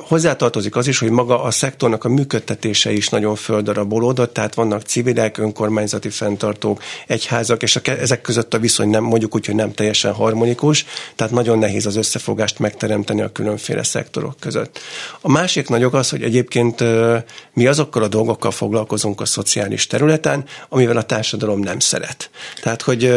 Hozzátartozik 0.01 0.75
az 0.75 0.87
is, 0.87 0.99
hogy 0.99 1.09
maga 1.09 1.43
a 1.43 1.51
szektornak 1.51 2.03
a 2.03 2.09
működtetése 2.09 2.91
is 2.91 3.09
nagyon 3.09 3.35
földarabolódott, 3.35 4.33
tehát 4.33 4.53
vannak 4.53 4.81
civilek, 4.81 5.37
önkormányzati 5.37 6.09
fenntartók, 6.09 6.81
egyházak, 7.07 7.61
és 7.61 7.75
a, 7.75 7.79
ezek 7.83 8.21
között 8.21 8.53
a 8.53 8.59
viszony 8.59 8.89
nem, 8.89 9.03
mondjuk 9.03 9.35
úgy, 9.35 9.45
hogy 9.45 9.55
nem 9.55 9.73
teljesen 9.73 10.13
harmonikus, 10.13 10.85
tehát 11.15 11.33
nagyon 11.33 11.57
nehéz 11.57 11.85
az 11.85 11.95
összefogást 11.95 12.59
megteremteni 12.59 13.21
a 13.21 13.31
különféle 13.31 13.83
szektorok 13.83 14.35
között. 14.39 14.79
A 15.21 15.29
másik 15.29 15.69
nagyok 15.69 15.93
az, 15.93 16.09
hogy 16.09 16.23
egyébként 16.23 16.83
mi 17.53 17.67
azokkal 17.67 18.03
a 18.03 18.07
dolgokkal 18.07 18.51
foglalkozunk 18.51 19.21
a 19.21 19.25
szociális 19.25 19.87
területen, 19.87 20.43
amivel 20.69 20.97
a 20.97 21.03
társadalom 21.03 21.59
nem 21.59 21.79
szeret. 21.79 22.29
Tehát, 22.61 22.81
hogy 22.81 23.13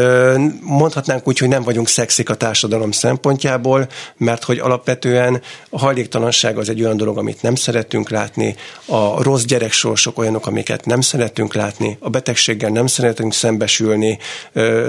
mondhatnánk 0.61 1.29
úgy, 1.29 1.39
hogy 1.39 1.49
nem 1.49 1.63
vagyunk 1.63 1.89
szexik 1.89 2.31
a 2.31 2.35
társadalom 2.35 2.91
szempontjából, 2.91 3.89
mert 4.17 4.45
hogy 4.45 4.59
alapvetően 4.59 5.43
a 5.71 5.79
hajléktalanság 6.11 6.59
az 6.59 6.69
egy 6.69 6.83
olyan 6.83 6.97
dolog, 6.97 7.19
amit 7.19 7.43
nem 7.43 7.55
szeretünk 7.55 8.11
látni, 8.11 8.57
a 8.87 9.23
rossz 9.23 9.43
gyereksorsok 9.43 10.19
olyanok, 10.19 10.47
amiket 10.47 10.85
nem 10.85 11.01
szeretünk 11.01 11.55
látni, 11.55 11.97
a 12.01 12.09
betegséggel 12.09 12.71
nem 12.71 12.87
szeretünk 12.87 13.33
szembesülni, 13.33 14.19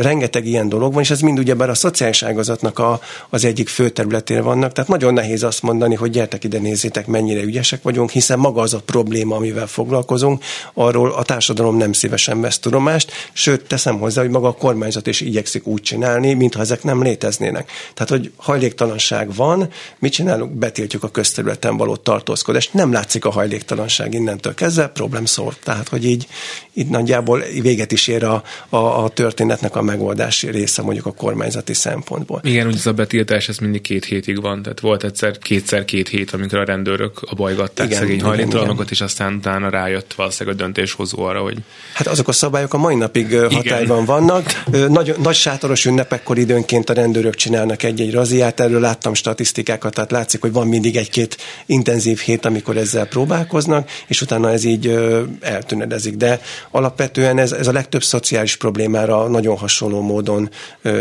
rengeteg 0.02 0.46
ilyen 0.46 0.70
dolog 0.70 0.94
van, 0.94 1.02
és 1.02 1.10
ez 1.10 1.20
mind 1.20 1.40
ugyebár 1.40 1.70
a 1.70 1.74
szociális 1.74 2.24
ágazatnak 2.24 2.80
a, 2.80 3.00
az 3.30 3.46
egyik 3.46 3.70
fő 3.70 3.90
területén 3.90 4.44
vannak, 4.44 4.72
tehát 4.72 4.90
nagyon 4.90 5.14
nehéz 5.14 5.44
azt 5.44 5.62
mondani, 5.62 5.96
hogy 5.96 6.10
gyertek 6.10 6.44
ide 6.44 6.60
nézzétek, 6.60 7.08
mennyire 7.08 7.42
ügyesek 7.42 7.82
vagyunk, 7.82 8.10
hiszen 8.10 8.40
maga 8.40 8.62
az 8.62 8.74
a 8.74 8.80
probléma, 8.86 9.36
amivel 9.36 9.68
foglalkozunk, 9.68 10.44
arról 10.74 11.12
a 11.12 11.24
társadalom 11.24 11.78
nem 11.78 11.94
szívesen 11.94 12.42
vesz 12.42 12.60
tudomást, 12.60 13.12
sőt, 13.34 13.68
teszem 13.68 14.00
hozzá, 14.00 14.22
hogy 14.22 14.32
maga 14.32 14.48
a 14.48 14.54
kormányzat 14.54 15.08
is 15.08 15.22
igyekszik 15.22 15.68
úgy 15.68 15.82
csinálni, 15.82 16.34
mintha 16.34 16.62
ezek 16.62 16.84
nem 16.84 17.04
léteznének. 17.04 17.72
Tehát, 17.94 18.10
hogy 18.10 18.32
hajléktalanság 18.36 19.36
van, 19.36 19.70
mit 20.00 20.12
csinálunk? 20.12 20.52
Betiltjuk 20.52 21.04
a 21.04 21.11
közterületen 21.12 21.78
való 21.78 21.96
tartózkodást. 21.96 22.74
Nem 22.74 22.92
látszik 22.92 23.26
a 23.26 23.32
hajléktalanság 23.32 24.14
innentől 24.14 24.54
kezdve, 24.54 24.88
problem 24.88 25.26
szól. 25.26 25.54
Tehát, 25.64 25.88
hogy 25.90 26.06
így, 26.06 26.28
így 26.74 26.88
nagyjából 26.88 27.44
véget 27.62 27.92
is 27.92 28.08
ér 28.08 28.24
a, 28.24 28.44
a, 28.70 29.04
a 29.04 29.10
történetnek 29.10 29.76
a 29.76 29.82
megoldási 29.82 30.50
része 30.52 30.82
mondjuk 30.82 31.06
a 31.06 31.12
kormányzati 31.12 31.74
szempontból. 31.74 32.42
Igen, 32.44 32.68
úgy 32.68 32.76
ez 32.76 32.86
a 32.86 32.94
betiltás, 32.94 33.50
ez 33.50 33.58
mindig 33.58 33.82
két 33.82 34.06
hétig 34.06 34.42
van. 34.42 34.62
Tehát 34.62 34.80
volt 34.80 35.04
egyszer 35.04 35.38
kétszer 35.38 35.86
két 35.86 36.08
hét, 36.08 36.32
amikor 36.32 36.60
a 36.60 36.64
rendőrök 36.64 37.22
a 37.22 37.36
bajgatták 37.36 37.88
igen, 37.88 38.00
szegény 38.00 38.22
hajléktalanokat, 38.22 38.92
és 38.92 39.02
aztán 39.02 39.34
utána 39.34 39.70
rájött 39.70 40.14
valószínűleg 40.14 40.60
a 40.60 40.64
döntéshozó 40.64 41.24
arra, 41.24 41.42
hogy... 41.42 41.58
Hát 41.94 42.08
azok 42.08 42.28
a 42.28 42.32
szabályok 42.32 42.74
a 42.74 42.78
mai 42.78 42.96
napig 42.96 43.36
hatályban 43.40 44.06
vannak. 44.06 44.64
Nagy, 44.88 45.16
nagy 45.18 45.36
sátoros 45.36 45.86
ünnepekkor 45.86 46.38
időnként 46.38 46.90
a 46.90 46.94
rendőrök 46.94 47.36
csinálnak 47.36 47.84
egy-egy 47.84 48.14
raziát, 48.14 48.60
erről 48.60 48.80
láttam 48.80 49.14
statisztikákat, 49.14 49.94
tehát 49.94 50.12
látszik, 50.12 50.42
hogy 50.42 50.52
van 50.52 50.68
mindig 50.68 50.98
egy-két 51.02 51.38
intenzív 51.66 52.20
hét, 52.20 52.46
amikor 52.46 52.78
ezzel 52.78 53.06
próbálkoznak, 53.06 53.90
és 54.08 54.22
utána 54.22 54.52
ez 54.52 54.64
így 54.64 55.00
eltűnedezik. 55.40 56.16
De 56.16 56.42
alapvetően 56.72 57.38
ez, 57.38 57.52
ez 57.52 57.68
a 57.68 57.72
legtöbb 57.72 58.04
szociális 58.04 58.56
problémára 58.56 59.28
nagyon 59.28 59.58
hasonló 59.58 60.02
módon 60.02 60.50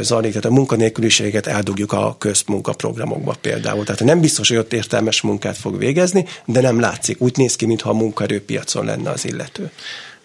zajlik. 0.00 0.30
Tehát 0.30 0.44
a 0.44 0.50
munkanélküliséget 0.50 1.46
eldugjuk 1.46 1.92
a 1.92 2.16
közmunkaprogramokba 2.18 3.34
például. 3.40 3.84
Tehát 3.84 4.04
nem 4.04 4.20
biztos, 4.20 4.48
hogy 4.48 4.56
ott 4.56 4.72
értelmes 4.72 5.20
munkát 5.20 5.56
fog 5.56 5.78
végezni, 5.78 6.24
de 6.44 6.60
nem 6.60 6.80
látszik. 6.80 7.20
Úgy 7.20 7.36
néz 7.36 7.56
ki, 7.56 7.66
mintha 7.66 7.90
a 7.90 7.94
munkaerőpiacon 7.94 8.84
lenne 8.84 9.10
az 9.10 9.26
illető. 9.26 9.70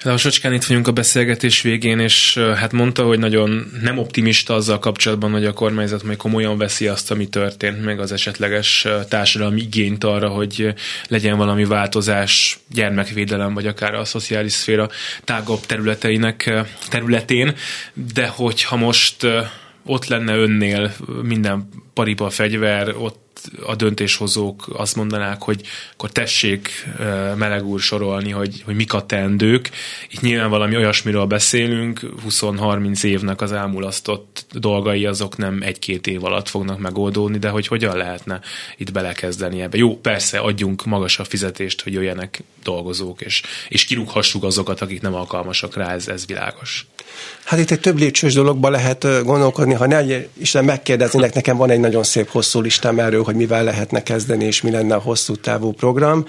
A 0.05 0.17
Socskán 0.17 0.53
itt 0.53 0.63
vagyunk 0.63 0.87
a 0.87 0.91
beszélgetés 0.91 1.61
végén, 1.61 1.99
és 1.99 2.37
hát 2.37 2.71
mondta, 2.71 3.03
hogy 3.03 3.19
nagyon 3.19 3.71
nem 3.81 3.97
optimista 3.97 4.53
azzal 4.53 4.79
kapcsolatban, 4.79 5.31
hogy 5.31 5.45
a 5.45 5.53
kormányzat 5.53 6.03
majd 6.03 6.17
komolyan 6.17 6.57
veszi 6.57 6.87
azt, 6.87 7.11
ami 7.11 7.27
történt, 7.27 7.83
meg 7.83 7.99
az 7.99 8.11
esetleges 8.11 8.87
társadalmi 9.09 9.61
igényt 9.61 10.03
arra, 10.03 10.29
hogy 10.29 10.73
legyen 11.07 11.37
valami 11.37 11.65
változás 11.65 12.59
gyermekvédelem, 12.71 13.53
vagy 13.53 13.67
akár 13.67 13.93
a 13.93 14.05
szociális 14.05 14.51
szféra 14.51 14.89
tágabb 15.23 15.59
területeinek 15.59 16.53
területén, 16.89 17.55
de 18.13 18.27
hogyha 18.27 18.75
most 18.75 19.27
ott 19.85 20.05
lenne 20.05 20.35
önnél 20.35 20.93
minden 21.21 21.69
paripa 21.93 22.29
fegyver, 22.29 22.95
ott 22.97 23.24
a 23.65 23.75
döntéshozók 23.75 24.69
azt 24.73 24.95
mondanák, 24.95 25.41
hogy 25.41 25.62
akkor 25.93 26.12
tessék 26.12 26.88
meleg 27.36 27.65
úr 27.65 27.79
sorolni, 27.79 28.31
hogy, 28.31 28.62
hogy 28.65 28.75
mik 28.75 28.93
a 28.93 29.05
teendők. 29.05 29.69
Itt 30.10 30.21
nyilván 30.21 30.49
valami 30.49 30.75
olyasmiről 30.75 31.25
beszélünk, 31.25 31.99
20-30 32.27 33.03
évnek 33.03 33.41
az 33.41 33.51
elmulasztott 33.51 34.45
dolgai 34.51 35.05
azok 35.05 35.38
nem 35.38 35.62
egy-két 35.62 36.08
év 36.08 36.23
alatt 36.23 36.49
fognak 36.49 36.79
megoldódni, 36.79 37.38
de 37.38 37.49
hogy 37.49 37.67
hogyan 37.67 37.97
lehetne 37.97 38.39
itt 38.77 38.91
belekezdeni 38.91 39.62
ebbe. 39.62 39.77
Jó, 39.77 39.97
persze, 39.97 40.39
adjunk 40.39 40.86
magasabb 40.86 41.25
fizetést, 41.25 41.81
hogy 41.81 41.93
jöjjenek 41.93 42.43
dolgozók, 42.63 43.21
és, 43.21 43.41
és 43.69 43.86
kirúghassuk 43.86 44.43
azokat, 44.43 44.81
akik 44.81 45.01
nem 45.01 45.13
alkalmasak 45.13 45.75
rá, 45.75 45.93
ez, 45.93 46.08
ez 46.08 46.25
világos. 46.25 46.88
Hát 47.45 47.60
itt 47.60 47.71
egy 47.71 47.79
több 47.79 47.97
lépcsős 47.97 48.34
dologba 48.34 48.69
lehet 48.69 49.23
gondolkodni, 49.23 49.73
ha 49.73 49.88
ne 49.88 50.03
Isten 50.38 50.65
megkérdeznének, 50.65 51.34
nekem 51.34 51.58
van 51.58 51.69
egy 51.69 51.79
nagyon 51.79 52.03
szép 52.03 52.29
hosszú 52.29 52.62
listám 52.62 52.99
erről, 52.99 53.23
hogy 53.23 53.36
mivel 53.36 53.63
lehetne 53.63 54.03
kezdeni, 54.03 54.45
és 54.45 54.62
mi 54.62 54.71
lenne 54.71 54.95
a 54.95 54.99
hosszú 54.99 55.36
távú 55.36 55.71
program. 55.71 56.25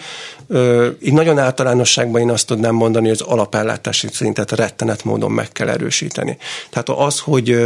Így 1.00 1.12
nagyon 1.12 1.38
általánosságban 1.38 2.20
én 2.20 2.30
azt 2.30 2.46
tudnám 2.46 2.74
mondani, 2.74 3.08
hogy 3.08 3.18
az 3.20 3.28
alapellátási 3.28 4.08
szintet 4.12 4.52
rettenet 4.52 5.04
módon 5.04 5.30
meg 5.30 5.52
kell 5.52 5.68
erősíteni. 5.68 6.36
Tehát 6.70 6.88
az, 6.88 7.18
hogy 7.18 7.56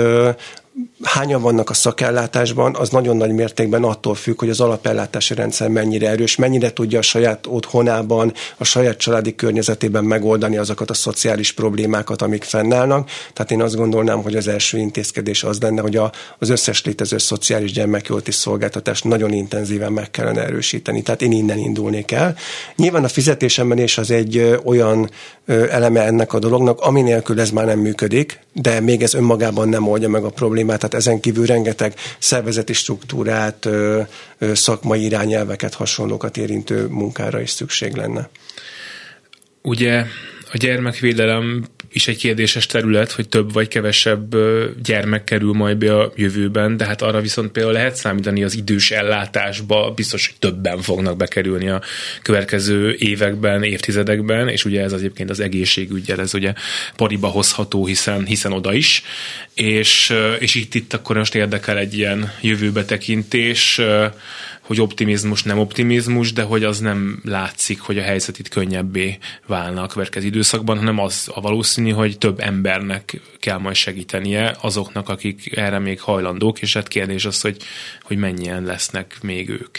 hányan 1.02 1.42
vannak 1.42 1.70
a 1.70 1.74
szakellátásban, 1.74 2.74
az 2.74 2.90
nagyon 2.90 3.16
nagy 3.16 3.32
mértékben 3.32 3.84
attól 3.84 4.14
függ, 4.14 4.38
hogy 4.38 4.48
az 4.50 4.60
alapellátási 4.60 5.34
rendszer 5.34 5.68
mennyire 5.68 6.08
erős, 6.08 6.36
mennyire 6.36 6.72
tudja 6.72 6.98
a 6.98 7.02
saját 7.02 7.46
otthonában, 7.46 8.32
a 8.56 8.64
saját 8.64 8.96
családi 8.96 9.34
környezetében 9.34 10.04
megoldani 10.04 10.56
azokat 10.56 10.90
a 10.90 10.94
szociális 10.94 11.52
problémákat, 11.52 12.22
amik 12.22 12.42
fennállnak. 12.42 13.10
Tehát 13.32 13.50
én 13.50 13.62
azt 13.62 13.76
gondolnám, 13.76 14.22
hogy 14.22 14.36
az 14.36 14.48
első 14.48 14.78
intézkedés 14.78 15.44
az 15.44 15.60
lenne, 15.60 15.80
hogy 15.80 15.96
a, 15.96 16.12
az 16.38 16.48
összes 16.48 16.84
létező 16.84 17.18
szociális 17.18 17.72
gyermekjóti 17.72 18.30
szolgáltatást 18.30 19.04
nagyon 19.04 19.32
intenzíven 19.32 19.92
meg 19.92 20.10
kellene 20.10 20.42
erősíteni. 20.42 21.02
Tehát 21.02 21.22
én 21.22 21.32
innen 21.32 21.58
indulnék 21.58 22.10
el. 22.12 22.36
Nyilván 22.76 23.04
a 23.04 23.08
fizetésemelés 23.08 23.98
az 23.98 24.10
egy 24.10 24.58
olyan 24.64 25.10
eleme 25.46 26.00
ennek 26.02 26.32
a 26.32 26.38
dolognak, 26.38 26.80
ami 26.80 27.02
nélkül 27.02 27.40
ez 27.40 27.50
már 27.50 27.64
nem 27.64 27.78
működik, 27.78 28.40
de 28.52 28.80
még 28.80 29.02
ez 29.02 29.14
önmagában 29.14 29.68
nem 29.68 29.88
oldja 29.88 30.08
meg 30.08 30.24
a 30.24 30.28
problémát, 30.28 30.69
tehát 30.76 30.94
ezen 30.94 31.20
kívül 31.20 31.46
rengeteg 31.46 31.94
szervezeti 32.18 32.72
struktúrát, 32.72 33.68
szakmai 34.52 35.04
irányelveket, 35.04 35.74
hasonlókat 35.74 36.36
érintő 36.36 36.86
munkára 36.86 37.40
is 37.40 37.50
szükség 37.50 37.94
lenne. 37.94 38.28
Ugye 39.62 40.04
a 40.52 40.56
gyermekvédelem 40.56 41.64
is 41.92 42.08
egy 42.08 42.16
kérdéses 42.16 42.66
terület, 42.66 43.12
hogy 43.12 43.28
több 43.28 43.52
vagy 43.52 43.68
kevesebb 43.68 44.36
gyermek 44.82 45.24
kerül 45.24 45.52
majd 45.52 45.76
be 45.76 45.96
a 45.96 46.12
jövőben, 46.16 46.76
de 46.76 46.84
hát 46.84 47.02
arra 47.02 47.20
viszont 47.20 47.50
például 47.50 47.74
lehet 47.74 47.96
számítani 47.96 48.44
az 48.44 48.56
idős 48.56 48.90
ellátásba, 48.90 49.90
biztos, 49.90 50.26
hogy 50.26 50.36
többen 50.38 50.80
fognak 50.80 51.16
bekerülni 51.16 51.68
a 51.68 51.82
következő 52.22 52.94
években, 52.98 53.62
évtizedekben, 53.62 54.48
és 54.48 54.64
ugye 54.64 54.82
ez 54.82 54.92
az 54.92 54.98
egyébként 54.98 55.30
az 55.30 55.40
egészségügyel, 55.40 56.20
ez 56.20 56.34
ugye 56.34 56.52
pariba 56.96 57.28
hozható, 57.28 57.86
hiszen, 57.86 58.26
hiszen 58.26 58.52
oda 58.52 58.72
is, 58.72 59.02
és, 59.54 60.14
és 60.38 60.54
itt, 60.54 60.74
itt 60.74 60.92
akkor 60.92 61.16
most 61.16 61.34
érdekel 61.34 61.78
egy 61.78 61.96
ilyen 61.96 62.32
jövőbe 62.40 62.84
tekintés, 62.84 63.80
hogy 64.70 64.80
optimizmus 64.80 65.42
nem 65.42 65.58
optimizmus, 65.58 66.32
de 66.32 66.42
hogy 66.42 66.64
az 66.64 66.78
nem 66.78 67.20
látszik, 67.24 67.80
hogy 67.80 67.98
a 67.98 68.02
helyzet 68.02 68.38
itt 68.38 68.48
könnyebbé 68.48 69.18
válna 69.46 69.82
a 69.82 69.86
következő 69.86 70.26
időszakban, 70.26 70.78
hanem 70.78 70.98
az 70.98 71.30
a 71.34 71.40
valószínű, 71.40 71.90
hogy 71.90 72.18
több 72.18 72.40
embernek 72.40 73.20
kell 73.38 73.58
majd 73.58 73.76
segítenie 73.76 74.56
azoknak, 74.60 75.08
akik 75.08 75.56
erre 75.56 75.78
még 75.78 76.00
hajlandók, 76.00 76.62
és 76.62 76.74
hát 76.74 76.88
kérdés 76.88 77.24
az, 77.24 77.40
hogy, 77.40 77.56
hogy 78.02 78.16
mennyien 78.16 78.62
lesznek 78.62 79.18
még 79.22 79.48
ők. 79.48 79.78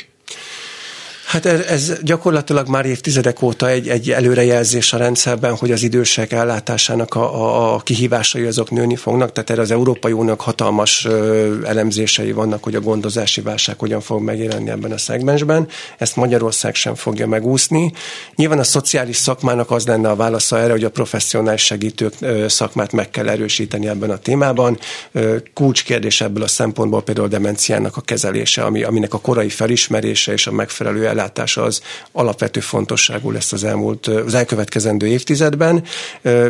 Hát 1.32 1.46
ez, 1.46 1.60
ez 1.60 1.94
gyakorlatilag 2.04 2.68
már 2.68 2.86
évtizedek 2.86 3.42
óta 3.42 3.70
egy, 3.70 3.90
egy 3.90 4.12
előrejelzés 4.12 4.94
a 4.94 4.98
rendszerben, 4.98 5.56
hogy 5.56 5.72
az 5.72 5.84
idősek 5.84 6.32
ellátásának 6.32 7.16
a, 7.16 7.74
a, 7.74 7.80
kihívásai 7.80 8.46
azok 8.46 8.72
nőni 8.72 8.96
fognak, 8.96 9.32
tehát 9.32 9.50
erre 9.50 9.62
az 9.62 9.72
Európai 9.72 10.12
Uniónak 10.12 10.42
hatalmas 10.42 11.06
ö, 11.06 11.54
elemzései 11.66 12.32
vannak, 12.32 12.64
hogy 12.64 12.76
a 12.76 12.80
gondozási 12.80 13.42
válság 13.42 13.80
hogyan 13.80 14.02
fog 14.02 14.22
megjelenni 14.22 14.70
ebben 14.70 14.92
a 14.92 14.98
szegmensben. 14.98 15.68
Ezt 15.98 16.16
Magyarország 16.16 16.76
sem 16.76 16.96
fogja 16.96 17.28
megúszni. 17.28 17.92
Nyilván 18.36 18.60
a 18.60 18.64
szociális 18.64 19.16
szakmának 19.16 19.72
az 19.72 19.88
lenne 19.88 20.10
a 20.10 20.16
válasza 20.16 20.60
erre, 20.60 20.72
hogy 20.72 20.84
a 20.84 20.90
professzionális 20.90 21.64
segítők 21.64 22.14
ö, 22.20 22.48
szakmát 22.48 22.92
meg 22.92 23.10
kell 23.10 23.30
erősíteni 23.30 23.88
ebben 23.88 24.10
a 24.10 24.18
témában. 24.18 24.80
Ö, 25.12 25.36
kulcskérdés 25.54 26.22
ebből 26.22 26.44
a 26.44 26.48
szempontból 26.48 27.04
például 27.04 27.26
a 27.26 27.30
demenciának 27.30 27.98
a 27.98 28.02
kezelése, 28.02 28.64
ami, 28.64 28.84
aminek 28.84 29.14
a 29.14 29.20
korai 29.20 29.50
felismerése 29.50 30.32
és 30.32 30.48
a 30.48 30.52
megfelelő 30.52 31.08
ellátása 31.22 31.64
az 31.64 31.82
alapvető 32.12 32.60
fontosságú 32.60 33.32
lesz 33.32 33.52
az 33.52 33.64
elmúlt, 33.64 34.08
az 34.08 34.34
elkövetkezendő 34.34 35.08
évtizedben. 35.08 35.84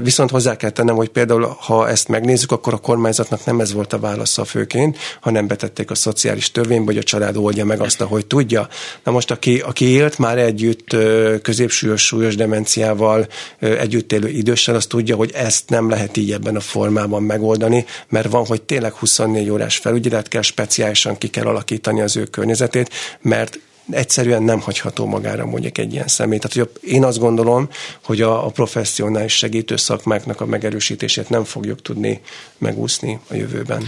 Viszont 0.02 0.30
hozzá 0.30 0.56
kell 0.56 0.70
tennem, 0.70 0.96
hogy 0.96 1.10
például, 1.10 1.56
ha 1.60 1.90
ezt 1.90 2.08
megnézzük, 2.08 2.52
akkor 2.52 2.74
a 2.74 2.78
kormányzatnak 2.78 3.46
nem 3.46 3.60
ez 3.60 3.74
volt 3.74 3.94
a 3.94 4.00
válasza 4.00 4.46
főként, 4.46 4.98
hanem 5.22 5.48
betették 5.48 5.92
a 5.92 5.96
szociális 5.96 6.52
törvénybe, 6.52 6.86
hogy 6.86 6.98
a 6.98 7.04
család 7.04 7.38
oldja 7.38 7.66
meg 7.66 7.82
azt, 7.82 8.02
ahogy 8.02 8.26
tudja. 8.26 8.68
Na 9.04 9.12
most, 9.12 9.32
aki, 9.32 9.60
aki 9.60 9.86
élt 9.86 10.18
már 10.18 10.38
együtt 10.38 10.96
középsúlyos, 11.42 12.06
súlyos 12.06 12.36
demenciával 12.36 13.28
együtt 13.60 14.12
élő 14.12 14.30
idősen, 14.30 14.76
az 14.76 14.86
tudja, 14.86 15.16
hogy 15.16 15.32
ezt 15.34 15.70
nem 15.70 15.90
lehet 15.90 16.18
így 16.18 16.32
ebben 16.32 16.56
a 16.56 16.60
formában 16.60 17.24
megoldani, 17.24 17.86
mert 18.10 18.30
van, 18.30 18.46
hogy 18.46 18.62
tényleg 18.62 18.94
24 18.94 19.50
órás 19.50 19.78
felügyelet 19.78 20.28
kell, 20.28 20.42
speciálisan 20.42 21.18
ki 21.18 21.28
kell 21.28 21.46
alakítani 21.46 22.02
az 22.02 22.18
ő 22.18 22.24
környezetét, 22.24 22.90
mert 23.22 23.60
egyszerűen 23.90 24.44
nem 24.44 24.60
hagyható 24.60 25.06
magára 25.06 25.46
mondjuk 25.46 25.78
egy 25.78 25.94
ilyen 25.94 26.08
személy. 26.08 26.40
Tehát 26.40 26.70
hogy 26.70 26.90
én 26.90 27.04
azt 27.04 27.20
gondolom, 27.20 27.70
hogy 28.04 28.22
a, 28.22 28.46
a 28.46 28.50
professzionális 28.50 29.34
segítő 29.38 29.76
szakmáknak 29.76 30.42
a 30.42 30.46
megerősítését 30.46 31.30
nem 31.30 31.44
fogjuk 31.44 31.82
tudni 31.82 32.22
megúszni 32.58 33.20
a 33.28 33.36
jövőben. 33.36 33.84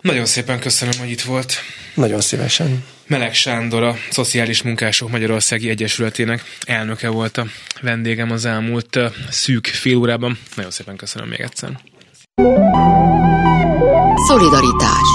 Nagyon 0.00 0.24
szépen 0.24 0.58
köszönöm, 0.58 0.98
hogy 0.98 1.10
itt 1.10 1.20
volt. 1.20 1.54
Nagyon 1.94 2.20
szívesen. 2.20 2.84
Meleg 3.06 3.34
Sándor, 3.34 3.82
a 3.82 3.96
Szociális 4.10 4.62
Munkások 4.62 5.10
Magyarországi 5.10 5.68
Egyesületének 5.68 6.42
elnöke 6.66 7.08
volt 7.08 7.36
a 7.36 7.46
vendégem 7.80 8.30
az 8.30 8.44
elmúlt 8.44 8.98
szűk 9.30 9.66
fél 9.66 9.96
órában. 9.96 10.38
Nagyon 10.56 10.70
szépen 10.70 10.96
köszönöm 10.96 11.28
még 11.28 11.40
egyszer. 11.40 11.80
Szolidaritás 14.28 15.08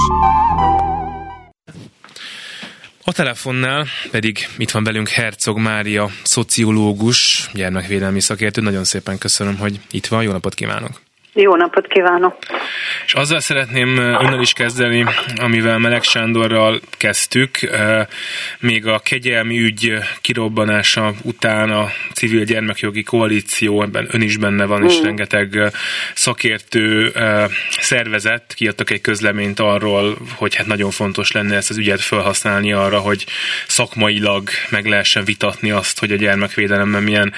a 3.04 3.12
telefonnál 3.12 3.86
pedig 4.10 4.48
itt 4.58 4.70
van 4.70 4.84
velünk 4.84 5.08
Herzog 5.08 5.58
Mária, 5.58 6.10
szociológus, 6.22 7.50
gyermekvédelmi 7.52 8.20
szakértő. 8.20 8.60
Nagyon 8.60 8.84
szépen 8.84 9.18
köszönöm, 9.18 9.56
hogy 9.56 9.80
itt 9.90 10.06
van. 10.06 10.22
Jó 10.22 10.32
napot 10.32 10.54
kívánok! 10.54 11.00
Jó 11.34 11.56
napot 11.56 11.86
kívánok! 11.86 12.36
És 13.06 13.14
azzal 13.14 13.40
szeretném 13.40 13.96
önnel 13.96 14.40
is 14.40 14.52
kezdeni, 14.52 15.04
amivel 15.36 15.78
Meleg 15.78 16.02
Sándorral 16.02 16.80
kezdtük. 16.96 17.58
Még 18.58 18.86
a 18.86 18.98
kegyelmi 18.98 19.60
ügy 19.60 19.94
kirobbanása 20.20 21.12
után 21.22 21.70
a 21.70 21.88
civil 22.14 22.44
gyermekjogi 22.44 23.02
koalíció, 23.02 23.82
ebben 23.82 24.08
ön 24.10 24.20
is 24.22 24.36
benne 24.36 24.64
van, 24.64 24.84
és 24.84 25.00
mm. 25.00 25.02
rengeteg 25.02 25.72
szakértő 26.14 27.12
szervezet 27.80 28.52
kiadtak 28.56 28.90
egy 28.90 29.00
közleményt 29.00 29.60
arról, 29.60 30.16
hogy 30.34 30.54
hát 30.54 30.66
nagyon 30.66 30.90
fontos 30.90 31.32
lenne 31.32 31.56
ezt 31.56 31.70
az 31.70 31.76
ügyet 31.78 32.00
felhasználni 32.00 32.72
arra, 32.72 32.98
hogy 32.98 33.26
szakmailag 33.66 34.48
meg 34.70 34.86
lehessen 34.86 35.24
vitatni 35.24 35.70
azt, 35.70 35.98
hogy 35.98 36.12
a 36.12 36.16
gyermekvédelemben 36.16 37.02
milyen, 37.02 37.32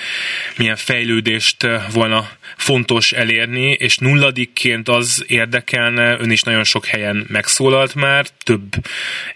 milyen 0.57 0.77
fejlődést 0.77 1.67
volna 1.93 2.29
fontos 2.57 3.13
elérni, 3.13 3.77
és 3.85 3.99
nulladikként 3.99 4.89
az 4.89 5.25
érdekelne, 5.27 6.17
ön 6.21 6.31
is 6.31 6.43
nagyon 6.43 6.65
sok 6.65 6.87
helyen 6.87 7.27
megszólalt 7.29 7.95
már, 7.95 8.27
több 8.43 8.75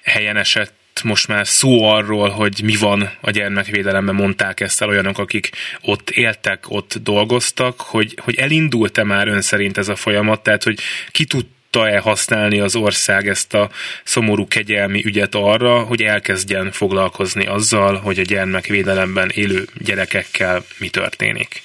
helyen 0.02 0.36
esett 0.36 0.76
most 1.02 1.28
már 1.28 1.46
szó 1.46 1.84
arról, 1.84 2.28
hogy 2.28 2.60
mi 2.64 2.76
van 2.76 3.10
a 3.20 3.30
gyermekvédelemben, 3.30 4.14
mondták 4.14 4.60
ezt 4.60 4.82
el 4.82 4.88
olyanok, 4.88 5.18
akik 5.18 5.50
ott 5.80 6.10
éltek, 6.10 6.70
ott 6.70 6.98
dolgoztak, 7.02 7.80
hogy, 7.80 8.18
hogy 8.22 8.34
elindult-e 8.34 9.04
már 9.04 9.28
ön 9.28 9.40
szerint 9.40 9.78
ez 9.78 9.88
a 9.88 9.96
folyamat, 9.96 10.42
tehát 10.42 10.62
hogy 10.62 10.80
ki 11.10 11.24
tud 11.24 11.46
tudta-e 11.70 11.98
használni 11.98 12.60
az 12.60 12.76
ország 12.76 13.28
ezt 13.28 13.54
a 13.54 13.70
szomorú 14.04 14.48
kegyelmi 14.48 15.04
ügyet 15.04 15.34
arra, 15.34 15.80
hogy 15.80 16.02
elkezdjen 16.02 16.72
foglalkozni 16.72 17.46
azzal, 17.46 17.96
hogy 17.96 18.18
a 18.18 18.22
gyermekvédelemben 18.22 19.30
élő 19.30 19.66
gyerekekkel 19.84 20.64
mi 20.78 20.88
történik? 20.88 21.62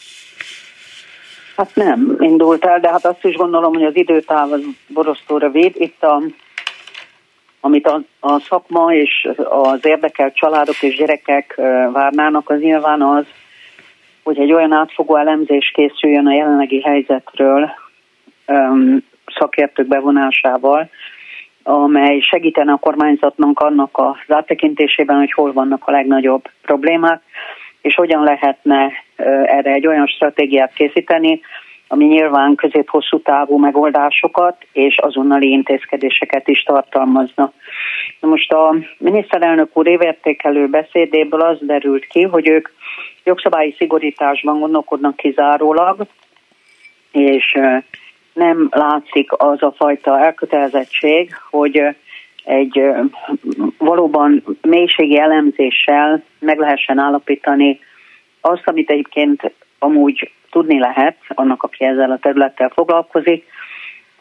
Hát 1.55 1.75
nem 1.75 2.15
indult 2.19 2.65
el, 2.65 2.79
de 2.79 2.89
hát 2.89 3.05
azt 3.05 3.25
is 3.25 3.35
gondolom, 3.35 3.73
hogy 3.73 3.83
az 3.83 3.95
időtáv 3.95 4.51
az 4.51 4.61
borosztóra 4.87 5.49
véd. 5.49 5.75
Itt 5.77 6.03
a, 6.03 6.21
amit 7.59 7.87
a, 7.87 8.01
a 8.19 8.39
szakma 8.39 8.93
és 8.93 9.29
az 9.49 9.85
érdekelt 9.85 10.35
családok 10.35 10.81
és 10.81 10.95
gyerekek 10.95 11.53
várnának, 11.91 12.49
az 12.49 12.59
nyilván 12.59 13.01
az, 13.01 13.25
hogy 14.23 14.39
egy 14.39 14.53
olyan 14.53 14.71
átfogó 14.71 15.15
elemzés 15.15 15.71
készüljön 15.73 16.27
a 16.27 16.33
jelenlegi 16.33 16.81
helyzetről 16.81 17.69
szakértők 19.25 19.87
bevonásával, 19.87 20.89
amely 21.63 22.19
segítene 22.19 22.71
a 22.71 22.77
kormányzatnak 22.77 23.59
annak 23.59 23.89
az 23.91 24.35
áttekintésében, 24.35 25.17
hogy 25.17 25.31
hol 25.31 25.53
vannak 25.53 25.81
a 25.85 25.91
legnagyobb 25.91 26.49
problémák, 26.61 27.21
és 27.83 27.95
hogyan 27.95 28.23
lehetne 28.23 28.91
erre 29.45 29.71
egy 29.71 29.87
olyan 29.87 30.07
stratégiát 30.07 30.73
készíteni, 30.73 31.41
ami 31.87 32.05
nyilván 32.05 32.55
közép-hosszú 32.55 33.21
távú 33.21 33.57
megoldásokat 33.57 34.65
és 34.71 34.97
azonnali 34.97 35.49
intézkedéseket 35.49 36.47
is 36.47 36.63
tartalmazna. 36.63 37.51
Na 38.19 38.27
most 38.27 38.51
a 38.51 38.75
miniszterelnök 38.97 39.77
úr 39.77 39.87
évértékelő 39.87 40.67
beszédéből 40.67 41.41
az 41.41 41.57
derült 41.61 42.05
ki, 42.05 42.21
hogy 42.21 42.47
ők 42.47 42.69
jogszabályi 43.23 43.75
szigorításban 43.77 44.59
gondolkodnak 44.59 45.15
kizárólag, 45.15 46.05
és 47.11 47.57
nem 48.33 48.67
látszik 48.71 49.31
az 49.31 49.63
a 49.63 49.73
fajta 49.77 50.19
elkötelezettség, 50.19 51.35
hogy 51.49 51.95
egy 52.43 52.81
valóban 53.77 54.43
mélységi 54.61 55.19
elemzéssel 55.19 56.23
meg 56.39 56.57
lehessen 56.57 56.97
állapítani 56.97 57.79
azt, 58.41 58.67
amit 58.67 58.89
egyébként 58.89 59.53
amúgy 59.79 60.31
tudni 60.49 60.79
lehet 60.79 61.17
annak, 61.27 61.63
aki 61.63 61.85
ezzel 61.85 62.11
a 62.11 62.17
területtel 62.17 62.69
foglalkozik, 62.69 63.45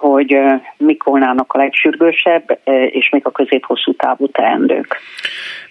hogy 0.03 0.37
mik 0.77 1.03
volnának 1.03 1.53
a 1.53 1.59
legsürgősebb, 1.59 2.61
és 2.91 3.09
még 3.11 3.23
a 3.25 3.31
közép-hosszú 3.31 3.95
távú 3.95 4.31
teendők. 4.31 4.97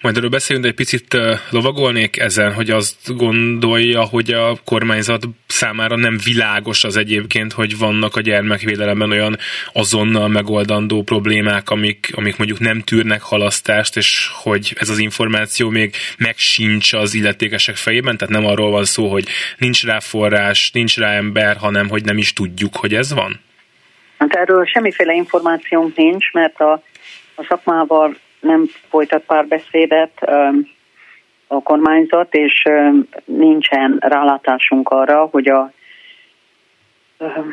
Majd 0.00 0.16
erről 0.16 0.28
beszélünk, 0.28 0.64
de 0.64 0.70
egy 0.70 0.76
picit 0.76 1.16
lovagolnék 1.50 2.18
ezen, 2.18 2.52
hogy 2.54 2.70
azt 2.70 3.16
gondolja, 3.16 4.02
hogy 4.02 4.30
a 4.30 4.56
kormányzat 4.64 5.22
számára 5.46 5.96
nem 5.96 6.16
világos 6.24 6.84
az 6.84 6.96
egyébként, 6.96 7.52
hogy 7.52 7.78
vannak 7.78 8.16
a 8.16 8.20
gyermekvédelemben 8.20 9.10
olyan 9.10 9.36
azonnal 9.72 10.28
megoldandó 10.28 11.02
problémák, 11.02 11.70
amik, 11.70 12.10
amik 12.14 12.36
mondjuk 12.36 12.60
nem 12.60 12.80
tűrnek 12.80 13.22
halasztást, 13.22 13.96
és 13.96 14.30
hogy 14.42 14.72
ez 14.78 14.88
az 14.88 14.98
információ 14.98 15.68
még 15.68 15.94
meg 16.18 16.34
sincs 16.36 16.92
az 16.92 17.14
illetékesek 17.14 17.76
fejében, 17.76 18.16
tehát 18.16 18.34
nem 18.34 18.46
arról 18.46 18.70
van 18.70 18.84
szó, 18.84 19.08
hogy 19.08 19.24
nincs 19.58 19.84
rá 19.84 19.98
forrás, 19.98 20.70
nincs 20.70 20.98
rá 20.98 21.12
ember, 21.12 21.56
hanem 21.56 21.88
hogy 21.88 22.04
nem 22.04 22.18
is 22.18 22.32
tudjuk, 22.32 22.76
hogy 22.76 22.94
ez 22.94 23.12
van? 23.12 23.40
Hát 24.22 24.34
erről 24.34 24.64
semmiféle 24.64 25.12
információnk 25.12 25.96
nincs, 25.96 26.32
mert 26.32 26.60
a, 26.60 26.72
a 27.34 27.44
szakmával 27.48 28.16
nem 28.40 28.64
folytat 28.88 29.22
párbeszédet. 29.24 30.12
a 31.46 31.62
kormányzat, 31.62 32.34
és 32.34 32.62
nincsen 33.24 33.96
rálátásunk 34.00 34.88
arra, 34.88 35.28
hogy 35.30 35.48
a 35.48 35.72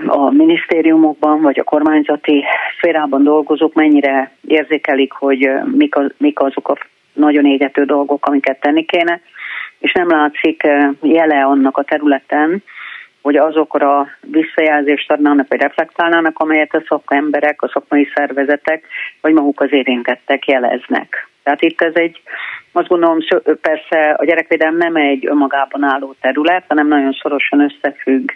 a 0.08 0.30
minisztériumokban 0.30 1.42
vagy 1.42 1.60
a 1.60 1.64
kormányzati 1.64 2.44
szférában 2.78 3.24
dolgozók 3.24 3.74
mennyire 3.74 4.32
érzékelik, 4.48 5.12
hogy 5.12 5.50
mik, 5.66 5.96
az, 5.96 6.12
mik 6.18 6.40
azok 6.40 6.70
a 6.70 6.78
nagyon 7.14 7.46
égető 7.46 7.84
dolgok, 7.84 8.26
amiket 8.26 8.60
tenni 8.60 8.86
kéne, 8.86 9.22
és 9.80 9.92
nem 9.92 10.08
látszik 10.08 10.68
jele 11.02 11.44
annak 11.44 11.78
a 11.78 11.84
területen, 11.84 12.64
hogy 13.30 13.38
azokra 13.38 14.08
visszajelzést 14.22 15.12
adnának, 15.12 15.48
vagy 15.50 15.62
reflektálnának, 15.62 16.40
amelyet 16.40 16.76
a 16.76 16.84
szakemberek, 16.88 17.62
a 17.62 17.70
szakmai 17.74 18.10
szervezetek, 18.16 18.86
vagy 19.22 19.34
maguk 19.34 19.62
az 19.62 19.74
érintettek 19.74 20.48
jeleznek. 20.48 21.28
Tehát 21.44 21.62
itt 21.62 21.82
ez 21.82 21.96
egy, 21.96 22.22
azt 22.72 22.88
gondolom, 22.88 23.18
persze 23.62 24.12
a 24.18 24.26
gyerekvédelem 24.26 24.78
nem 24.78 24.96
egy 24.96 25.26
önmagában 25.28 25.84
álló 25.84 26.16
terület, 26.22 26.64
hanem 26.68 26.88
nagyon 26.88 27.18
szorosan 27.22 27.60
összefügg, 27.60 28.30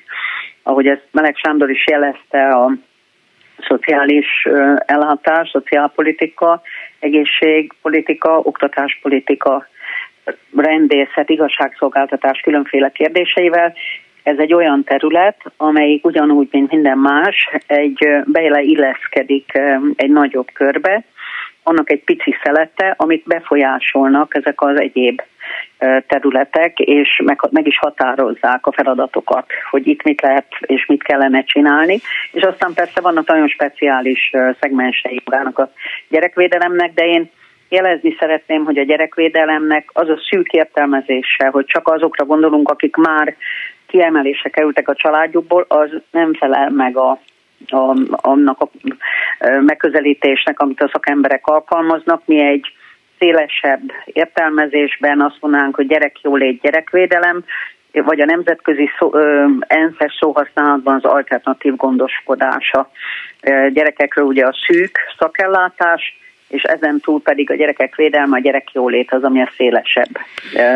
ahogy 0.63 0.87
ezt 0.87 1.07
Meleg 1.11 1.35
Sándor 1.35 1.69
is 1.69 1.87
jelezte, 1.87 2.47
a 2.49 2.71
szociális 3.67 4.47
ellátás, 4.85 5.49
szociálpolitika, 5.49 6.61
egészségpolitika, 6.99 8.39
oktatáspolitika, 8.39 9.67
rendészet, 10.55 11.29
igazságszolgáltatás 11.29 12.39
különféle 12.39 12.89
kérdéseivel. 12.89 13.73
Ez 14.23 14.37
egy 14.37 14.53
olyan 14.53 14.83
terület, 14.83 15.37
amelyik 15.57 16.05
ugyanúgy, 16.05 16.47
mint 16.51 16.71
minden 16.71 16.97
más, 16.97 17.49
egy 17.67 18.07
beleilleszkedik 18.25 19.51
egy 19.95 20.11
nagyobb 20.11 20.47
körbe, 20.53 21.03
annak 21.63 21.91
egy 21.91 22.03
pici 22.03 22.35
szelete, 22.43 22.93
amit 22.97 23.23
befolyásolnak 23.25 24.35
ezek 24.35 24.61
az 24.61 24.79
egyéb 24.79 25.21
területek, 26.07 26.79
és 26.79 27.21
meg, 27.23 27.39
meg 27.49 27.67
is 27.67 27.77
határozzák 27.77 28.65
a 28.65 28.71
feladatokat, 28.71 29.45
hogy 29.69 29.87
itt 29.87 30.03
mit 30.03 30.21
lehet 30.21 30.47
és 30.59 30.85
mit 30.85 31.03
kellene 31.03 31.43
csinálni. 31.43 31.99
És 32.31 32.43
aztán 32.43 32.73
persze 32.73 33.01
vannak 33.01 33.27
nagyon 33.27 33.47
speciális 33.47 34.31
szegmensei 34.59 35.21
magának 35.25 35.59
a 35.59 35.71
gyerekvédelemnek, 36.09 36.93
de 36.93 37.05
én 37.05 37.29
jelezni 37.69 38.15
szeretném, 38.19 38.65
hogy 38.65 38.77
a 38.77 38.83
gyerekvédelemnek 38.83 39.89
az 39.93 40.09
a 40.09 40.19
szűk 40.29 40.51
értelmezése, 40.51 41.47
hogy 41.51 41.65
csak 41.65 41.87
azokra 41.87 42.25
gondolunk, 42.25 42.69
akik 42.69 42.95
már 42.95 43.35
kiemelése 43.93 44.49
kerültek 44.49 44.89
a 44.89 44.95
családjukból, 44.95 45.65
az 45.67 45.89
nem 46.11 46.33
felel 46.33 46.69
meg 46.69 46.97
a 46.97 47.19
a, 47.67 47.97
annak 48.11 48.61
a 48.61 48.69
megközelítésnek, 49.59 50.59
amit 50.59 50.81
a 50.81 50.89
szakemberek 50.93 51.47
alkalmaznak. 51.47 52.21
Mi 52.25 52.43
egy 52.43 52.73
szélesebb 53.19 53.91
értelmezésben 54.05 55.21
azt 55.21 55.37
mondanánk, 55.39 55.75
hogy 55.75 55.87
gyerekjólét, 55.87 56.61
gyerekvédelem, 56.61 57.43
vagy 57.91 58.19
a 58.19 58.25
nemzetközi 58.25 58.89
szó, 58.97 59.11
ENSZ-es 59.59 60.17
szóhasználatban 60.19 60.95
az 60.95 61.03
alternatív 61.03 61.75
gondoskodása. 61.75 62.89
Gyerekekről 63.69 64.25
ugye 64.25 64.45
a 64.45 64.55
szűk 64.67 64.97
szakellátás, 65.17 66.19
és 66.47 66.63
ezen 66.63 66.99
túl 66.99 67.21
pedig 67.21 67.51
a 67.51 67.55
gyerekek 67.55 67.95
védelme, 67.95 68.37
a 68.37 68.41
gyerekjólét 68.41 69.13
az, 69.13 69.23
ami 69.23 69.41
a 69.41 69.51
szélesebb 69.57 70.17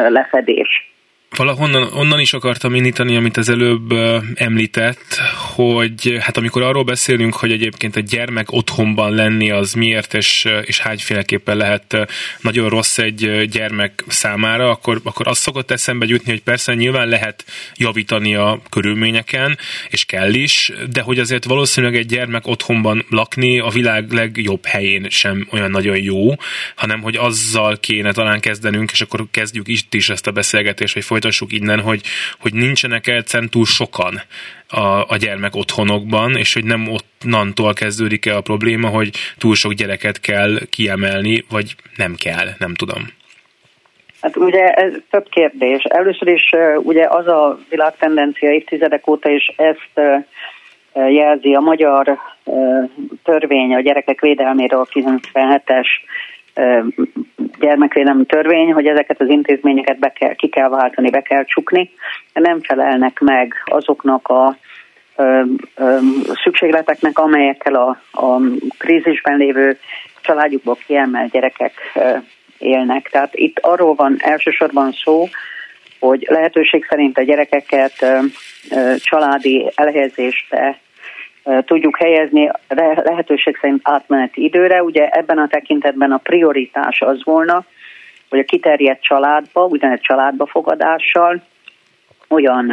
lefedés 0.07 0.95
valahonnan 1.37 1.89
onnan 1.93 2.19
is 2.19 2.33
akartam 2.33 2.75
indítani, 2.75 3.15
amit 3.15 3.37
az 3.37 3.49
előbb 3.49 3.93
említett, 4.35 5.19
hogy 5.55 6.17
hát 6.19 6.37
amikor 6.37 6.61
arról 6.61 6.83
beszélünk, 6.83 7.33
hogy 7.33 7.51
egyébként 7.51 7.95
a 7.95 7.99
gyermek 7.99 8.51
otthonban 8.51 9.13
lenni 9.13 9.51
az 9.51 9.73
miért 9.73 10.13
és, 10.13 10.47
és 10.61 10.79
hányféleképpen 10.79 11.57
lehet 11.57 11.97
nagyon 12.41 12.69
rossz 12.69 12.97
egy 12.97 13.47
gyermek 13.49 14.03
számára, 14.07 14.69
akkor, 14.69 14.99
akkor 15.03 15.27
azt 15.27 15.41
szokott 15.41 15.71
eszembe 15.71 16.05
jutni, 16.05 16.31
hogy 16.31 16.41
persze 16.41 16.73
nyilván 16.73 17.07
lehet 17.07 17.45
javítani 17.75 18.35
a 18.35 18.61
körülményeken, 18.69 19.57
és 19.89 20.05
kell 20.05 20.33
is, 20.33 20.71
de 20.89 21.01
hogy 21.01 21.19
azért 21.19 21.45
valószínűleg 21.45 21.95
egy 21.95 22.05
gyermek 22.05 22.47
otthonban 22.47 23.05
lakni 23.09 23.59
a 23.59 23.69
világ 23.69 24.11
legjobb 24.11 24.65
helyén 24.65 25.09
sem 25.09 25.47
olyan 25.51 25.71
nagyon 25.71 25.97
jó, 25.97 26.35
hanem 26.75 27.01
hogy 27.01 27.15
azzal 27.15 27.77
kéne 27.79 28.11
talán 28.11 28.39
kezdenünk, 28.39 28.91
és 28.91 29.01
akkor 29.01 29.25
kezdjük 29.31 29.67
itt 29.67 29.93
is 29.93 30.09
ezt 30.09 30.27
a 30.27 30.31
beszélgetést, 30.31 30.93
hogy 30.93 31.03
folytassuk 31.27 31.53
innen, 31.53 31.79
hogy, 31.79 32.01
hogy 32.41 32.53
nincsenek 32.53 33.07
egyszerűen 33.07 33.49
túl 33.49 33.65
sokan 33.65 34.21
a, 34.69 34.83
a 35.13 35.17
gyermek 35.19 35.55
otthonokban, 35.55 36.35
és 36.35 36.53
hogy 36.53 36.65
nem 36.65 36.87
onnantól 37.23 37.73
kezdődik 37.73 38.25
el 38.25 38.35
a 38.35 38.41
probléma, 38.41 38.87
hogy 38.87 39.09
túl 39.37 39.55
sok 39.55 39.73
gyereket 39.73 40.19
kell 40.19 40.59
kiemelni, 40.69 41.43
vagy 41.49 41.75
nem 41.95 42.15
kell, 42.15 42.47
nem 42.59 42.73
tudom. 42.73 43.01
Hát 44.21 44.35
ugye 44.35 44.63
ez 44.73 44.93
több 45.09 45.27
kérdés. 45.29 45.83
Először 45.83 46.27
is 46.27 46.49
ugye 46.75 47.05
az 47.09 47.27
a 47.27 47.59
világtendencia 47.69 48.51
évtizedek 48.51 49.07
óta 49.07 49.29
is 49.29 49.53
ezt 49.55 50.23
jelzi 50.93 51.53
a 51.53 51.59
magyar 51.59 52.17
törvény 53.23 53.73
a 53.73 53.81
gyerekek 53.81 54.21
védelméről 54.21 54.79
a 54.79 54.99
97-es 54.99 55.87
gyermekvédelmi 57.59 58.25
törvény, 58.25 58.73
hogy 58.73 58.85
ezeket 58.85 59.21
az 59.21 59.29
intézményeket 59.29 59.99
be 59.99 60.09
kell, 60.09 60.35
ki 60.35 60.47
kell 60.47 60.69
váltani, 60.69 61.09
be 61.09 61.21
kell 61.21 61.43
csukni, 61.43 61.89
nem 62.33 62.61
felelnek 62.61 63.19
meg 63.19 63.53
azoknak 63.65 64.27
a 64.27 64.57
ö, 65.15 65.43
ö, 65.75 65.97
szükségleteknek, 66.43 67.19
amelyekkel 67.19 67.75
a, 67.75 67.87
a 68.11 68.39
krízisben 68.77 69.37
lévő 69.37 69.77
családjukból 70.21 70.77
kiemelt 70.85 71.31
gyerekek 71.31 71.73
ö, 71.95 72.17
élnek. 72.57 73.09
Tehát 73.11 73.35
itt 73.35 73.59
arról 73.59 73.95
van 73.95 74.15
elsősorban 74.19 74.91
szó, 74.91 75.27
hogy 75.99 76.25
lehetőség 76.29 76.85
szerint 76.89 77.17
a 77.17 77.23
gyerekeket 77.23 78.05
családi 78.97 79.71
elhelyezésbe 79.75 80.79
tudjuk 81.65 81.97
helyezni 81.97 82.51
lehetőség 83.03 83.57
szerint 83.61 83.81
átmeneti 83.83 84.43
időre. 84.43 84.83
Ugye 84.83 85.07
ebben 85.09 85.37
a 85.37 85.47
tekintetben 85.47 86.11
a 86.11 86.17
prioritás 86.17 87.01
az 87.01 87.23
volna, 87.23 87.65
hogy 88.29 88.39
a 88.39 88.43
kiterjedt 88.43 89.03
családba, 89.03 89.65
ugyanett 89.65 90.01
családba 90.01 90.45
fogadással 90.45 91.41
olyan 92.29 92.69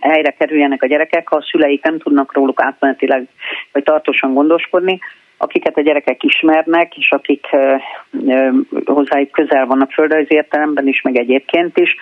helyre 0.00 0.30
kerüljenek 0.30 0.82
a 0.82 0.86
gyerekek, 0.86 1.28
ha 1.28 1.36
a 1.36 1.46
szüleik 1.50 1.82
nem 1.82 1.98
tudnak 1.98 2.34
róluk 2.34 2.60
átmenetileg 2.62 3.28
vagy 3.72 3.82
tartósan 3.82 4.34
gondoskodni, 4.34 5.00
akiket 5.36 5.76
a 5.76 5.80
gyerekek 5.80 6.22
ismernek, 6.22 6.96
és 6.96 7.10
akik 7.10 7.46
hozzájuk 8.84 9.30
közel 9.30 9.66
vannak 9.66 9.92
földrajzi 9.92 10.34
értelemben 10.34 10.86
is, 10.86 11.02
meg 11.02 11.16
egyébként 11.16 11.78
is. 11.78 11.96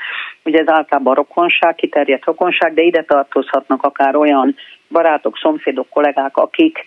Ugye 0.44 0.58
ez 0.58 0.68
általában 0.68 1.14
rokonság, 1.14 1.74
kiterjedt 1.74 2.24
rokonság, 2.24 2.74
de 2.74 2.82
ide 2.82 3.02
tartozhatnak 3.02 3.82
akár 3.82 4.16
olyan 4.16 4.56
barátok, 4.88 5.38
szomszédok, 5.38 5.88
kollégák, 5.88 6.36
akik 6.36 6.86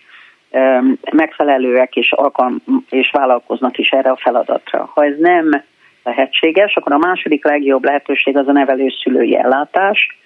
megfelelőek 1.12 1.96
és, 1.96 2.12
alkalm- 2.12 2.62
és 2.90 3.10
vállalkoznak 3.10 3.78
is 3.78 3.90
erre 3.90 4.10
a 4.10 4.16
feladatra. 4.16 4.90
Ha 4.94 5.04
ez 5.04 5.14
nem 5.18 5.64
lehetséges, 6.04 6.74
akkor 6.76 6.92
a 6.92 6.98
második 6.98 7.44
legjobb 7.44 7.84
lehetőség 7.84 8.36
az 8.36 8.48
a 8.48 8.52
nevelőszülői 8.52 9.36
ellátás, 9.36 10.18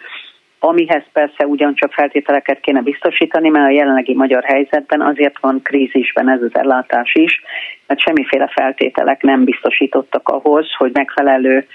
amihez 0.64 1.04
persze 1.12 1.46
ugyancsak 1.46 1.92
feltételeket 1.92 2.60
kéne 2.60 2.80
biztosítani, 2.80 3.48
mert 3.48 3.66
a 3.66 3.70
jelenlegi 3.70 4.14
magyar 4.14 4.44
helyzetben 4.44 5.00
azért 5.00 5.38
van 5.40 5.60
krízisben 5.62 6.28
ez 6.30 6.42
az 6.42 6.54
ellátás 6.54 7.14
is, 7.14 7.42
mert 7.86 8.00
semmiféle 8.00 8.48
feltételek 8.48 9.22
nem 9.22 9.44
biztosítottak 9.44 10.28
ahhoz, 10.28 10.66
hogy 10.76 10.90
megfelelő 10.92 11.66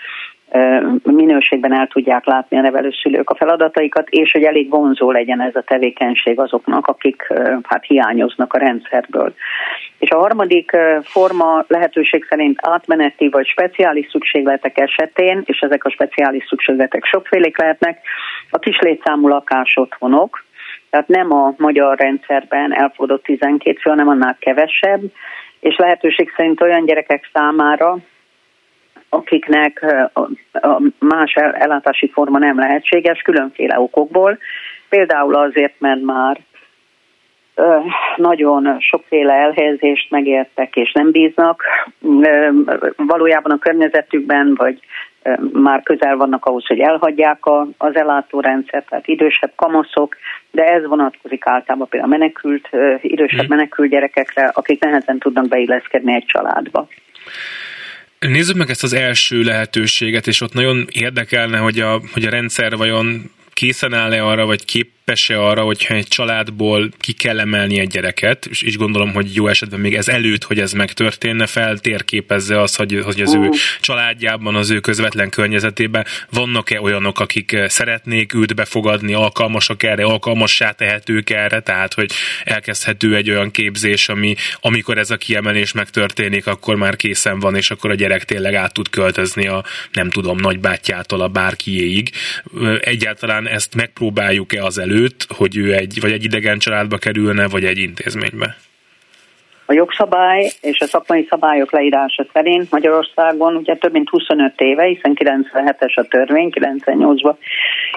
minőségben 1.04 1.74
el 1.74 1.88
tudják 1.88 2.26
látni 2.26 2.58
a 2.58 2.62
nevelőszülők 2.62 3.30
a 3.30 3.36
feladataikat, 3.36 4.10
és 4.10 4.32
hogy 4.32 4.44
elég 4.44 4.70
vonzó 4.70 5.12
legyen 5.12 5.42
ez 5.42 5.56
a 5.56 5.62
tevékenység 5.62 6.40
azoknak, 6.40 6.88
akik 6.88 7.34
hát 7.64 7.86
hiányoznak 7.86 8.54
a 8.54 8.58
rendszerből. 8.58 9.34
És 10.00 10.10
a 10.10 10.18
harmadik 10.18 10.72
forma 11.02 11.64
lehetőség 11.68 12.26
szerint 12.30 12.60
átmeneti 12.62 13.30
vagy 13.30 13.48
speciális 13.48 14.08
szükségletek 14.12 14.80
esetén, 14.80 15.42
és 15.46 15.60
ezek 15.60 15.86
a 15.86 15.90
speciális 15.90 16.46
szükségletek 16.48 17.06
sokfélék 17.06 17.58
lehetnek, 17.58 18.00
a 18.50 18.60
kis 18.60 18.80
létszámú 18.80 19.28
lakás 19.28 19.78
otthonok, 19.78 20.46
tehát 20.90 21.08
nem 21.08 21.34
a 21.34 21.54
magyar 21.58 21.98
rendszerben 21.98 22.74
elfogadott 22.74 23.24
12 23.24 23.80
fő, 23.80 23.90
hanem 23.90 24.08
annál 24.08 24.38
kevesebb, 24.40 25.02
és 25.60 25.76
lehetőség 25.76 26.34
szerint 26.36 26.62
olyan 26.62 26.86
gyerekek 26.86 27.30
számára, 27.34 27.98
akiknek 29.10 29.86
a 30.52 30.82
más 31.00 31.34
ellátási 31.34 32.10
forma 32.10 32.38
nem 32.38 32.60
lehetséges 32.60 33.22
különféle 33.22 33.80
okokból. 33.80 34.38
Például 34.90 35.36
azért, 35.36 35.74
mert 35.80 36.02
már 36.02 36.40
nagyon 38.16 38.80
sokféle 38.80 39.34
elhelyezést 39.34 40.10
megértek 40.10 40.76
és 40.76 40.92
nem 40.92 41.12
bíznak 41.12 41.64
valójában 42.96 43.52
a 43.52 43.58
környezetükben, 43.58 44.54
vagy 44.56 44.80
már 45.52 45.84
közel 45.84 46.16
vannak 46.16 46.46
ahhoz, 46.46 46.66
hogy 46.66 46.80
elhagyják 46.80 47.40
az 47.78 47.96
ellátórendszert, 47.96 48.90
tehát 48.90 49.08
idősebb 49.08 49.52
kamaszok, 49.56 50.16
de 50.52 50.64
ez 50.64 50.86
vonatkozik 50.86 51.48
általában 51.48 51.88
például 51.88 52.14
a 52.14 52.18
menekült, 52.18 52.70
idősebb 53.02 53.46
hmm. 53.46 53.56
menekült 53.56 53.90
gyerekekre, 53.90 54.52
akik 54.54 54.84
nehezen 54.84 55.18
tudnak 55.18 55.48
beilleszkedni 55.48 56.14
egy 56.14 56.26
családba. 56.26 56.88
Nézzük 58.20 58.56
meg 58.56 58.70
ezt 58.70 58.84
az 58.84 58.94
első 58.94 59.44
lehetőséget, 59.44 60.28
és 60.28 60.42
ott 60.42 60.54
nagyon 60.54 60.88
érdekelne, 60.92 61.58
hogy 61.58 61.80
a, 61.80 62.02
hogy 62.12 62.26
a 62.26 62.30
rendszer 62.30 62.78
vajon 62.78 63.32
készen 63.54 63.94
áll-e 63.94 64.24
arra, 64.24 64.46
vagy 64.46 64.66
kép 64.66 64.90
képes-e 65.08 65.42
arra, 65.42 65.62
hogyha 65.62 65.94
egy 65.94 66.08
családból 66.08 66.90
ki 67.00 67.14
kell 67.14 67.40
emelni 67.40 67.80
egy 67.80 67.88
gyereket, 67.88 68.46
és, 68.46 68.62
és 68.62 68.78
gondolom, 68.78 69.14
hogy 69.14 69.36
jó 69.36 69.48
esetben 69.48 69.80
még 69.80 69.96
ez 69.96 70.08
előtt, 70.08 70.44
hogy 70.44 70.60
ez 70.60 70.72
megtörténne, 70.72 71.46
feltérképezze 71.46 72.62
az, 72.62 72.76
hogy, 72.76 73.02
hogy 73.04 73.22
az 73.22 73.34
ő 73.34 73.50
családjában, 73.82 74.56
az 74.56 74.70
ő 74.70 74.80
közvetlen 74.80 75.30
környezetében 75.30 76.06
vannak-e 76.30 76.82
olyanok, 76.82 77.20
akik 77.20 77.58
szeretnék 77.68 78.34
őt 78.34 78.56
befogadni, 78.56 79.14
alkalmasak 79.14 79.84
erre, 79.84 80.04
alkalmassá 80.04 80.72
tehetők 80.72 81.30
erre, 81.30 81.60
tehát 81.60 81.94
hogy 81.94 82.12
elkezdhető 82.44 83.16
egy 83.16 83.30
olyan 83.30 83.52
képzés, 83.52 84.10
ami 84.10 84.36
amikor 84.60 84.98
ez 84.98 85.12
a 85.12 85.18
kiemelés 85.18 85.72
megtörténik, 85.72 86.48
akkor 86.48 86.76
már 86.76 86.96
készen 86.96 87.40
van, 87.40 87.56
és 87.56 87.72
akkor 87.72 87.92
a 87.92 87.96
gyerek 87.96 88.26
tényleg 88.26 88.54
át 88.54 88.74
tud 88.74 88.90
költözni 88.90 89.48
a 89.48 89.64
nem 89.92 90.10
tudom, 90.10 90.38
nagybátyjától 90.38 91.22
a 91.22 91.28
bárkiéig. 91.28 92.12
Egyáltalán 92.80 93.48
ezt 93.48 93.76
megpróbáljuk-e 93.76 94.64
az 94.64 94.78
elő 94.78 94.96
előtt, 94.98 95.26
hogy 95.38 95.58
ő 95.58 95.74
egy, 95.74 95.98
vagy 96.02 96.12
egy 96.12 96.24
idegen 96.24 96.58
családba 96.58 96.98
kerülne, 96.98 97.48
vagy 97.48 97.66
egy 97.66 97.78
intézménybe? 97.78 98.56
A 99.66 99.74
jogszabály 99.74 100.52
és 100.62 100.80
a 100.80 100.86
szakmai 100.86 101.26
szabályok 101.30 101.72
leírása 101.72 102.26
szerint 102.34 102.72
Magyarországon 102.72 103.56
ugye 103.56 103.76
több 103.76 103.92
mint 103.92 104.10
25 104.10 104.54
éve, 104.58 104.84
hiszen 104.84 105.18
97-es 105.20 105.94
a 105.96 106.04
törvény, 106.04 106.50
98-ban 106.60 107.36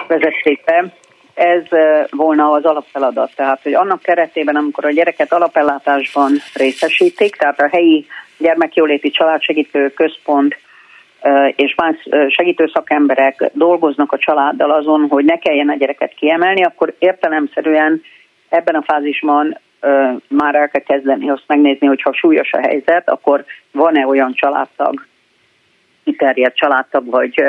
vezették 0.07 0.63
be, 0.65 0.93
ez 1.33 1.63
volna 2.09 2.51
az 2.51 2.63
alapfeladat. 2.63 3.31
Tehát, 3.35 3.59
hogy 3.63 3.73
annak 3.73 4.01
keretében, 4.01 4.55
amikor 4.55 4.85
a 4.85 4.91
gyereket 4.91 5.33
alapellátásban 5.33 6.31
részesítik, 6.53 7.35
tehát 7.35 7.59
a 7.59 7.69
helyi 7.71 8.05
gyermekjóléti 8.37 9.09
családsegítő 9.09 9.89
központ 9.89 10.57
és 11.55 11.75
más 11.75 12.07
segítő 12.27 12.69
szakemberek 12.73 13.51
dolgoznak 13.53 14.11
a 14.11 14.17
családdal 14.17 14.71
azon, 14.71 15.07
hogy 15.09 15.25
ne 15.25 15.37
kelljen 15.37 15.69
a 15.69 15.75
gyereket 15.75 16.13
kiemelni, 16.13 16.63
akkor 16.63 16.95
értelemszerűen 16.99 18.01
ebben 18.49 18.75
a 18.75 18.81
fázisban 18.81 19.57
már 20.27 20.55
el 20.55 20.69
kell 20.69 20.83
kezdeni 20.83 21.29
azt 21.29 21.43
megnézni, 21.47 21.87
hogy 21.87 22.01
ha 22.01 22.13
súlyos 22.13 22.51
a 22.51 22.67
helyzet, 22.67 23.09
akkor 23.09 23.45
van-e 23.71 24.07
olyan 24.07 24.33
családtag, 24.33 25.05
kiterjedt 26.03 26.57
családtag, 26.57 27.09
vagy 27.09 27.43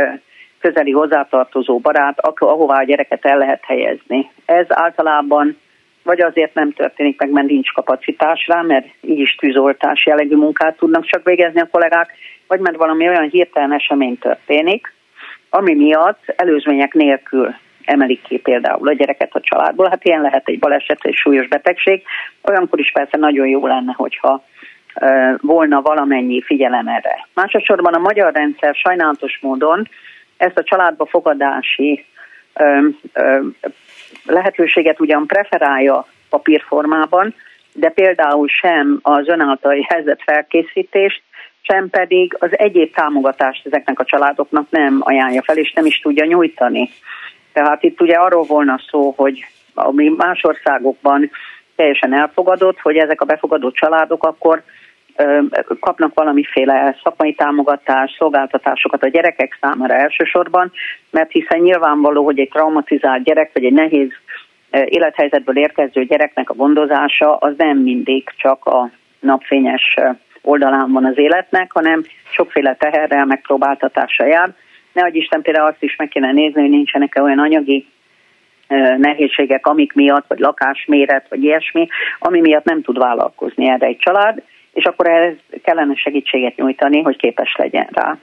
közeli 0.58 0.90
hozzátartozó 0.90 1.78
barát, 1.78 2.18
ahová 2.38 2.78
a 2.78 2.84
gyereket 2.84 3.24
el 3.24 3.38
lehet 3.38 3.64
helyezni. 3.64 4.30
Ez 4.44 4.66
általában 4.68 5.56
vagy 6.02 6.20
azért 6.20 6.54
nem 6.54 6.72
történik 6.72 7.18
meg, 7.18 7.30
mert 7.30 7.46
nincs 7.46 7.72
kapacitás 7.72 8.46
rá, 8.46 8.60
mert 8.60 8.86
így 9.00 9.18
is 9.18 9.34
tűzoltás 9.34 10.06
jellegű 10.06 10.36
munkát 10.36 10.76
tudnak 10.76 11.06
csak 11.06 11.24
végezni 11.24 11.60
a 11.60 11.68
kollégák, 11.70 12.12
vagy 12.46 12.60
mert 12.60 12.76
valami 12.76 13.08
olyan 13.08 13.28
hirtelen 13.28 13.72
esemény 13.72 14.18
történik, 14.18 14.94
ami 15.50 15.74
miatt 15.74 16.22
előzmények 16.36 16.94
nélkül 16.94 17.54
emelik 17.84 18.22
ki 18.22 18.38
például 18.38 18.88
a 18.88 18.92
gyereket 18.92 19.34
a 19.34 19.40
családból. 19.40 19.88
Hát 19.88 20.04
ilyen 20.04 20.20
lehet 20.20 20.48
egy 20.48 20.58
baleset, 20.58 20.98
egy 21.02 21.14
súlyos 21.14 21.48
betegség. 21.48 22.02
Olyankor 22.42 22.78
is 22.78 22.92
persze 22.92 23.16
nagyon 23.16 23.46
jó 23.46 23.66
lenne, 23.66 23.92
hogyha 23.96 24.44
volna 25.40 25.80
valamennyi 25.80 26.42
figyelem 26.42 26.88
erre. 26.88 27.26
Másodszorban 27.34 27.94
a 27.94 27.98
magyar 27.98 28.32
rendszer 28.32 28.74
sajnálatos 28.74 29.38
módon 29.42 29.88
ezt 30.36 30.58
a 30.58 30.62
családba 30.62 31.06
fogadási 31.06 32.04
lehetőséget 34.24 35.00
ugyan 35.00 35.26
preferálja 35.26 36.06
papírformában, 36.30 37.34
de 37.72 37.88
például 37.88 38.48
sem 38.48 38.98
az 39.02 39.28
önáltali 39.28 39.86
helyzet 39.88 40.22
felkészítést, 40.22 41.22
sem 41.60 41.90
pedig 41.90 42.36
az 42.38 42.58
egyéb 42.58 42.94
támogatást 42.94 43.66
ezeknek 43.66 43.98
a 43.98 44.04
családoknak 44.04 44.70
nem 44.70 44.98
ajánlja 45.00 45.42
fel, 45.42 45.56
és 45.56 45.72
nem 45.72 45.86
is 45.86 46.00
tudja 46.00 46.24
nyújtani. 46.24 46.90
Tehát 47.52 47.82
itt 47.82 48.00
ugye 48.00 48.14
arról 48.14 48.42
volna 48.42 48.80
szó, 48.90 49.14
hogy 49.16 49.44
ami 49.74 50.08
más 50.16 50.44
országokban 50.44 51.30
teljesen 51.76 52.14
elfogadott, 52.14 52.80
hogy 52.80 52.96
ezek 52.96 53.20
a 53.20 53.24
befogadott 53.24 53.74
családok 53.74 54.24
akkor 54.24 54.62
kapnak 55.80 56.14
valamiféle 56.14 56.96
szakmai 57.02 57.34
támogatást, 57.34 58.16
szolgáltatásokat 58.16 59.02
a 59.02 59.08
gyerekek 59.08 59.58
számára 59.60 59.94
elsősorban, 59.94 60.72
mert 61.10 61.30
hiszen 61.30 61.60
nyilvánvaló, 61.60 62.24
hogy 62.24 62.38
egy 62.38 62.48
traumatizált 62.48 63.24
gyerek, 63.24 63.50
vagy 63.52 63.64
egy 63.64 63.72
nehéz 63.72 64.10
élethelyzetből 64.70 65.58
érkező 65.58 66.04
gyereknek 66.04 66.50
a 66.50 66.54
gondozása 66.54 67.36
az 67.36 67.54
nem 67.56 67.78
mindig 67.78 68.28
csak 68.36 68.64
a 68.66 68.90
napfényes 69.20 69.96
oldalán 70.42 70.92
van 70.92 71.04
az 71.04 71.18
életnek, 71.18 71.72
hanem 71.72 72.04
sokféle 72.30 72.74
teherrel, 72.74 73.24
megpróbáltatással 73.24 74.26
jár. 74.26 74.54
Nehogy 74.92 75.16
Isten 75.16 75.42
például 75.42 75.66
azt 75.66 75.82
is 75.82 75.96
meg 75.96 76.08
kéne 76.08 76.32
nézni, 76.32 76.60
hogy 76.60 76.70
nincsenek 76.70 77.18
olyan 77.22 77.38
anyagi 77.38 77.86
nehézségek, 78.96 79.66
amik 79.66 79.92
miatt, 79.92 80.26
vagy 80.28 80.38
lakásméret, 80.38 81.26
vagy 81.28 81.42
ilyesmi, 81.42 81.88
ami 82.18 82.40
miatt 82.40 82.64
nem 82.64 82.82
tud 82.82 82.98
vállalkozni 82.98 83.68
erre 83.68 83.86
egy 83.86 83.98
család, 83.98 84.42
és 84.72 84.84
akkor 84.84 85.08
ehhez 85.08 85.34
kellene 85.62 85.94
segítséget 85.94 86.56
nyújtani, 86.56 87.02
hogy 87.02 87.16
képes 87.16 87.54
legyen 87.56 87.88
rá. 87.90 88.18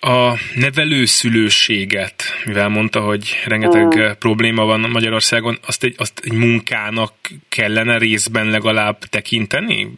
A 0.00 0.32
nevelőszülőséget, 0.54 2.22
mivel 2.46 2.68
mondta, 2.68 3.00
hogy 3.00 3.42
rengeteg 3.46 3.98
mm. 3.98 4.10
probléma 4.18 4.64
van 4.64 4.80
Magyarországon, 4.80 5.56
azt 5.66 5.84
egy, 5.84 5.94
azt 5.96 6.20
egy 6.24 6.32
munkának 6.32 7.12
kellene 7.48 7.98
részben 7.98 8.50
legalább 8.50 8.98
tekinteni? 8.98 9.88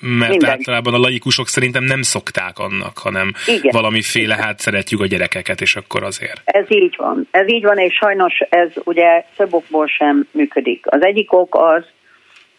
Mert 0.00 0.30
Minden. 0.30 0.50
általában 0.50 0.94
a 0.94 0.98
laikusok 0.98 1.48
szerintem 1.48 1.84
nem 1.84 2.02
szokták 2.02 2.58
annak, 2.58 2.98
hanem 2.98 3.32
Igen. 3.46 3.70
valamiféle, 3.72 4.34
hát 4.34 4.58
szeretjük 4.58 5.00
a 5.00 5.06
gyerekeket, 5.06 5.60
és 5.60 5.76
akkor 5.76 6.02
azért. 6.02 6.40
Ez 6.44 6.64
így 6.68 6.94
van. 6.96 7.28
Ez 7.30 7.48
így 7.48 7.62
van, 7.62 7.78
és 7.78 7.94
sajnos 7.94 8.38
ez 8.48 8.70
ugye 8.84 9.24
több 9.36 9.52
okból 9.52 9.86
sem 9.86 10.26
működik. 10.30 10.84
Az 10.86 11.04
egyik 11.04 11.32
ok 11.32 11.54
az, 11.54 11.84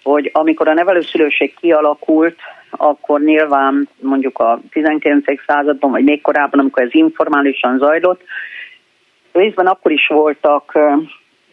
hogy 0.06 0.30
amikor 0.34 0.68
a 0.68 0.74
nevelőszülőség 0.74 1.54
kialakult, 1.60 2.40
akkor 2.72 3.22
nyilván 3.22 3.90
mondjuk 4.02 4.40
a 4.40 4.60
19. 4.72 5.24
században, 5.48 5.92
vagy 5.92 6.04
még 6.04 6.22
korábban, 6.22 6.60
amikor 6.60 6.84
ez 6.84 6.94
informálisan 6.94 7.78
zajlott, 7.78 8.22
részben 9.32 9.68
akkor 9.68 9.92
is 9.92 10.08
voltak 10.08 10.72
ö, 10.74 10.94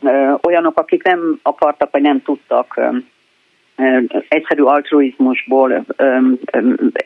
ö, 0.03 0.33
olyanok, 0.43 0.79
akik 0.79 1.03
nem 1.03 1.39
akartak, 1.43 1.91
vagy 1.91 2.03
nem 2.03 2.23
tudtak 2.23 2.77
ö, 2.77 2.97
egyszerű 4.29 4.63
altruizmusból 4.63 5.85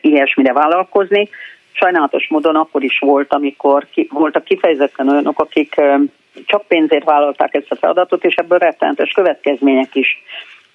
ilyesmire 0.01 0.53
vállalkozni. 0.53 1.29
Sajnálatos 1.71 2.27
módon 2.29 2.55
akkor 2.55 2.83
is 2.83 2.99
volt, 2.99 3.33
amikor 3.33 3.87
ki, 3.91 4.07
voltak 4.11 4.43
kifejezetten 4.43 5.09
olyanok, 5.09 5.39
akik 5.39 5.75
csak 6.45 6.67
pénzért 6.67 7.05
vállalták 7.05 7.53
ezt 7.53 7.71
a 7.71 7.75
feladatot, 7.75 8.25
és 8.25 8.35
ebből 8.35 8.57
rettenetes 8.57 9.11
következmények 9.11 9.95
is 9.95 10.23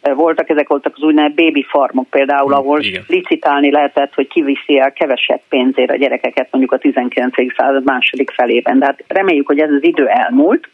voltak, 0.03 0.51
ezek 0.51 0.69
voltak 0.69 0.93
az 0.97 1.03
úgynevezett 1.03 1.37
baby 1.37 1.67
farmok 1.69 2.09
például, 2.11 2.53
ahol 2.53 2.81
Igen. 2.81 3.05
licitálni 3.09 3.71
lehetett, 3.71 4.15
hogy 4.15 4.29
kiviszi 4.29 4.79
el 4.79 4.93
kevesebb 4.93 5.41
pénzért 5.49 5.91
a 5.91 5.97
gyerekeket 5.97 6.49
mondjuk 6.51 6.73
a 6.73 6.79
19. 6.79 7.35
század 7.57 7.85
második 7.85 8.31
felében. 8.31 8.79
De 8.79 8.85
hát 8.85 9.05
reméljük, 9.07 9.47
hogy 9.47 9.59
ez 9.59 9.71
az 9.71 9.85
idő 9.85 10.07
elmúlt. 10.07 10.69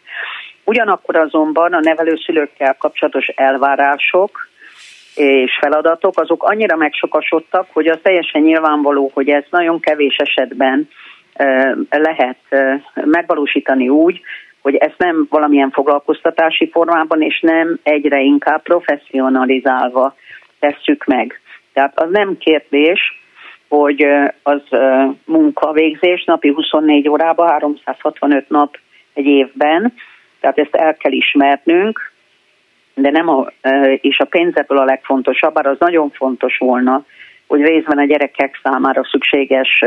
Ugyanakkor 0.64 1.16
azonban 1.16 1.72
a 1.72 1.80
nevelőszülőkkel 1.80 2.76
kapcsolatos 2.78 3.26
elvárások, 3.26 4.48
és 5.14 5.58
feladatok, 5.60 6.20
azok 6.20 6.42
annyira 6.42 6.76
megsokasodtak, 6.76 7.66
hogy 7.72 7.86
az 7.86 7.98
teljesen 8.02 8.42
nyilvánvaló, 8.42 9.10
hogy 9.14 9.28
ez 9.28 9.44
nagyon 9.50 9.80
kevés 9.80 10.16
esetben 10.16 10.88
lehet 11.90 12.38
megvalósítani 12.94 13.88
úgy, 13.88 14.20
hogy 14.62 14.74
ezt 14.74 14.98
nem 14.98 15.26
valamilyen 15.30 15.70
foglalkoztatási 15.70 16.70
formában, 16.70 17.22
és 17.22 17.40
nem 17.40 17.78
egyre 17.82 18.20
inkább 18.20 18.62
professzionalizálva 18.62 20.14
tesszük 20.58 21.04
meg. 21.04 21.40
Tehát 21.72 22.00
az 22.00 22.10
nem 22.10 22.38
kérdés, 22.38 23.00
hogy 23.68 24.06
az 24.42 24.62
munkavégzés 25.24 26.24
napi 26.24 26.52
24 26.52 27.08
órában, 27.08 27.48
365 27.48 28.48
nap 28.48 28.78
egy 29.14 29.26
évben, 29.26 29.94
tehát 30.40 30.58
ezt 30.58 30.74
el 30.74 30.94
kell 30.94 31.12
ismernünk, 31.12 32.12
de 32.94 33.10
nem 33.10 33.28
a, 33.28 33.46
és 34.00 34.18
a 34.18 34.24
pénzekből 34.24 34.78
a 34.78 34.84
legfontosabb, 34.84 35.54
bár 35.54 35.66
az 35.66 35.78
nagyon 35.78 36.10
fontos 36.10 36.56
volna, 36.58 37.04
hogy 37.46 37.60
részben 37.60 37.98
a 37.98 38.04
gyerekek 38.04 38.60
számára 38.62 39.04
szükséges 39.04 39.84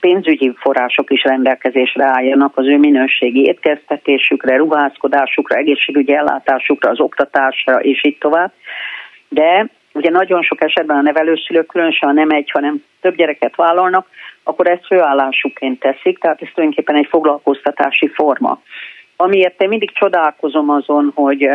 pénzügyi 0.00 0.52
források 0.56 1.10
is 1.10 1.22
rendelkezésre 1.22 2.04
álljanak 2.04 2.56
az 2.56 2.66
ő 2.66 2.78
minőségi 2.78 3.44
étkeztetésükre, 3.44 4.56
ruházkodásukra, 4.56 5.56
egészségügyi 5.56 6.14
ellátásukra, 6.14 6.90
az 6.90 7.00
oktatásra, 7.00 7.80
és 7.80 8.04
így 8.04 8.18
tovább. 8.18 8.52
De 9.28 9.68
ugye 9.92 10.10
nagyon 10.10 10.42
sok 10.42 10.64
esetben 10.64 10.96
a 10.96 11.02
nevelőszülők, 11.02 11.66
különösen 11.66 12.14
nem 12.14 12.30
egy, 12.30 12.50
hanem 12.50 12.84
több 13.00 13.16
gyereket 13.16 13.56
vállalnak, 13.56 14.06
akkor 14.42 14.66
ezt 14.66 14.86
főállásukként 14.86 15.80
teszik, 15.80 16.18
tehát 16.18 16.42
ez 16.42 16.48
tulajdonképpen 16.54 16.96
egy 16.96 17.08
foglalkoztatási 17.10 18.08
forma 18.08 18.60
amiért 19.22 19.62
én 19.62 19.68
mindig 19.68 19.92
csodálkozom 19.92 20.70
azon, 20.70 21.12
hogy 21.14 21.48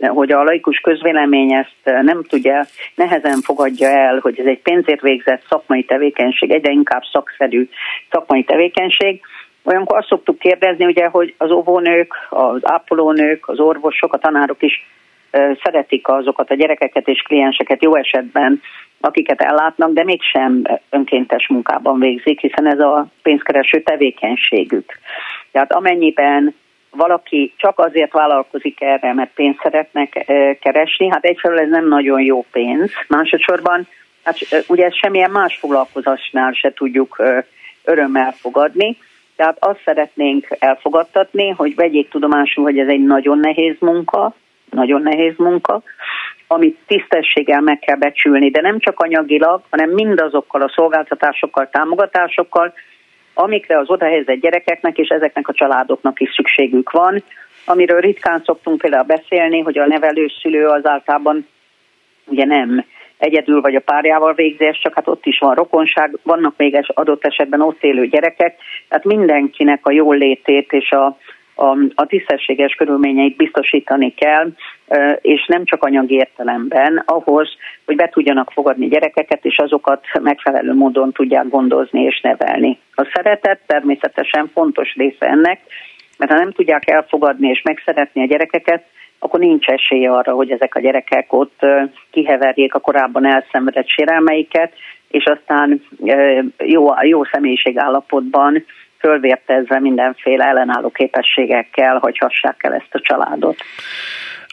hogy 0.00 0.32
a 0.32 0.42
laikus 0.42 0.78
közvélemény 0.78 1.52
ezt 1.52 2.02
nem 2.02 2.22
tudja, 2.28 2.64
nehezen 2.94 3.40
fogadja 3.40 3.88
el, 3.88 4.18
hogy 4.22 4.40
ez 4.40 4.46
egy 4.46 4.60
pénzért 4.60 5.00
végzett 5.00 5.42
szakmai 5.48 5.84
tevékenység, 5.84 6.50
egyre 6.50 6.72
inkább 6.72 7.02
szakszerű 7.12 7.68
szakmai 8.10 8.44
tevékenység. 8.44 9.20
Olyankor 9.64 9.96
azt 9.98 10.08
szoktuk 10.08 10.38
kérdezni, 10.38 10.84
ugye, 10.84 11.06
hogy 11.06 11.34
az 11.38 11.50
óvónők, 11.50 12.14
az 12.30 12.60
ápolónők, 12.62 13.48
az 13.48 13.60
orvosok, 13.60 14.12
a 14.12 14.18
tanárok 14.18 14.62
is 14.62 14.86
szeretik 15.62 16.08
azokat 16.08 16.50
a 16.50 16.54
gyerekeket 16.54 17.08
és 17.08 17.22
klienseket 17.22 17.82
jó 17.82 17.96
esetben, 17.96 18.60
akiket 19.00 19.40
ellátnak, 19.40 19.92
de 19.92 20.04
mégsem 20.04 20.62
önkéntes 20.90 21.48
munkában 21.48 21.98
végzik, 21.98 22.40
hiszen 22.40 22.66
ez 22.66 22.78
a 22.78 23.06
pénzkereső 23.22 23.82
tevékenységük. 23.82 24.98
Tehát 25.52 25.72
amennyiben 25.72 26.54
valaki 26.96 27.52
csak 27.56 27.78
azért 27.78 28.12
vállalkozik 28.12 28.80
erre, 28.80 29.12
mert 29.12 29.34
pénzt 29.34 29.60
szeretnek 29.62 30.24
keresni, 30.60 31.08
hát 31.10 31.24
egyfelől 31.24 31.58
ez 31.58 31.68
nem 31.68 31.88
nagyon 31.88 32.20
jó 32.20 32.44
pénz. 32.52 32.92
Másodszorban, 33.08 33.86
hát 34.24 34.36
ugye 34.68 34.84
ezt 34.84 34.98
semmilyen 34.98 35.30
más 35.30 35.58
foglalkozásnál 35.58 36.52
se 36.52 36.72
tudjuk 36.72 37.22
örömmel 37.84 38.32
fogadni. 38.32 38.96
Tehát 39.36 39.56
azt 39.60 39.80
szeretnénk 39.84 40.46
elfogadtatni, 40.58 41.48
hogy 41.48 41.74
vegyék 41.74 42.08
tudomásul, 42.08 42.64
hogy 42.64 42.78
ez 42.78 42.88
egy 42.88 43.04
nagyon 43.04 43.38
nehéz 43.38 43.76
munka, 43.80 44.34
nagyon 44.70 45.02
nehéz 45.02 45.36
munka, 45.36 45.82
amit 46.46 46.78
tisztességgel 46.86 47.60
meg 47.60 47.78
kell 47.78 47.96
becsülni, 47.96 48.50
de 48.50 48.60
nem 48.60 48.78
csak 48.78 49.00
anyagilag, 49.00 49.62
hanem 49.70 49.90
mindazokkal 49.90 50.62
a 50.62 50.72
szolgáltatásokkal, 50.74 51.68
támogatásokkal, 51.68 52.72
amikre 53.34 53.78
az 53.78 53.90
odahelyezett 53.90 54.40
gyerekeknek 54.40 54.98
és 54.98 55.08
ezeknek 55.08 55.48
a 55.48 55.52
családoknak 55.52 56.20
is 56.20 56.32
szükségük 56.34 56.90
van, 56.90 57.22
amiről 57.64 58.00
ritkán 58.00 58.42
szoktunk 58.44 58.80
például 58.80 59.04
beszélni, 59.04 59.60
hogy 59.60 59.78
a 59.78 59.86
nevelőszülő 59.86 60.66
az 60.66 60.86
általában 60.86 61.46
ugye 62.26 62.44
nem 62.44 62.84
egyedül 63.18 63.60
vagy 63.60 63.74
a 63.74 63.80
párjával 63.80 64.34
végzés, 64.34 64.78
csak 64.82 64.94
hát 64.94 65.08
ott 65.08 65.26
is 65.26 65.38
van 65.38 65.54
rokonság, 65.54 66.18
vannak 66.22 66.54
még 66.56 66.84
adott 66.86 67.24
esetben 67.24 67.60
ott 67.60 67.82
élő 67.82 68.06
gyerekek, 68.06 68.56
tehát 68.88 69.04
mindenkinek 69.04 69.86
a 69.86 69.92
jól 69.92 70.16
létét 70.16 70.72
és 70.72 70.90
a, 70.90 71.18
a, 71.62 71.76
a 71.94 72.06
tisztességes 72.06 72.74
körülményeit 72.74 73.36
biztosítani 73.36 74.14
kell, 74.14 74.48
és 75.20 75.46
nem 75.46 75.64
csak 75.64 75.82
anyagi 75.84 76.14
értelemben, 76.14 77.02
ahhoz, 77.06 77.48
hogy 77.84 77.96
be 77.96 78.08
tudjanak 78.08 78.50
fogadni 78.50 78.88
gyerekeket, 78.88 79.44
és 79.44 79.56
azokat 79.58 80.04
megfelelő 80.22 80.74
módon 80.74 81.12
tudják 81.12 81.48
gondozni 81.48 82.02
és 82.02 82.20
nevelni. 82.20 82.78
A 82.94 83.10
szeretet 83.14 83.60
természetesen 83.66 84.50
fontos 84.54 84.94
része 84.94 85.26
ennek, 85.26 85.60
mert 86.18 86.32
ha 86.32 86.38
nem 86.38 86.52
tudják 86.52 86.90
elfogadni 86.90 87.48
és 87.48 87.62
megszeretni 87.62 88.22
a 88.22 88.26
gyerekeket, 88.26 88.84
akkor 89.18 89.40
nincs 89.40 89.66
esélye 89.66 90.10
arra, 90.10 90.32
hogy 90.32 90.50
ezek 90.50 90.74
a 90.74 90.80
gyerekek 90.80 91.32
ott 91.32 91.66
kiheverjék 92.10 92.74
a 92.74 92.80
korábban 92.80 93.26
elszenvedett 93.26 93.88
sérelmeiket, 93.88 94.72
és 95.08 95.24
aztán 95.24 95.82
jó, 96.58 96.86
jó 97.02 97.24
személyiségállapotban 97.24 98.64
fölvértezve 99.02 99.80
mindenféle 99.80 100.44
ellenálló 100.44 100.90
képességekkel 100.90 101.98
hagyhassák 101.98 102.56
el 102.58 102.72
ezt 102.72 102.94
a 102.94 103.00
családot. 103.00 103.56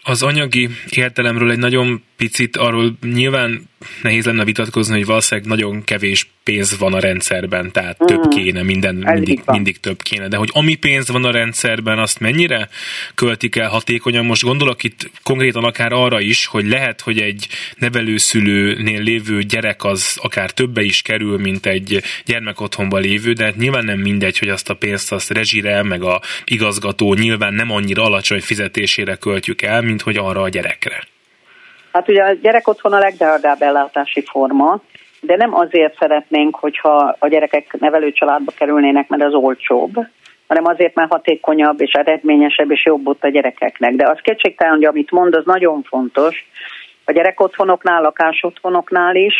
Az 0.03 0.23
anyagi 0.23 0.67
értelemről 0.89 1.51
egy 1.51 1.57
nagyon 1.57 2.03
picit 2.19 2.57
arról 2.57 2.97
nyilván 3.01 3.69
nehéz 4.01 4.25
lenne 4.25 4.43
vitatkozni, 4.43 4.95
hogy 4.95 5.05
valószínűleg 5.05 5.49
nagyon 5.49 5.83
kevés 5.83 6.29
pénz 6.43 6.77
van 6.77 6.93
a 6.93 6.99
rendszerben, 6.99 7.71
tehát 7.71 7.95
uh-huh. 7.99 8.21
több 8.21 8.31
kéne, 8.31 8.63
minden 8.63 8.95
mindig, 8.95 9.41
mindig 9.45 9.79
több 9.79 10.01
kéne. 10.01 10.27
De 10.27 10.37
hogy 10.37 10.49
ami 10.53 10.75
pénz 10.75 11.09
van 11.09 11.25
a 11.25 11.31
rendszerben, 11.31 11.99
azt 11.99 12.19
mennyire 12.19 12.69
költik 13.15 13.55
el 13.55 13.69
hatékonyan? 13.69 14.25
Most 14.25 14.43
gondolok 14.43 14.83
itt 14.83 15.11
konkrétan 15.23 15.63
akár 15.63 15.91
arra 15.91 16.19
is, 16.19 16.45
hogy 16.45 16.67
lehet, 16.67 17.01
hogy 17.01 17.19
egy 17.19 17.47
nevelőszülőnél 17.77 19.01
lévő 19.01 19.41
gyerek 19.43 19.83
az 19.83 20.17
akár 20.21 20.51
többe 20.51 20.81
is 20.81 21.01
kerül, 21.01 21.37
mint 21.37 21.65
egy 21.65 22.03
gyermekotthonban 22.25 23.01
lévő, 23.01 23.33
de 23.33 23.43
hát 23.43 23.57
nyilván 23.57 23.85
nem 23.85 23.99
mindegy, 23.99 24.37
hogy 24.37 24.49
azt 24.49 24.69
a 24.69 24.73
pénzt 24.73 25.11
azt 25.11 25.29
rezsire, 25.29 25.83
meg 25.83 26.03
a 26.03 26.21
igazgató 26.45 27.13
nyilván 27.13 27.53
nem 27.53 27.71
annyira 27.71 28.03
alacsony 28.03 28.41
fizetésére 28.41 29.15
költjük 29.15 29.61
el, 29.61 29.81
mint 29.81 30.01
hogy 30.01 30.17
arra 30.17 30.41
a 30.41 30.49
gyerekre. 30.49 31.07
Hát 31.91 32.09
ugye 32.09 32.23
a 32.23 32.33
gyerek 32.33 32.67
otthon 32.67 32.93
a 32.93 32.99
legdrágább 32.99 33.61
ellátási 33.61 34.23
forma, 34.25 34.81
de 35.21 35.35
nem 35.35 35.55
azért 35.55 35.97
szeretnénk, 35.99 36.55
hogyha 36.55 37.15
a 37.19 37.27
gyerekek 37.27 37.79
nevelőcsaládba 37.79 38.51
kerülnének, 38.57 39.07
mert 39.07 39.23
az 39.23 39.33
olcsóbb, 39.33 39.93
hanem 40.47 40.65
azért, 40.65 40.95
mert 40.95 41.11
hatékonyabb 41.11 41.81
és 41.81 41.91
eredményesebb 41.91 42.71
és 42.71 42.85
jobb 42.85 43.07
ott 43.07 43.23
a 43.23 43.29
gyerekeknek. 43.29 43.95
De 43.95 44.09
az 44.09 44.17
kétségtelen, 44.21 44.73
hogy 44.73 44.85
amit 44.85 45.11
mond, 45.11 45.35
az 45.35 45.45
nagyon 45.45 45.83
fontos. 45.83 46.49
A 47.05 47.11
gyerekotthonoknál, 47.11 48.01
lakásotthonoknál 48.01 49.15
is 49.15 49.35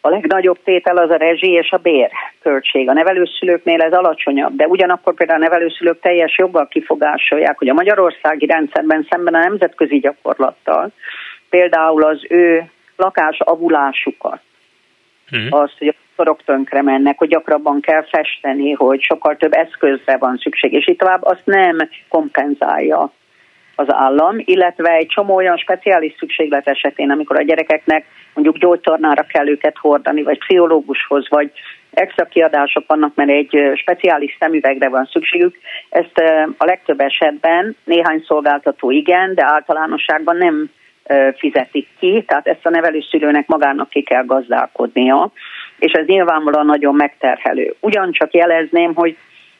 a 0.00 0.08
legnagyobb 0.08 0.58
tétel 0.64 0.96
az 0.96 1.10
a 1.10 1.16
rezsi 1.16 1.50
és 1.50 1.70
a 1.70 1.76
bér 1.76 2.10
költség. 2.42 2.88
A 2.88 2.92
nevelőszülőknél 2.92 3.80
ez 3.80 3.92
alacsonyabb, 3.92 4.56
de 4.56 4.66
ugyanakkor 4.66 5.14
például 5.14 5.42
a 5.42 5.44
nevelőszülők 5.44 6.00
teljes 6.00 6.38
joggal 6.38 6.68
kifogásolják, 6.68 7.58
hogy 7.58 7.68
a 7.68 7.74
magyarországi 7.74 8.46
rendszerben 8.46 9.06
szemben 9.10 9.34
a 9.34 9.38
nemzetközi 9.38 9.98
gyakorlattal 9.98 10.92
például 11.50 12.04
az 12.04 12.24
ő 12.28 12.70
lakás 12.96 13.38
avulásukat, 13.40 14.40
uh-huh. 15.32 15.60
azt, 15.60 15.78
hogy 15.78 15.88
a 15.88 15.94
szorok 16.16 16.44
tönkre 16.44 16.82
mennek, 16.82 17.18
hogy 17.18 17.28
gyakrabban 17.28 17.80
kell 17.80 18.04
festeni, 18.04 18.72
hogy 18.72 19.00
sokkal 19.00 19.36
több 19.36 19.52
eszközre 19.52 20.16
van 20.16 20.36
szükség, 20.36 20.72
és 20.72 20.86
itt 20.86 20.98
tovább 20.98 21.24
azt 21.24 21.42
nem 21.44 21.76
kompenzálja 22.08 23.12
az 23.74 23.92
állam, 23.92 24.36
illetve 24.38 24.92
egy 24.92 25.06
csomó 25.06 25.34
olyan 25.34 25.56
speciális 25.56 26.14
szükséglet 26.18 26.68
esetén, 26.68 27.10
amikor 27.10 27.38
a 27.38 27.42
gyerekeknek 27.42 28.04
mondjuk 28.34 28.56
gyógytornára 28.56 29.22
kell 29.22 29.48
őket 29.48 29.76
hordani, 29.76 30.22
vagy 30.22 30.38
pszichológushoz, 30.38 31.28
vagy 31.28 31.52
extra 31.90 32.24
kiadások 32.24 32.84
vannak, 32.86 33.14
mert 33.14 33.30
egy 33.30 33.72
speciális 33.74 34.36
szemüvegre 34.40 34.88
van 34.88 35.08
szükségük. 35.12 35.56
Ezt 35.88 36.18
a 36.56 36.64
legtöbb 36.64 37.00
esetben 37.00 37.76
néhány 37.84 38.24
szolgáltató 38.26 38.90
igen, 38.90 39.34
de 39.34 39.44
általánosságban 39.44 40.36
nem 40.36 40.70
fizetik 41.36 41.88
ki, 41.98 42.24
tehát 42.26 42.46
ezt 42.46 42.66
a 42.66 42.70
nevelőszülőnek 42.70 43.46
magának 43.46 43.88
ki 43.88 44.02
kell 44.02 44.24
gazdálkodnia, 44.24 45.32
és 45.78 45.92
ez 45.92 46.06
nyilvánvalóan 46.06 46.66
nagyon 46.66 46.94
megterhelő. 46.94 47.74
Ugyancsak 47.80 48.34
jelezném, 48.34 48.94
hogy 48.94 49.16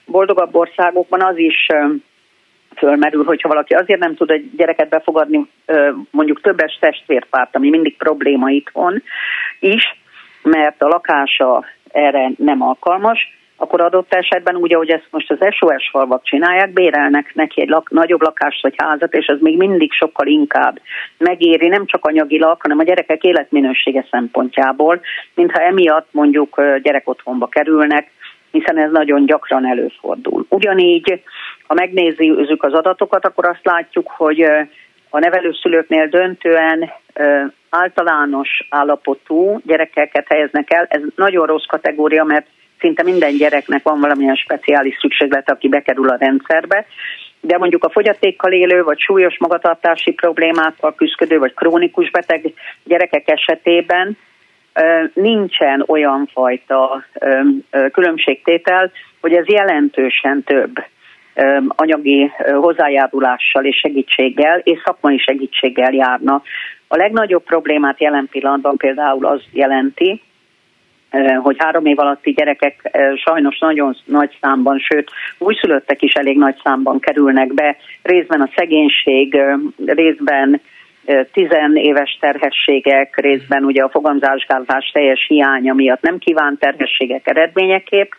boldogabb 0.07 0.55
országokban 0.55 1.23
az 1.23 1.39
is 1.39 1.67
fölmerül, 2.77 3.25
hogyha 3.25 3.49
valaki 3.49 3.75
azért 3.75 4.01
nem 4.01 4.15
tud 4.15 4.31
egy 4.31 4.51
gyereket 4.57 4.89
befogadni, 4.89 5.47
mondjuk 6.11 6.41
többes 6.41 6.79
testvérpárt, 6.81 7.57
ami 7.57 7.69
mindig 7.69 7.97
probléma 7.97 8.51
itthon 8.51 9.03
is, 9.61 9.97
mert 10.43 10.83
a 10.83 10.89
lakása 10.89 11.65
erre 11.93 12.31
nem 12.37 12.63
alkalmas, 12.63 13.40
akkor 13.61 13.81
adott 13.81 14.15
esetben 14.15 14.57
úgy, 14.57 14.75
ahogy 14.75 14.91
ezt 14.91 15.09
most 15.11 15.31
az 15.31 15.39
SOS 15.55 15.89
falvak 15.91 16.25
csinálják, 16.25 16.73
bérelnek 16.73 17.35
neki 17.35 17.61
egy 17.61 17.69
lak, 17.69 17.91
nagyobb 17.91 18.23
lakást 18.23 18.63
vagy 18.63 18.75
házat, 18.77 19.15
és 19.15 19.27
az 19.27 19.41
még 19.41 19.57
mindig 19.57 19.93
sokkal 19.93 20.27
inkább 20.27 20.81
megéri, 21.19 21.69
nem 21.69 21.87
csak 21.87 22.05
anyagilag, 22.05 22.61
hanem 22.61 22.79
a 22.79 22.83
gyerekek 22.83 23.23
életminősége 23.23 24.07
szempontjából, 24.11 25.01
mintha 25.35 25.63
emiatt 25.63 26.09
mondjuk 26.11 26.63
gyerekotthonba 26.83 27.47
kerülnek, 27.47 28.11
hiszen 28.51 28.79
ez 28.79 28.91
nagyon 28.91 29.27
gyakran 29.27 29.67
előfordul. 29.67 30.47
Ugyanígy, 30.49 31.23
ha 31.67 31.75
megnézzük 31.75 32.63
az 32.63 32.73
adatokat, 32.73 33.25
akkor 33.25 33.49
azt 33.49 33.65
látjuk, 33.65 34.11
hogy 34.11 34.41
a 35.11 35.19
nevelőszülőknél 35.19 36.07
döntően 36.07 36.91
általános 37.71 38.67
állapotú 38.69 39.61
gyerekeket 39.65 40.27
helyeznek 40.29 40.73
el. 40.73 40.87
Ez 40.89 41.01
nagyon 41.17 41.47
rossz 41.47 41.67
kategória, 41.67 42.25
mert 42.25 42.47
szinte 42.81 43.03
minden 43.03 43.37
gyereknek 43.37 43.83
van 43.83 44.01
valamilyen 44.01 44.35
speciális 44.35 44.97
szükséglete, 45.01 45.53
aki 45.53 45.69
bekerül 45.69 46.09
a 46.09 46.17
rendszerbe, 46.19 46.87
de 47.41 47.59
mondjuk 47.59 47.85
a 47.85 47.91
fogyatékkal 47.91 48.53
élő, 48.53 48.83
vagy 48.83 48.99
súlyos 48.99 49.39
magatartási 49.39 50.13
problémákkal 50.13 50.95
küzdő, 50.95 51.39
vagy 51.39 51.55
krónikus 51.55 52.11
beteg 52.11 52.53
gyerekek 52.85 53.29
esetében 53.29 54.17
nincsen 55.15 55.85
olyan 55.87 56.29
fajta 56.33 57.05
különbségtétel, 57.93 58.91
hogy 59.21 59.33
ez 59.33 59.47
jelentősen 59.47 60.43
több 60.43 60.85
anyagi 61.69 62.33
hozzájárulással 62.55 63.65
és 63.65 63.77
segítséggel 63.77 64.59
és 64.59 64.81
szakmai 64.85 65.19
segítséggel 65.19 65.93
járna. 65.93 66.43
A 66.89 66.97
legnagyobb 66.97 67.43
problémát 67.43 68.01
jelen 68.01 68.29
pillanatban 68.31 68.77
például 68.77 69.27
az 69.27 69.43
jelenti, 69.53 70.23
hogy 71.43 71.57
három 71.59 71.87
év 71.87 71.99
alatti 71.99 72.31
gyerekek 72.31 72.99
sajnos 73.15 73.59
nagyon 73.59 73.97
nagy 74.05 74.37
számban, 74.41 74.79
sőt 74.79 75.11
újszülöttek 75.39 76.03
is 76.03 76.13
elég 76.13 76.37
nagy 76.37 76.57
számban 76.63 77.01
kerülnek 77.01 77.55
be, 77.55 77.77
részben 78.03 78.41
a 78.41 78.51
szegénység, 78.57 79.41
részben 79.87 80.61
tizenéves 81.33 82.19
terhességek, 82.21 83.21
részben 83.21 83.65
ugye 83.65 83.83
a 83.83 83.89
fogamzásgátlás 83.89 84.91
teljes 84.93 85.27
hiánya 85.29 85.75
miatt 85.75 86.03
nem 86.03 86.19
kívánt 86.19 86.59
terhességek 86.59 87.27
eredményeképp, 87.27 88.11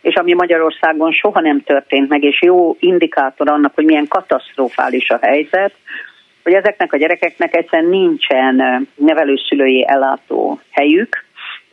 és 0.00 0.14
ami 0.14 0.34
Magyarországon 0.34 1.12
soha 1.12 1.40
nem 1.40 1.62
történt 1.62 2.08
meg, 2.08 2.22
és 2.22 2.42
jó 2.42 2.76
indikátor 2.80 3.50
annak, 3.50 3.74
hogy 3.74 3.84
milyen 3.84 4.08
katasztrofális 4.08 5.10
a 5.10 5.18
helyzet, 5.20 5.74
hogy 6.42 6.52
ezeknek 6.52 6.92
a 6.92 6.96
gyerekeknek 6.96 7.56
egyszerűen 7.56 7.90
nincsen 7.90 8.86
nevelőszülői 8.94 9.84
ellátó 9.88 10.60
helyük, 10.70 11.25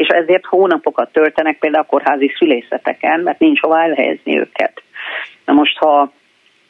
és 0.03 0.09
ezért 0.09 0.45
hónapokat 0.45 1.11
töltenek 1.11 1.59
például 1.59 1.83
a 1.83 1.87
kórházi 1.87 2.33
szülészeteken, 2.37 3.19
mert 3.19 3.39
nincs 3.39 3.59
hová 3.59 3.83
elhelyezni 3.83 4.39
őket. 4.39 4.81
Na 5.45 5.53
most, 5.53 5.77
ha 5.77 6.11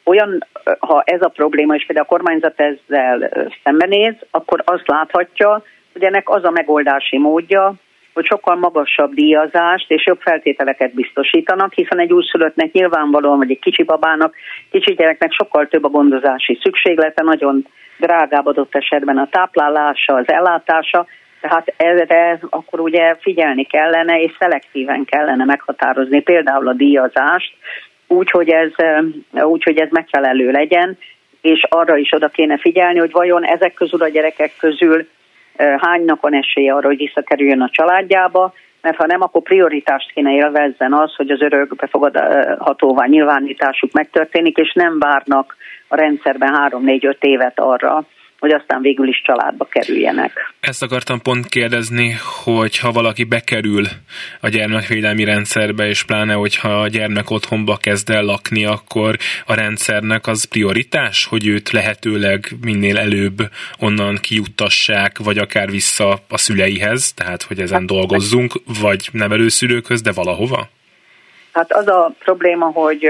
olyan, 0.04 0.46
ha 0.78 1.02
ez 1.06 1.22
a 1.22 1.28
probléma, 1.28 1.74
és 1.74 1.86
például 1.86 2.06
a 2.06 2.14
kormányzat 2.14 2.60
ezzel 2.60 3.30
szembenéz, 3.64 4.14
akkor 4.30 4.62
azt 4.64 4.88
láthatja, 4.88 5.62
hogy 5.92 6.02
ennek 6.02 6.28
az 6.28 6.44
a 6.44 6.50
megoldási 6.50 7.18
módja, 7.18 7.74
hogy 8.14 8.24
sokkal 8.24 8.56
magasabb 8.56 9.14
díjazást 9.14 9.90
és 9.90 10.06
jobb 10.06 10.20
feltételeket 10.20 10.94
biztosítanak, 10.94 11.72
hiszen 11.72 11.98
egy 12.00 12.12
újszülöttnek 12.12 12.72
nyilvánvalóan, 12.72 13.38
vagy 13.38 13.50
egy 13.50 13.58
kicsi 13.58 13.82
babának, 13.82 14.34
kicsi 14.70 14.94
gyereknek 14.94 15.32
sokkal 15.32 15.66
több 15.66 15.84
a 15.84 15.88
gondozási 15.88 16.58
szükséglete, 16.62 17.22
nagyon 17.22 17.66
drágább 17.98 18.46
adott 18.46 18.74
esetben 18.74 19.18
a 19.18 19.28
táplálása, 19.30 20.14
az 20.14 20.28
ellátása, 20.28 21.06
tehát 21.48 21.74
erre 21.76 22.38
akkor 22.50 22.80
ugye 22.80 23.16
figyelni 23.20 23.64
kellene, 23.64 24.20
és 24.20 24.32
szelektíven 24.38 25.04
kellene 25.04 25.44
meghatározni 25.44 26.20
például 26.20 26.68
a 26.68 26.72
díjazást, 26.72 27.54
úgy, 28.06 28.30
hogy 28.30 28.48
ez, 28.48 28.70
úgy, 29.32 29.62
hogy 29.62 29.78
ez 29.78 29.88
megfelelő 29.90 30.50
legyen, 30.50 30.98
és 31.40 31.66
arra 31.68 31.96
is 31.96 32.12
oda 32.12 32.28
kéne 32.28 32.58
figyelni, 32.58 32.98
hogy 32.98 33.12
vajon 33.12 33.44
ezek 33.44 33.74
közül 33.74 34.02
a 34.02 34.08
gyerekek 34.08 34.52
közül 34.58 35.06
hánynak 35.56 36.20
van 36.20 36.34
esélye 36.34 36.74
arra, 36.74 36.86
hogy 36.86 36.96
visszakerüljön 36.96 37.60
a 37.60 37.70
családjába, 37.70 38.54
mert 38.80 38.96
ha 38.96 39.06
nem, 39.06 39.22
akkor 39.22 39.42
prioritást 39.42 40.12
kéne 40.12 40.32
élvezzen 40.32 40.92
az, 40.92 41.14
hogy 41.14 41.30
az 41.30 41.42
örökbefogadhatóvá 41.42 43.06
nyilvánításuk 43.06 43.92
megtörténik, 43.92 44.56
és 44.56 44.72
nem 44.72 44.98
várnak 44.98 45.56
a 45.88 45.96
rendszerben 45.96 46.70
3-4-5 46.70 47.14
évet 47.20 47.60
arra, 47.60 48.06
hogy 48.44 48.52
aztán 48.52 48.80
végül 48.80 49.08
is 49.08 49.22
családba 49.24 49.64
kerüljenek. 49.64 50.54
Ezt 50.60 50.82
akartam 50.82 51.22
pont 51.22 51.46
kérdezni, 51.46 52.14
hogy 52.44 52.78
ha 52.78 52.92
valaki 52.92 53.24
bekerül 53.24 53.84
a 54.40 54.48
gyermekvédelmi 54.48 55.24
rendszerbe, 55.24 55.86
és 55.86 56.04
pláne, 56.04 56.32
hogyha 56.32 56.68
a 56.68 56.88
gyermek 56.88 57.30
otthonba 57.30 57.76
kezd 57.76 58.10
el 58.10 58.22
lakni, 58.22 58.64
akkor 58.64 59.16
a 59.46 59.54
rendszernek 59.54 60.26
az 60.26 60.44
prioritás, 60.44 61.26
hogy 61.26 61.46
őt 61.46 61.70
lehetőleg 61.70 62.46
minél 62.60 62.98
előbb 62.98 63.38
onnan 63.78 64.18
kiuttassák, 64.20 65.18
vagy 65.18 65.38
akár 65.38 65.70
vissza 65.70 66.18
a 66.28 66.38
szüleihez, 66.38 67.12
tehát 67.12 67.42
hogy 67.42 67.58
ezen 67.60 67.78
hát, 67.78 67.86
dolgozzunk, 67.86 68.52
vagy 68.80 69.08
nevelőszülőkhöz, 69.12 70.02
de 70.02 70.12
valahova? 70.12 70.68
Hát 71.54 71.72
az 71.72 71.88
a 71.88 72.12
probléma, 72.18 72.66
hogy 72.66 73.08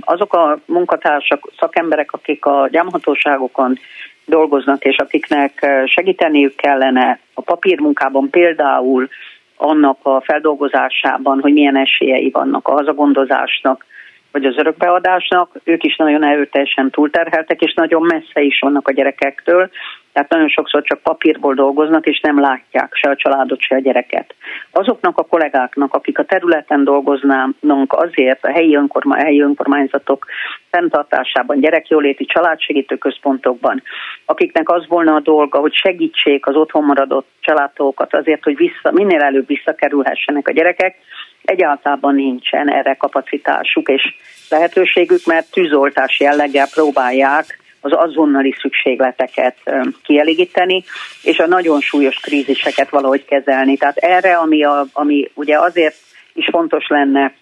azok 0.00 0.34
a 0.34 0.58
munkatársak, 0.64 1.50
szakemberek, 1.58 2.12
akik 2.12 2.44
a 2.44 2.68
gyámhatóságokon 2.70 3.78
dolgoznak, 4.26 4.84
és 4.84 4.96
akiknek 4.96 5.66
segíteniük 5.84 6.54
kellene 6.56 7.18
a 7.34 7.40
papírmunkában 7.40 8.30
például 8.30 9.08
annak 9.56 9.98
a 10.02 10.20
feldolgozásában, 10.20 11.40
hogy 11.40 11.52
milyen 11.52 11.76
esélyei 11.76 12.30
vannak 12.30 12.68
a 12.68 12.72
hazagondozásnak, 12.72 13.86
vagy 14.32 14.44
az 14.44 14.56
örökbeadásnak, 14.56 15.60
ők 15.64 15.84
is 15.84 15.96
nagyon 15.96 16.24
erőteljesen 16.24 16.90
túlterheltek, 16.90 17.60
és 17.60 17.74
nagyon 17.74 18.02
messze 18.02 18.40
is 18.40 18.58
vannak 18.60 18.88
a 18.88 18.92
gyerekektől, 18.92 19.70
tehát 20.12 20.28
nagyon 20.28 20.48
sokszor 20.48 20.82
csak 20.82 21.02
papírból 21.02 21.54
dolgoznak, 21.54 22.06
és 22.06 22.20
nem 22.20 22.40
látják 22.40 22.94
se 22.94 23.10
a 23.10 23.16
családot, 23.16 23.60
se 23.60 23.74
a 23.74 23.78
gyereket. 23.78 24.34
Azoknak 24.70 25.18
a 25.18 25.24
kollégáknak, 25.24 25.94
akik 25.94 26.18
a 26.18 26.24
területen 26.24 26.84
dolgoznának 26.84 27.92
azért 27.92 28.44
a 28.44 28.50
helyi, 28.50 28.74
önkormány, 28.74 29.20
helyi 29.20 29.40
önkormányzatok 29.40 30.26
fenntartásában, 30.70 31.60
gyerekjóléti 31.60 32.24
családsegítő 32.24 32.96
központokban, 32.96 33.82
akiknek 34.24 34.68
az 34.68 34.86
volna 34.88 35.14
a 35.14 35.20
dolga, 35.20 35.58
hogy 35.58 35.74
segítsék 35.74 36.46
az 36.46 36.56
otthon 36.56 36.84
maradott 36.84 37.28
családtókat 37.40 38.14
azért, 38.14 38.44
hogy 38.44 38.56
vissza, 38.56 38.90
minél 38.92 39.20
előbb 39.20 39.46
visszakerülhessenek 39.46 40.48
a 40.48 40.52
gyerekek, 40.52 40.96
egyáltalán 41.44 42.14
nincsen 42.14 42.70
erre 42.70 42.94
kapacitásuk 42.94 43.88
és 43.88 44.02
lehetőségük, 44.48 45.24
mert 45.26 45.50
tűzoltás 45.50 46.20
jelleggel 46.20 46.68
próbálják 46.74 47.59
az 47.80 47.92
azonnali 47.94 48.54
szükségleteket 48.60 49.56
kielégíteni, 50.02 50.84
és 51.22 51.38
a 51.38 51.46
nagyon 51.46 51.80
súlyos 51.80 52.16
kríziseket 52.16 52.90
valahogy 52.90 53.24
kezelni. 53.24 53.76
Tehát 53.76 53.96
erre, 53.96 54.36
ami, 54.36 54.64
a, 54.64 54.86
ami 54.92 55.30
ugye 55.34 55.58
azért 55.58 55.96
is 56.32 56.48
fontos 56.50 56.86
lenne, 56.88 57.34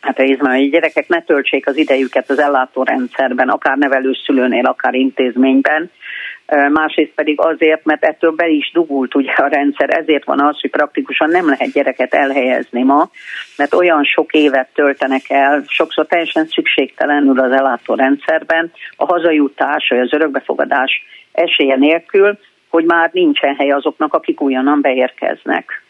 hát 0.00 0.18
részben, 0.18 0.54
hogy 0.54 0.66
a 0.66 0.70
gyerekek 0.70 1.08
ne 1.08 1.22
töltsék 1.22 1.66
az 1.66 1.76
idejüket 1.76 2.30
az 2.30 2.38
ellátórendszerben, 2.38 3.48
akár 3.48 3.76
nevelőszülőnél, 3.76 4.64
akár 4.64 4.94
intézményben, 4.94 5.90
másrészt 6.72 7.12
pedig 7.14 7.40
azért, 7.40 7.84
mert 7.84 8.04
ettől 8.04 8.30
be 8.30 8.48
is 8.48 8.70
dugult 8.72 9.14
ugye 9.14 9.32
a 9.32 9.48
rendszer, 9.48 9.90
ezért 9.90 10.24
van 10.24 10.40
az, 10.40 10.60
hogy 10.60 10.70
praktikusan 10.70 11.30
nem 11.30 11.48
lehet 11.48 11.72
gyereket 11.72 12.14
elhelyezni 12.14 12.82
ma, 12.82 13.10
mert 13.56 13.74
olyan 13.74 14.04
sok 14.04 14.32
évet 14.32 14.68
töltenek 14.74 15.22
el, 15.28 15.64
sokszor 15.66 16.06
teljesen 16.06 16.46
szükségtelenül 16.46 17.40
az 17.40 17.52
ellátórendszerben, 17.52 18.72
a 18.96 19.04
hazajutás 19.04 19.88
vagy 19.88 19.98
az 19.98 20.12
örökbefogadás 20.12 21.02
esélye 21.32 21.76
nélkül, 21.76 22.38
hogy 22.68 22.84
már 22.84 23.10
nincsen 23.12 23.54
hely 23.54 23.70
azoknak, 23.70 24.14
akik 24.14 24.40
újonnan 24.40 24.80
beérkeznek. 24.80 25.85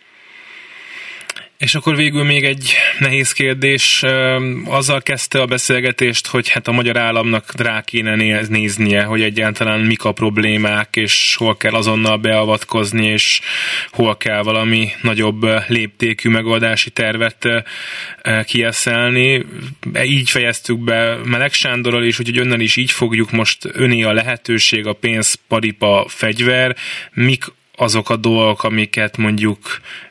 És 1.58 1.74
akkor 1.74 1.96
végül 1.96 2.24
még 2.24 2.44
egy 2.44 2.74
nehéz 2.98 3.32
kérdés. 3.32 4.02
Azzal 4.64 5.02
kezdte 5.02 5.40
a 5.40 5.46
beszélgetést, 5.46 6.26
hogy 6.26 6.48
hát 6.48 6.68
a 6.68 6.72
magyar 6.72 6.96
államnak 6.96 7.60
rá 7.60 7.82
kéne 7.82 8.14
néznie, 8.48 9.02
hogy 9.02 9.22
egyáltalán 9.22 9.80
mik 9.80 10.04
a 10.04 10.12
problémák, 10.12 10.96
és 10.96 11.34
hol 11.38 11.56
kell 11.56 11.72
azonnal 11.72 12.16
beavatkozni, 12.16 13.06
és 13.06 13.40
hol 13.90 14.16
kell 14.16 14.42
valami 14.42 14.88
nagyobb 15.02 15.46
léptékű 15.68 16.28
megoldási 16.28 16.90
tervet 16.90 17.48
kieszelni. 18.44 19.46
Így 20.04 20.30
fejeztük 20.30 20.78
be 20.78 21.16
Meleg 21.24 21.52
Sándorral 21.52 22.04
is, 22.04 22.18
úgyhogy 22.18 22.38
önnel 22.38 22.60
is 22.60 22.76
így 22.76 22.90
fogjuk 22.90 23.30
most 23.30 23.58
öné 23.72 24.02
a 24.02 24.12
lehetőség, 24.12 24.86
a 24.86 24.92
pénz, 24.92 25.38
paripa, 25.48 26.06
fegyver. 26.08 26.76
Mik 27.12 27.44
azok 27.76 28.10
a 28.10 28.16
dolgok, 28.16 28.64
amiket 28.64 29.16
mondjuk 29.16 29.58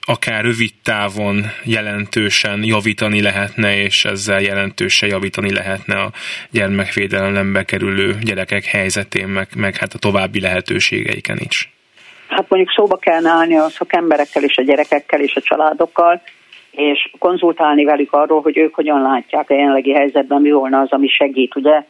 akár 0.01 0.43
rövid 0.43 0.71
távon 0.83 1.43
jelentősen 1.63 2.63
javítani 2.63 3.21
lehetne, 3.21 3.77
és 3.77 4.05
ezzel 4.05 4.41
jelentősen 4.41 5.09
javítani 5.09 5.53
lehetne 5.53 5.95
a 5.95 6.09
gyermekvédelembe 6.51 7.63
kerülő 7.63 8.15
gyerekek 8.23 8.65
helyzetén, 8.65 9.27
meg, 9.27 9.47
meg 9.55 9.75
hát 9.75 9.93
a 9.93 9.99
további 9.99 10.39
lehetőségeiken 10.39 11.37
is. 11.39 11.69
Hát 12.27 12.49
mondjuk 12.49 12.73
szóba 12.75 12.97
kell 12.97 13.25
állni 13.27 13.57
a 13.57 13.69
szakemberekkel 13.69 14.43
és 14.43 14.57
a 14.57 14.61
gyerekekkel 14.61 15.19
és 15.19 15.35
a 15.35 15.41
családokkal, 15.41 16.21
és 16.71 17.11
konzultálni 17.19 17.83
velük 17.83 18.13
arról, 18.13 18.41
hogy 18.41 18.57
ők 18.57 18.75
hogyan 18.75 19.01
látják 19.01 19.49
a 19.49 19.53
jelenlegi 19.53 19.93
helyzetben, 19.93 20.41
mi 20.41 20.51
volna 20.51 20.79
az, 20.79 20.91
ami 20.91 21.07
segít. 21.07 21.55
Ugye 21.55 21.83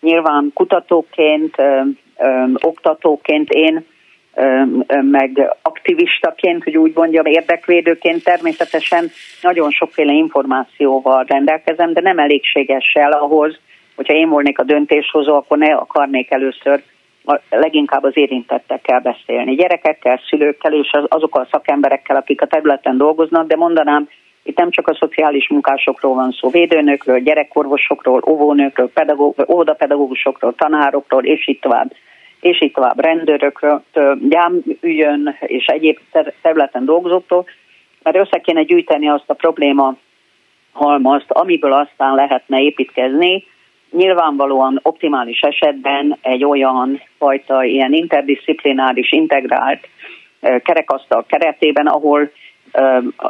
nyilván 0.00 0.50
kutatóként, 0.54 1.58
ö, 1.58 1.80
ö, 2.18 2.44
oktatóként 2.60 3.50
én 3.50 3.84
meg 5.00 5.56
aktivistaként, 5.62 6.64
hogy 6.64 6.76
úgy 6.76 6.92
mondjam, 6.94 7.26
érdekvédőként 7.26 8.24
természetesen 8.24 9.10
nagyon 9.42 9.70
sokféle 9.70 10.12
információval 10.12 11.24
rendelkezem, 11.28 11.92
de 11.92 12.00
nem 12.00 12.18
elégségessel 12.18 13.12
ahhoz, 13.12 13.58
hogyha 13.96 14.14
én 14.14 14.28
volnék 14.28 14.58
a 14.58 14.62
döntéshozó, 14.62 15.34
akkor 15.34 15.58
ne 15.58 15.74
akarnék 15.74 16.30
először 16.30 16.82
leginkább 17.50 18.02
az 18.02 18.16
érintettekkel 18.16 19.00
beszélni. 19.00 19.54
Gyerekekkel, 19.54 20.20
szülőkkel 20.28 20.72
és 20.72 20.90
azokkal 21.08 21.42
a 21.42 21.48
szakemberekkel, 21.50 22.16
akik 22.16 22.42
a 22.42 22.46
területen 22.46 22.96
dolgoznak, 22.96 23.46
de 23.46 23.56
mondanám, 23.56 24.08
itt 24.42 24.58
nem 24.58 24.70
csak 24.70 24.88
a 24.88 24.94
szociális 24.94 25.48
munkásokról 25.48 26.14
van 26.14 26.30
szó, 26.30 26.48
védőnökről, 26.48 27.18
gyerekorvosokról, 27.18 28.22
óvónőkről, 28.28 28.90
pedagóg, 28.94 29.34
óvodapedagógusokról, 29.48 30.54
tanárokról, 30.54 31.24
és 31.24 31.48
így 31.48 31.58
tovább 31.58 31.92
és 32.40 32.62
így 32.62 32.72
tovább 32.72 33.00
rendőrökről, 33.00 33.82
gyámügyön 34.28 35.36
és 35.40 35.66
egyéb 35.66 35.98
területen 36.42 36.84
dolgozóktól, 36.84 37.44
mert 38.02 38.16
össze 38.16 38.38
kéne 38.38 38.62
gyűjteni 38.62 39.08
azt 39.08 39.30
a 39.30 39.34
probléma 39.34 39.96
halmazt, 40.72 41.30
amiből 41.30 41.72
aztán 41.72 42.14
lehetne 42.14 42.60
építkezni, 42.60 43.44
nyilvánvalóan 43.90 44.80
optimális 44.82 45.40
esetben 45.40 46.18
egy 46.22 46.44
olyan 46.44 47.02
fajta 47.18 47.64
ilyen 47.64 47.92
interdisziplináris, 47.92 49.12
integrált 49.12 49.88
kerekasztal 50.40 51.24
keretében, 51.26 51.86
ahol 51.86 52.30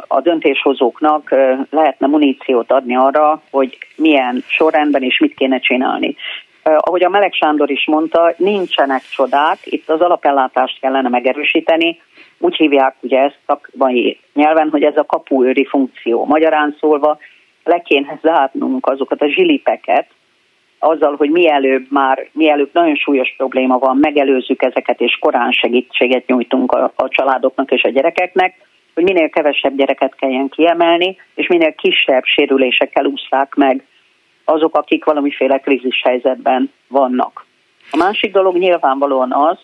a 0.07 0.21
döntéshozóknak 0.21 1.29
lehetne 1.69 2.07
muníciót 2.07 2.71
adni 2.71 2.95
arra, 2.95 3.41
hogy 3.51 3.77
milyen 3.95 4.43
sorrendben 4.47 5.01
és 5.01 5.19
mit 5.19 5.33
kéne 5.33 5.59
csinálni 5.59 6.15
ahogy 6.63 7.03
a 7.03 7.09
Meleg 7.09 7.33
Sándor 7.33 7.71
is 7.71 7.85
mondta, 7.85 8.33
nincsenek 8.37 9.01
csodák, 9.01 9.57
itt 9.63 9.89
az 9.89 10.01
alapellátást 10.01 10.79
kellene 10.79 11.09
megerősíteni, 11.09 12.01
úgy 12.39 12.55
hívják 12.55 12.95
ugye 12.99 13.19
ezt 13.19 13.39
szakmai 13.45 14.19
nyelven, 14.33 14.69
hogy 14.69 14.83
ez 14.83 14.97
a 14.97 15.05
kapuőri 15.05 15.65
funkció. 15.65 16.25
Magyarán 16.25 16.75
szólva 16.79 17.17
le 17.63 17.79
kéne 17.79 18.19
zárnunk 18.21 18.87
azokat 18.87 19.21
a 19.21 19.27
zsilipeket, 19.27 20.07
azzal, 20.79 21.15
hogy 21.15 21.29
mielőbb 21.29 21.85
már, 21.89 22.29
mielőbb 22.31 22.69
nagyon 22.73 22.95
súlyos 22.95 23.33
probléma 23.37 23.77
van, 23.77 23.97
megelőzzük 23.97 24.61
ezeket, 24.61 25.01
és 25.01 25.17
korán 25.19 25.51
segítséget 25.51 26.27
nyújtunk 26.27 26.71
a, 26.71 26.91
a 26.95 27.07
családoknak 27.07 27.71
és 27.71 27.83
a 27.83 27.89
gyerekeknek, 27.89 28.55
hogy 28.93 29.03
minél 29.03 29.29
kevesebb 29.29 29.75
gyereket 29.75 30.15
kelljen 30.15 30.49
kiemelni, 30.49 31.17
és 31.35 31.47
minél 31.47 31.73
kisebb 31.73 32.23
sérülésekkel 32.23 33.05
ússzák 33.05 33.55
meg 33.55 33.85
azok, 34.45 34.75
akik 34.75 35.05
valamiféle 35.05 35.57
krízis 35.57 36.01
helyzetben 36.03 36.71
vannak. 36.87 37.45
A 37.91 37.97
másik 37.97 38.31
dolog 38.31 38.57
nyilvánvalóan 38.57 39.31
az, 39.33 39.57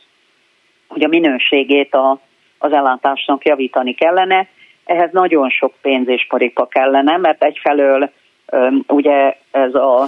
hogy 0.88 1.04
a 1.04 1.08
minőségét 1.08 1.94
a, 1.94 2.20
az 2.58 2.72
ellátásnak 2.72 3.46
javítani 3.46 3.94
kellene. 3.94 4.48
Ehhez 4.86 5.12
nagyon 5.12 5.50
sok 5.50 5.74
pénz 5.82 6.08
és 6.08 6.26
paripa 6.30 6.68
kellene, 6.68 7.18
mert 7.18 7.44
egyfelől 7.44 8.10
ugye 8.88 9.38
ez 9.52 9.74
a 9.76 10.08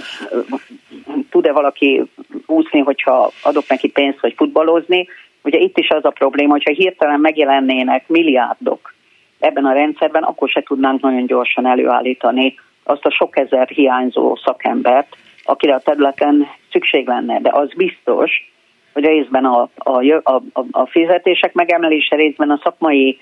tud-e 1.30 1.52
valaki 1.52 2.02
úszni, 2.46 2.80
hogyha 2.80 3.30
adok 3.42 3.68
neki 3.68 3.90
pénzt, 3.90 4.20
vagy 4.20 4.34
futballozni, 4.36 5.08
ugye 5.42 5.58
itt 5.58 5.78
is 5.78 5.88
az 5.88 6.04
a 6.04 6.10
probléma, 6.10 6.52
hogyha 6.52 6.72
hirtelen 6.72 7.20
megjelennének 7.20 8.08
milliárdok 8.08 8.94
ebben 9.38 9.64
a 9.64 9.72
rendszerben, 9.72 10.22
akkor 10.22 10.48
se 10.48 10.62
tudnánk 10.62 11.00
nagyon 11.00 11.26
gyorsan 11.26 11.66
előállítani 11.66 12.54
azt 12.84 13.04
a 13.04 13.10
sok 13.10 13.38
ezer 13.38 13.68
hiányzó 13.68 14.36
szakembert, 14.44 15.16
akire 15.44 15.74
a 15.74 15.80
területen 15.80 16.46
szükség 16.70 17.06
lenne. 17.06 17.40
De 17.40 17.50
az 17.52 17.74
biztos, 17.76 18.52
hogy 18.92 19.04
részben 19.04 19.44
a, 19.44 19.68
a, 19.76 20.04
a, 20.22 20.42
a 20.70 20.86
fizetések 20.86 21.52
megemelése, 21.52 22.16
részben 22.16 22.50
a 22.50 22.60
szakmai 22.62 23.18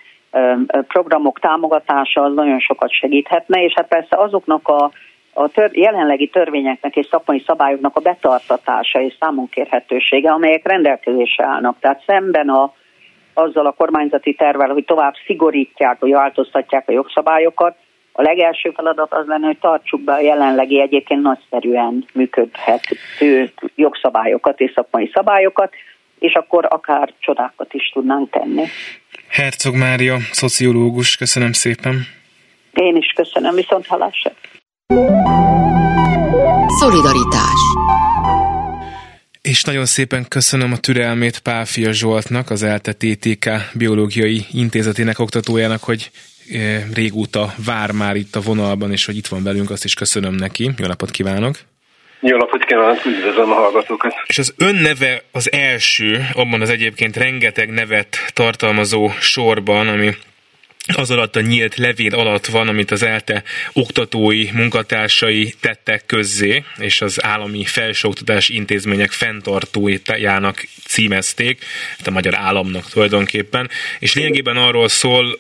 programok 0.86 1.38
támogatása 1.38 2.22
az 2.22 2.34
nagyon 2.34 2.58
sokat 2.58 2.92
segíthetne, 2.92 3.62
és 3.62 3.72
hát 3.74 3.88
persze 3.88 4.16
azoknak 4.16 4.68
a, 4.68 4.90
a 5.32 5.48
tör, 5.48 5.70
jelenlegi 5.72 6.28
törvényeknek 6.28 6.96
és 6.96 7.06
szakmai 7.06 7.42
szabályoknak 7.46 7.96
a 7.96 8.00
betartatása 8.00 9.00
és 9.00 9.16
számonkérhetősége, 9.20 10.30
amelyek 10.30 10.68
rendelkezésre 10.68 11.44
állnak. 11.44 11.76
Tehát 11.80 12.02
szemben 12.06 12.48
a, 12.48 12.72
azzal 13.34 13.66
a 13.66 13.72
kormányzati 13.72 14.34
tervel, 14.34 14.68
hogy 14.68 14.84
tovább 14.84 15.14
szigorítják, 15.26 15.98
vagy 15.98 16.12
változtatják 16.12 16.88
a 16.88 16.92
jogszabályokat, 16.92 17.76
a 18.18 18.22
legelső 18.22 18.72
feladat 18.74 19.12
az 19.12 19.26
lenne, 19.26 19.46
hogy 19.46 19.58
tartsuk 19.58 20.00
be 20.00 20.12
a 20.12 20.20
jelenlegi 20.20 20.80
egyébként 20.80 21.22
nagyszerűen 21.22 22.04
működhető 22.12 23.52
jogszabályokat 23.74 24.60
és 24.60 24.72
szakmai 24.74 25.10
szabályokat, 25.14 25.72
és 26.18 26.32
akkor 26.32 26.66
akár 26.68 27.12
csodákat 27.18 27.74
is 27.74 27.90
tudnánk 27.92 28.30
tenni. 28.30 28.64
Herzog 29.28 29.74
Mária, 29.74 30.16
szociológus, 30.30 31.16
köszönöm 31.16 31.52
szépen. 31.52 31.94
Én 32.72 32.96
is 32.96 33.12
köszönöm, 33.16 33.54
viszont 33.54 33.86
hallásra. 33.86 34.32
Szolidaritás 36.80 37.60
és 39.42 39.62
nagyon 39.64 39.86
szépen 39.86 40.26
köszönöm 40.28 40.72
a 40.72 40.76
türelmét 40.76 41.38
Pálfia 41.38 41.92
Zsoltnak, 41.92 42.50
az 42.50 42.62
ELTE 42.62 42.92
TTK 42.92 43.50
Biológiai 43.74 44.44
Intézetének 44.52 45.18
oktatójának, 45.18 45.82
hogy 45.82 46.10
régóta 46.94 47.54
vár 47.64 47.92
már 47.92 48.16
itt 48.16 48.36
a 48.36 48.40
vonalban, 48.40 48.92
és 48.92 49.06
hogy 49.06 49.16
itt 49.16 49.26
van 49.26 49.42
velünk, 49.42 49.70
azt 49.70 49.84
is 49.84 49.94
köszönöm 49.94 50.34
neki. 50.34 50.70
Jó 50.76 50.86
napot 50.86 51.10
kívánok! 51.10 51.56
Jó 52.20 52.36
napot 52.36 52.64
kívánok, 52.64 53.04
üdvözlöm 53.04 53.50
a 53.50 53.54
hallgatókat! 53.54 54.14
És 54.26 54.38
az 54.38 54.54
ön 54.56 54.74
neve 54.74 55.22
az 55.32 55.52
első, 55.52 56.26
abban 56.32 56.60
az 56.60 56.70
egyébként 56.70 57.16
rengeteg 57.16 57.70
nevet 57.70 58.16
tartalmazó 58.34 59.10
sorban, 59.20 59.88
ami 59.88 60.14
az 60.94 61.10
alatt 61.10 61.36
a 61.36 61.40
nyílt 61.40 61.76
levél 61.76 62.14
alatt 62.14 62.46
van, 62.46 62.68
amit 62.68 62.90
az 62.90 63.02
ELTE 63.02 63.42
oktatói 63.72 64.48
munkatársai 64.52 65.54
tettek 65.60 66.06
közzé, 66.06 66.64
és 66.78 67.00
az 67.00 67.24
állami 67.24 67.64
felsőoktatási 67.64 68.54
intézmények 68.54 69.10
fenntartójának 69.10 70.66
címezték, 70.86 71.64
a 72.04 72.10
magyar 72.10 72.34
államnak 72.34 72.90
tulajdonképpen, 72.90 73.70
és 73.98 74.14
lényegében 74.14 74.56
arról 74.56 74.88
szól, 74.88 75.38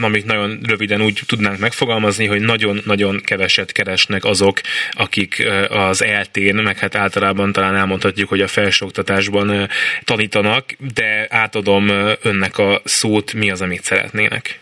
amit 0.00 0.24
nagyon 0.24 0.60
röviden 0.62 1.02
úgy 1.02 1.20
tudnánk 1.26 1.58
megfogalmazni, 1.58 2.26
hogy 2.26 2.40
nagyon-nagyon 2.40 3.20
keveset 3.24 3.72
keresnek 3.72 4.24
azok, 4.24 4.60
akik 4.92 5.46
az 5.68 6.02
eltén, 6.02 6.54
meg 6.54 6.78
hát 6.78 6.94
általában 6.94 7.52
talán 7.52 7.76
elmondhatjuk, 7.76 8.28
hogy 8.28 8.40
a 8.40 8.48
felsőoktatásban 8.48 9.68
tanítanak, 10.04 10.72
de 10.94 11.26
átadom 11.30 11.88
önnek 12.22 12.58
a 12.58 12.80
szót, 12.84 13.32
mi 13.32 13.50
az, 13.50 13.60
amit 13.60 13.84
szeretnének. 13.84 14.60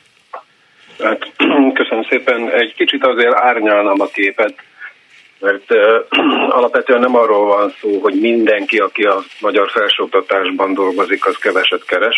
Hát, 1.02 1.32
köszönöm 1.80 2.04
szépen. 2.08 2.50
Egy 2.50 2.74
kicsit 2.74 3.06
azért 3.06 3.34
árnyalnám 3.34 4.00
a 4.00 4.06
képet, 4.06 4.54
mert 5.40 5.74
alapvetően 6.58 7.00
nem 7.00 7.16
arról 7.16 7.46
van 7.46 7.74
szó, 7.80 7.98
hogy 7.98 8.20
mindenki, 8.20 8.78
aki 8.78 9.02
a 9.02 9.22
magyar 9.40 9.70
felsőoktatásban 9.70 10.74
dolgozik, 10.74 11.26
az 11.26 11.36
keveset 11.36 11.84
keres. 11.84 12.16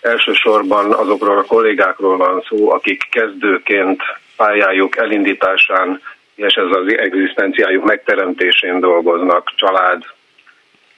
Elsősorban 0.00 0.92
azokról 0.92 1.38
a 1.38 1.44
kollégákról 1.44 2.16
van 2.16 2.44
szó, 2.48 2.72
akik 2.72 3.08
kezdőként 3.10 4.02
pályájuk 4.36 4.96
elindításán 4.96 6.00
és 6.46 6.54
ez 6.54 6.76
az 6.76 6.94
egzisztenciájuk 6.96 7.84
megteremtésén 7.84 8.80
dolgoznak, 8.80 9.52
család, 9.56 10.02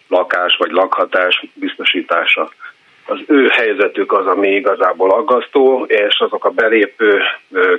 lakás 0.08 0.56
vagy 0.58 0.70
lakhatás 0.70 1.46
biztosítása 1.54 2.52
az 3.07 3.18
ő 3.26 3.48
helyzetük 3.48 4.12
az, 4.12 4.26
ami 4.26 4.48
igazából 4.48 5.11
aggasztó, 5.11 5.84
és 5.88 6.20
azok 6.20 6.44
a 6.44 6.50
belépő 6.50 7.20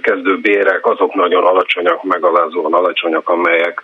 kezdő 0.01 0.37
bérek 0.37 0.85
azok 0.85 1.13
nagyon 1.13 1.43
alacsonyak, 1.43 2.03
megalázóan 2.03 2.73
alacsonyak, 2.73 3.29
amelyek 3.29 3.81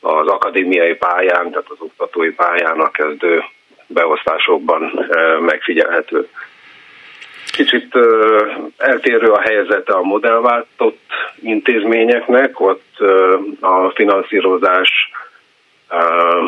az 0.00 0.26
akadémiai 0.26 0.94
pályán, 0.94 1.50
tehát 1.50 1.66
az 1.68 1.76
oktatói 1.78 2.30
pályán 2.30 2.80
a 2.80 2.90
kezdő 2.90 3.42
beosztásokban 3.86 5.08
megfigyelhető. 5.40 6.28
Kicsit 7.52 7.98
eltérő 8.76 9.32
a 9.32 9.40
helyzete 9.40 9.92
a 9.92 10.02
modellváltott 10.02 11.00
intézményeknek, 11.42 12.60
ott 12.60 12.98
a 13.60 13.90
finanszírozás 13.90 15.10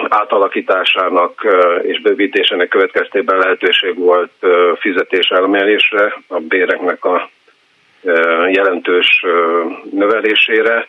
átalakításának 0.09 1.47
és 1.82 2.01
bővítésének 2.01 2.68
következtében 2.68 3.38
lehetőség 3.38 3.99
volt 3.99 4.32
fizetés 4.78 5.28
elmelésre, 5.28 6.16
a 6.28 6.38
béreknek 6.38 7.05
a 7.05 7.30
jelentős 8.51 9.24
növelésére, 9.90 10.86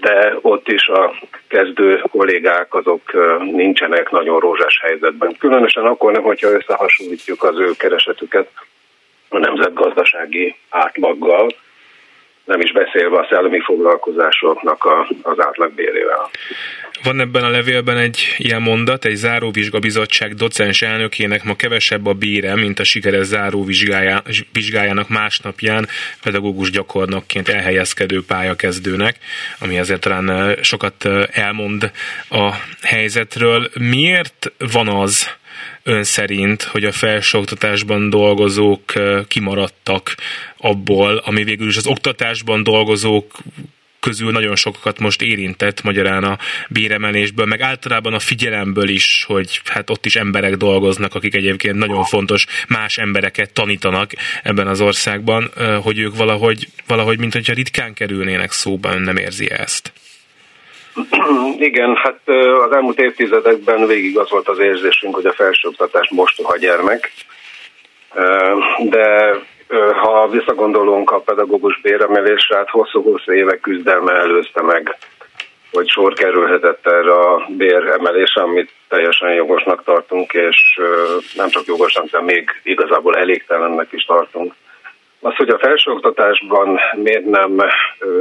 de 0.00 0.38
ott 0.40 0.68
is 0.68 0.88
a 0.88 1.14
kezdő 1.48 2.02
kollégák 2.10 2.74
azok 2.74 3.00
nincsenek 3.38 4.10
nagyon 4.10 4.40
rózsás 4.40 4.80
helyzetben. 4.82 5.36
Különösen 5.38 5.84
akkor 5.84 6.12
nem, 6.12 6.22
hogyha 6.22 6.50
összehasonlítjuk 6.50 7.42
az 7.42 7.58
ő 7.58 7.70
keresetüket 7.78 8.48
a 9.28 9.38
nemzetgazdasági 9.38 10.56
átlaggal, 10.68 11.48
nem 12.48 12.60
is 12.60 12.72
beszélve 12.72 13.18
a 13.18 13.26
szellemi 13.30 13.60
foglalkozásoknak 13.60 14.84
a, 14.84 15.08
az 15.22 15.36
átlagbérével. 15.40 16.30
Van 17.02 17.20
ebben 17.20 17.44
a 17.44 17.48
levélben 17.48 17.96
egy 17.96 18.34
ilyen 18.36 18.62
mondat, 18.62 19.04
egy 19.04 19.14
záróvizsgabizottság 19.14 20.34
docens 20.34 20.82
elnökének 20.82 21.44
ma 21.44 21.54
kevesebb 21.54 22.06
a 22.06 22.12
bére, 22.12 22.54
mint 22.54 22.78
a 22.78 22.84
sikeres 22.84 23.26
záróvizsgájának 23.26 25.08
másnapján 25.08 25.86
pedagógus 26.22 26.70
gyakornokként 26.70 27.48
elhelyezkedő 27.48 28.24
pályakezdőnek, 28.26 29.16
ami 29.60 29.78
azért 29.78 30.00
talán 30.00 30.56
sokat 30.62 31.08
elmond 31.32 31.90
a 32.30 32.52
helyzetről. 32.82 33.70
Miért 33.78 34.52
van 34.72 34.88
az, 34.88 35.36
ön 35.82 36.04
szerint, 36.04 36.62
hogy 36.62 36.84
a 36.84 36.92
felsőoktatásban 36.92 38.10
dolgozók 38.10 38.92
kimaradtak 39.28 40.14
abból, 40.56 41.16
ami 41.16 41.44
végül 41.44 41.68
is 41.68 41.76
az 41.76 41.86
oktatásban 41.86 42.62
dolgozók 42.62 43.42
közül 44.00 44.30
nagyon 44.30 44.56
sokakat 44.56 44.98
most 44.98 45.22
érintett 45.22 45.82
magyarán 45.82 46.24
a 46.24 46.38
béremelésből, 46.68 47.46
meg 47.46 47.60
általában 47.60 48.14
a 48.14 48.18
figyelemből 48.18 48.88
is, 48.88 49.24
hogy 49.26 49.60
hát 49.64 49.90
ott 49.90 50.06
is 50.06 50.16
emberek 50.16 50.56
dolgoznak, 50.56 51.14
akik 51.14 51.34
egyébként 51.34 51.76
nagyon 51.76 52.04
fontos 52.04 52.46
más 52.68 52.98
embereket 52.98 53.52
tanítanak 53.52 54.12
ebben 54.42 54.66
az 54.66 54.80
országban, 54.80 55.50
hogy 55.82 55.98
ők 55.98 56.16
valahogy, 56.16 56.68
valahogy 56.86 57.18
mint 57.18 57.32
hogyha 57.32 57.52
ritkán 57.52 57.94
kerülnének 57.94 58.52
szóba, 58.52 58.94
ön 58.94 59.02
nem 59.02 59.16
érzi 59.16 59.50
ezt? 59.50 59.92
Igen, 61.68 61.96
hát 61.96 62.20
az 62.66 62.72
elmúlt 62.72 63.00
évtizedekben 63.00 63.86
végig 63.86 64.18
az 64.18 64.30
volt 64.30 64.48
az 64.48 64.58
érzésünk, 64.58 65.14
hogy 65.14 65.26
a 65.26 65.32
felsőoktatás 65.32 66.10
mostoha 66.10 66.56
gyermek, 66.56 67.12
de 68.78 69.36
ha 70.02 70.28
visszagondolunk 70.28 71.10
a 71.10 71.20
pedagógus 71.20 71.80
béremelésre, 71.80 72.56
hát 72.56 72.70
hosszú-hosszú 72.70 73.32
évek 73.32 73.60
küzdelme 73.60 74.12
előzte 74.12 74.62
meg, 74.62 74.96
hogy 75.72 75.88
sor 75.88 76.12
kerülhetett 76.12 76.86
erre 76.86 77.12
a 77.12 77.46
béremelésre, 77.48 78.42
amit 78.42 78.72
teljesen 78.88 79.32
jogosnak 79.32 79.84
tartunk, 79.84 80.32
és 80.32 80.80
nem 81.34 81.48
csak 81.48 81.66
jogosnak, 81.66 82.04
de 82.04 82.20
még 82.22 82.50
igazából 82.62 83.16
elégtelennek 83.16 83.92
is 83.92 84.04
tartunk. 84.04 84.54
Az, 85.20 85.36
hogy 85.36 85.48
a 85.48 85.58
felsőoktatásban 85.58 86.78
miért 86.94 87.24
nem 87.24 87.62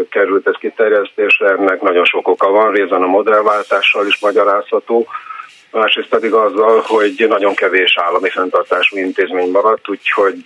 került 0.09 0.47
ez 0.47 0.55
kiterjesztésre, 0.59 1.47
ennek 1.47 1.81
nagyon 1.81 2.05
sok 2.05 2.27
oka 2.27 2.49
van, 2.49 2.71
részben 2.71 3.03
a 3.03 3.07
modellváltással 3.07 4.07
is 4.07 4.19
magyarázható, 4.19 5.07
másrészt 5.71 6.09
pedig 6.09 6.33
azzal, 6.33 6.81
hogy 6.85 7.25
nagyon 7.29 7.55
kevés 7.55 7.97
állami 7.97 8.29
fenntartású 8.29 8.97
intézmény 8.97 9.51
maradt, 9.51 9.89
úgyhogy 9.89 10.43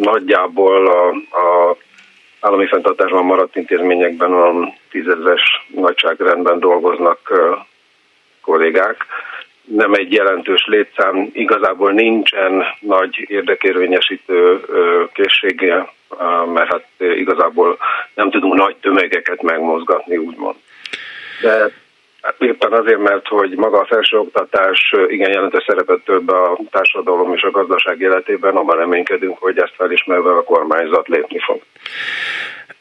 nagyjából 0.00 0.86
a, 0.86 1.08
a 1.38 1.76
állami 2.40 2.66
fenntartásban 2.66 3.24
maradt 3.24 3.56
intézményekben 3.56 4.32
a 4.32 4.72
tízezes 4.90 5.66
nagyságrendben 5.74 6.58
dolgoznak 6.58 7.18
kollégák. 8.42 8.96
Nem 9.64 9.92
egy 9.92 10.12
jelentős 10.12 10.66
létszám, 10.66 11.30
igazából 11.32 11.92
nincsen 11.92 12.64
nagy 12.80 13.24
érdekérvényesítő 13.28 14.60
készsége, 15.12 15.92
mert 16.54 16.70
hát 16.70 16.86
igazából 16.98 17.78
nem 18.14 18.30
tudunk 18.30 18.54
nagy 18.54 18.76
tömegeket 18.76 19.42
megmozgatni, 19.42 20.16
úgymond. 20.16 20.56
De 21.42 21.70
éppen 22.38 22.72
azért, 22.72 22.98
mert 22.98 23.28
hogy 23.28 23.50
maga 23.56 23.78
a 23.78 23.86
felsőoktatás 23.86 24.94
igen 25.08 25.30
jelentős 25.30 25.64
szerepet 25.66 26.00
több 26.04 26.28
a 26.28 26.58
társadalom 26.70 27.34
és 27.34 27.42
a 27.42 27.50
gazdaság 27.50 28.00
életében, 28.00 28.56
abban 28.56 28.76
reménykedünk, 28.76 29.38
hogy 29.38 29.58
ezt 29.58 29.74
felismerve 29.76 30.30
a 30.30 30.44
kormányzat 30.44 31.08
lépni 31.08 31.38
fog. 31.38 31.62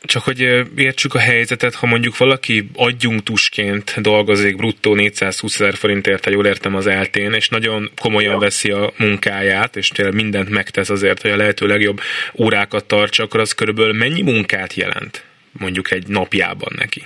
Csak 0.05 0.23
hogy 0.23 0.39
értsük 0.75 1.13
a 1.13 1.19
helyzetet, 1.19 1.75
ha 1.75 1.85
mondjuk 1.85 2.17
valaki 2.17 2.69
adjunktusként 2.75 4.01
dolgozik 4.01 4.55
bruttó 4.55 4.95
420 4.95 5.59
ezer 5.59 5.73
forintért, 5.73 6.23
ha 6.23 6.31
jól 6.31 6.45
értem 6.45 6.75
az 6.75 6.87
eltén, 6.87 7.33
és 7.33 7.49
nagyon 7.49 7.89
komolyan 8.01 8.39
veszi 8.39 8.71
a 8.71 8.91
munkáját, 8.97 9.75
és 9.75 9.87
tényleg 9.87 10.15
mindent 10.15 10.49
megtesz 10.49 10.89
azért, 10.89 11.21
hogy 11.21 11.31
a 11.31 11.37
lehető 11.37 11.67
legjobb 11.67 11.99
órákat 12.39 12.85
tartsa, 12.85 13.23
akkor 13.23 13.39
az 13.39 13.53
körülbelül 13.53 13.93
mennyi 13.93 14.21
munkát 14.21 14.73
jelent 14.73 15.23
mondjuk 15.59 15.91
egy 15.91 16.07
napjában 16.07 16.71
neki? 16.77 17.03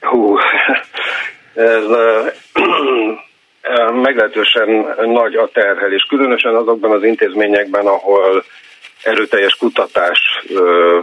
Hú, 0.00 0.38
ez 1.54 1.84
meglehetősen 3.92 4.68
nagy 5.04 5.34
a 5.34 5.50
terhelés, 5.52 6.06
különösen 6.08 6.54
azokban 6.54 6.90
az 6.90 7.04
intézményekben, 7.04 7.86
ahol 7.86 8.44
erőteljes 9.02 9.54
kutatás, 9.54 10.44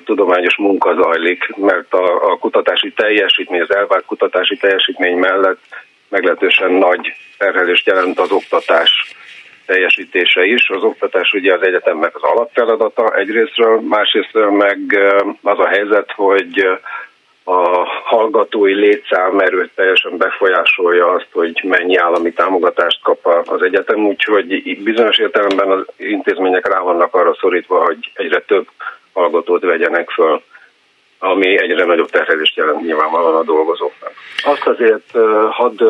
tudományos 0.06 0.58
munka 0.58 0.94
zajlik, 0.94 1.56
mert 1.56 1.94
a, 1.94 2.32
a 2.32 2.38
kutatási 2.38 2.92
teljesítmény, 2.92 3.62
az 3.62 3.76
elvárt 3.76 4.06
kutatási 4.06 4.58
teljesítmény 4.58 5.18
mellett 5.18 5.62
meglehetősen 6.10 6.72
nagy 6.72 7.14
terhelést 7.38 7.88
jelent 7.88 8.20
az 8.20 8.32
oktatás 8.32 9.16
teljesítése 9.66 10.44
is. 10.44 10.70
Az 10.70 10.84
oktatás 10.84 11.34
ugye 11.34 11.54
az 11.54 11.62
egyetemnek 11.62 12.16
az 12.16 12.24
alapfeladata 12.24 13.16
egyrésztről, 13.16 13.82
másrésztről 13.82 14.52
meg 14.52 14.80
az 15.42 15.60
a 15.60 15.68
helyzet, 15.68 16.12
hogy 16.12 16.68
a 17.48 17.86
hallgatói 18.04 18.74
létszám 18.74 19.42
teljesen 19.76 20.18
befolyásolja 20.18 21.08
azt, 21.08 21.28
hogy 21.32 21.62
mennyi 21.64 21.96
állami 21.96 22.34
támogatást 22.34 23.02
kap 23.04 23.26
az 23.46 23.62
egyetem, 23.62 24.06
úgyhogy 24.06 24.78
bizonyos 24.84 25.18
értelemben 25.18 25.72
az 25.72 25.86
intézmények 25.98 26.68
rá 26.68 26.80
vannak 26.80 27.16
arra 27.16 27.36
szorítva, 27.40 27.84
hogy 27.86 28.12
egyre 28.14 28.40
több 28.40 28.68
hallgatót 29.14 29.64
vegyenek 29.64 30.10
föl, 30.10 30.42
ami 31.20 31.62
egyre 31.62 31.86
nagyobb 31.86 32.10
terhelést 32.10 32.56
jelent 32.56 32.82
nyilvánvalóan 32.82 33.36
a 33.36 33.44
dolgozóknak. 33.44 34.12
Azt 34.44 34.68
azért 34.68 35.12
hadd 35.50 35.84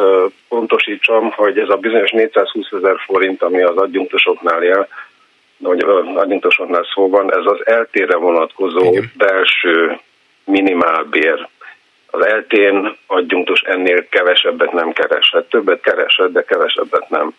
pontosítsam, 0.49 1.31
hogy 1.31 1.59
ez 1.59 1.69
a 1.69 1.75
bizonyos 1.75 2.11
420 2.11 2.71
ezer 2.71 2.95
forint, 3.05 3.41
ami 3.41 3.61
az 3.61 3.77
adjunktusoknál 3.77 4.63
él, 4.63 4.87
vagy 5.57 5.83
adjunktusoknál 6.15 6.87
szó 6.93 7.09
van, 7.09 7.33
ez 7.33 7.45
az 7.45 7.65
eltére 7.65 8.17
vonatkozó 8.17 8.91
Igen. 8.91 9.11
belső 9.17 9.99
minimálbér. 10.45 11.47
Az 12.05 12.25
eltén 12.25 12.97
adjunktus 13.07 13.61
ennél 13.61 14.07
kevesebbet 14.09 14.71
nem 14.71 14.93
keresett. 14.93 15.49
Többet 15.49 15.81
keresett, 15.81 16.31
de 16.31 16.43
kevesebbet 16.43 17.09
nem. 17.09 17.33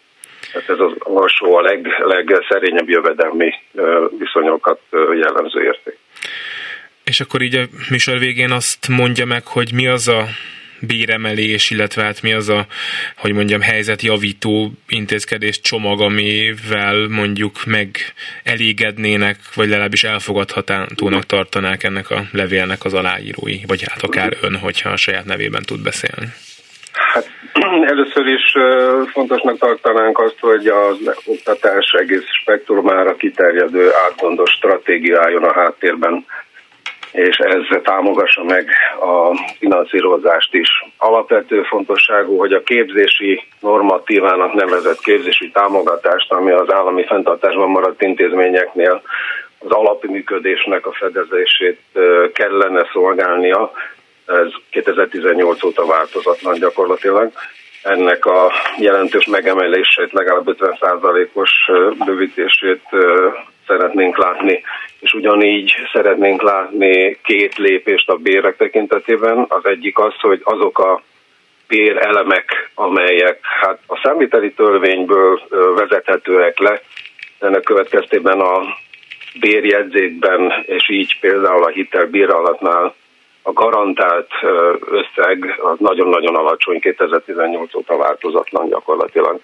Tehát 0.52 0.68
ez 0.68 0.78
az 0.78 0.92
alsó 0.98 1.56
a 1.56 1.60
leg, 1.60 1.86
legszerényebb 1.98 2.88
jövedelmi 2.88 3.54
viszonyokat 4.18 4.80
jellemző 5.20 5.62
érték. 5.62 5.98
És 7.04 7.20
akkor 7.20 7.42
így 7.42 7.54
a 7.54 7.64
műsor 7.90 8.18
végén 8.18 8.50
azt 8.50 8.88
mondja 8.88 9.24
meg, 9.24 9.46
hogy 9.46 9.72
mi 9.72 9.86
az 9.86 10.08
a 10.08 10.24
béremelés, 10.80 11.70
illetve 11.70 12.02
hát 12.02 12.22
mi 12.22 12.32
az 12.32 12.48
a, 12.48 12.66
hogy 13.16 13.32
mondjam, 13.32 13.60
helyzetjavító 13.60 14.72
intézkedés 14.88 15.60
csomag, 15.60 16.00
amivel 16.00 17.08
mondjuk 17.08 17.64
meg 17.66 17.88
elégednének, 18.44 19.36
vagy 19.54 19.68
legalábbis 19.68 20.04
elfogadhatónak 20.04 21.26
tartanák 21.26 21.82
ennek 21.82 22.10
a 22.10 22.22
levélnek 22.32 22.84
az 22.84 22.94
aláírói, 22.94 23.58
vagy 23.66 23.84
hát 23.88 24.02
akár 24.02 24.36
ön, 24.42 24.56
hogyha 24.56 24.88
a 24.90 24.96
saját 24.96 25.24
nevében 25.24 25.62
tud 25.62 25.82
beszélni. 25.82 26.26
Hát 26.92 27.30
először 27.92 28.26
is 28.26 28.52
fontosnak 29.12 29.58
tartanánk 29.58 30.18
azt, 30.18 30.38
hogy 30.40 30.66
az 30.66 31.16
oktatás 31.24 31.92
egész 31.98 32.24
spektrumára 32.40 33.16
kiterjedő 33.16 33.90
átgondos 34.06 34.50
stratégia 34.50 35.20
álljon 35.20 35.44
a 35.44 35.52
háttérben 35.52 36.24
és 37.16 37.36
ez 37.36 37.82
támogassa 37.82 38.44
meg 38.44 38.68
a 39.00 39.36
finanszírozást 39.58 40.54
is. 40.54 40.68
Alapvető 40.96 41.62
fontosságú, 41.62 42.38
hogy 42.38 42.52
a 42.52 42.62
képzési 42.62 43.44
normatívának 43.60 44.52
nevezett 44.52 45.00
képzési 45.00 45.50
támogatást, 45.50 46.32
ami 46.32 46.50
az 46.50 46.72
állami 46.72 47.04
fenntartásban 47.06 47.70
maradt 47.70 48.02
intézményeknél 48.02 49.02
az 49.58 49.70
alapműködésnek 49.70 50.86
a 50.86 50.92
fedezését 50.92 51.80
kellene 52.32 52.88
szolgálnia, 52.92 53.70
ez 54.26 54.48
2018 54.70 55.64
óta 55.64 55.86
változatlan 55.86 56.58
gyakorlatilag. 56.58 57.30
Ennek 57.82 58.24
a 58.24 58.52
jelentős 58.78 59.26
megemelését, 59.26 60.12
legalább 60.12 60.56
50%-os 60.58 61.50
bővítését 62.04 62.82
szeretnénk 63.66 64.18
látni, 64.18 64.62
és 65.00 65.12
ugyanígy 65.12 65.72
szeretnénk 65.92 66.42
látni 66.42 67.18
két 67.24 67.56
lépést 67.56 68.08
a 68.08 68.16
bérek 68.16 68.56
tekintetében. 68.56 69.44
Az 69.48 69.66
egyik 69.66 69.98
az, 69.98 70.14
hogy 70.20 70.40
azok 70.44 70.78
a 70.78 71.02
elemek, 71.98 72.70
amelyek 72.74 73.38
hát 73.42 73.78
a 73.86 74.00
számviteli 74.02 74.52
törvényből 74.52 75.40
vezethetőek 75.76 76.58
le, 76.58 76.80
ennek 77.38 77.62
következtében 77.62 78.40
a 78.40 78.62
bérjegyzékben, 79.40 80.64
és 80.66 80.88
így 80.90 81.18
például 81.20 81.62
a 81.62 81.68
hitelbírálatnál 81.68 82.94
a 83.42 83.52
garantált 83.52 84.30
összeg 84.90 85.58
az 85.62 85.78
nagyon-nagyon 85.78 86.34
alacsony, 86.34 86.80
2018 86.80 87.74
óta 87.74 87.96
változatlan 87.96 88.68
gyakorlatilag 88.68 89.40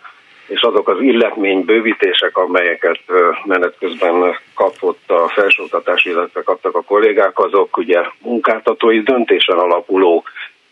és 0.54 0.60
azok 0.60 0.88
az 0.88 1.00
illetmény 1.00 1.64
bővítések, 1.64 2.36
amelyeket 2.36 3.00
menet 3.44 3.74
közben 3.78 4.36
kapott 4.54 5.10
a 5.10 5.28
felsőoktatás, 5.28 6.04
illetve 6.04 6.42
kaptak 6.42 6.76
a 6.76 6.82
kollégák, 6.82 7.38
azok 7.38 7.76
ugye 7.76 8.00
munkáltatói 8.18 9.00
döntésen 9.00 9.58
alapuló 9.58 10.24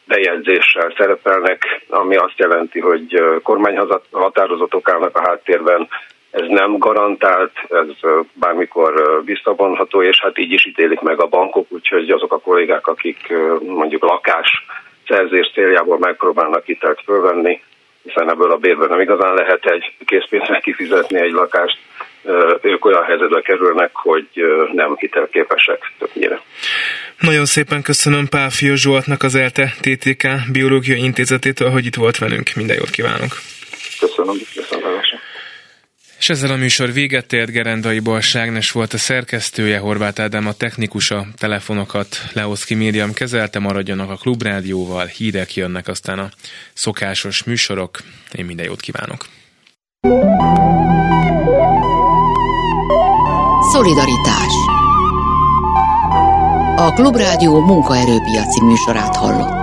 bejegyzéssel 0.06 0.94
szerepelnek, 0.96 1.84
ami 1.88 2.16
azt 2.16 2.38
jelenti, 2.38 2.80
hogy 2.80 3.22
kormányhatározatok 3.42 4.88
állnak 4.90 5.16
a 5.16 5.28
háttérben, 5.28 5.88
ez 6.30 6.44
nem 6.48 6.78
garantált, 6.78 7.52
ez 7.68 8.10
bármikor 8.32 9.22
visszavonható, 9.24 10.02
és 10.02 10.20
hát 10.20 10.38
így 10.38 10.52
is 10.52 10.66
ítélik 10.66 11.00
meg 11.00 11.22
a 11.22 11.26
bankok, 11.26 11.66
úgyhogy 11.68 12.10
azok 12.10 12.32
a 12.32 12.40
kollégák, 12.40 12.86
akik 12.86 13.32
mondjuk 13.66 14.02
lakás 14.02 14.64
szerzés 15.08 15.50
céljából 15.54 15.98
megpróbálnak 15.98 16.64
hitelt 16.64 17.00
fölvenni, 17.04 17.62
hiszen 18.02 18.30
ebből 18.30 18.52
a 18.52 18.56
bérből 18.56 18.88
nem 18.88 19.00
igazán 19.00 19.34
lehet 19.34 19.64
egy 19.64 19.92
készpénznek 20.06 20.60
kifizetni 20.60 21.20
egy 21.20 21.32
lakást, 21.32 21.78
ők 22.62 22.84
olyan 22.84 23.04
helyzetbe 23.04 23.40
kerülnek, 23.40 23.90
hogy 23.92 24.28
nem 24.72 24.96
hitelképesek 24.96 25.92
többnyire. 25.98 26.42
Nagyon 27.18 27.44
szépen 27.44 27.82
köszönöm 27.82 28.28
Pál 28.28 28.50
Fio 28.50 28.74
Zsoltnak 28.74 29.22
az 29.22 29.34
ELTE 29.34 29.74
TTK 29.80 30.28
Biológiai 30.52 31.02
Intézetétől, 31.02 31.70
hogy 31.70 31.86
itt 31.86 31.94
volt 31.94 32.18
velünk. 32.18 32.50
Minden 32.54 32.76
jót 32.76 32.90
kívánok! 32.90 33.30
Köszönöm, 34.00 34.34
köszönöm. 34.34 34.49
És 36.20 36.28
ezzel 36.28 36.50
a 36.50 36.56
műsor 36.56 36.92
véget 36.92 37.32
ért 37.32 37.50
Gerendai 37.50 37.98
Balságnes 37.98 38.70
volt 38.70 38.92
a 38.92 38.98
szerkesztője, 38.98 39.78
Horváth 39.78 40.20
Ádám 40.20 40.46
a 40.46 40.52
technikusa, 40.52 41.26
telefonokat 41.36 42.16
Leoszki 42.32 42.74
Miriam 42.74 43.12
kezelte, 43.12 43.58
maradjanak 43.58 44.10
a 44.10 44.16
Klubrádióval, 44.16 45.06
hírek 45.06 45.54
jönnek, 45.54 45.88
aztán 45.88 46.18
a 46.18 46.30
szokásos 46.72 47.42
műsorok. 47.42 47.98
Én 48.32 48.44
minden 48.44 48.66
jót 48.66 48.80
kívánok! 48.80 49.26
Szolidaritás 53.72 54.52
A 56.76 56.92
Klubrádió 56.94 57.60
munkaerőpiaci 57.60 58.64
műsorát 58.64 59.16
hallott. 59.16 59.59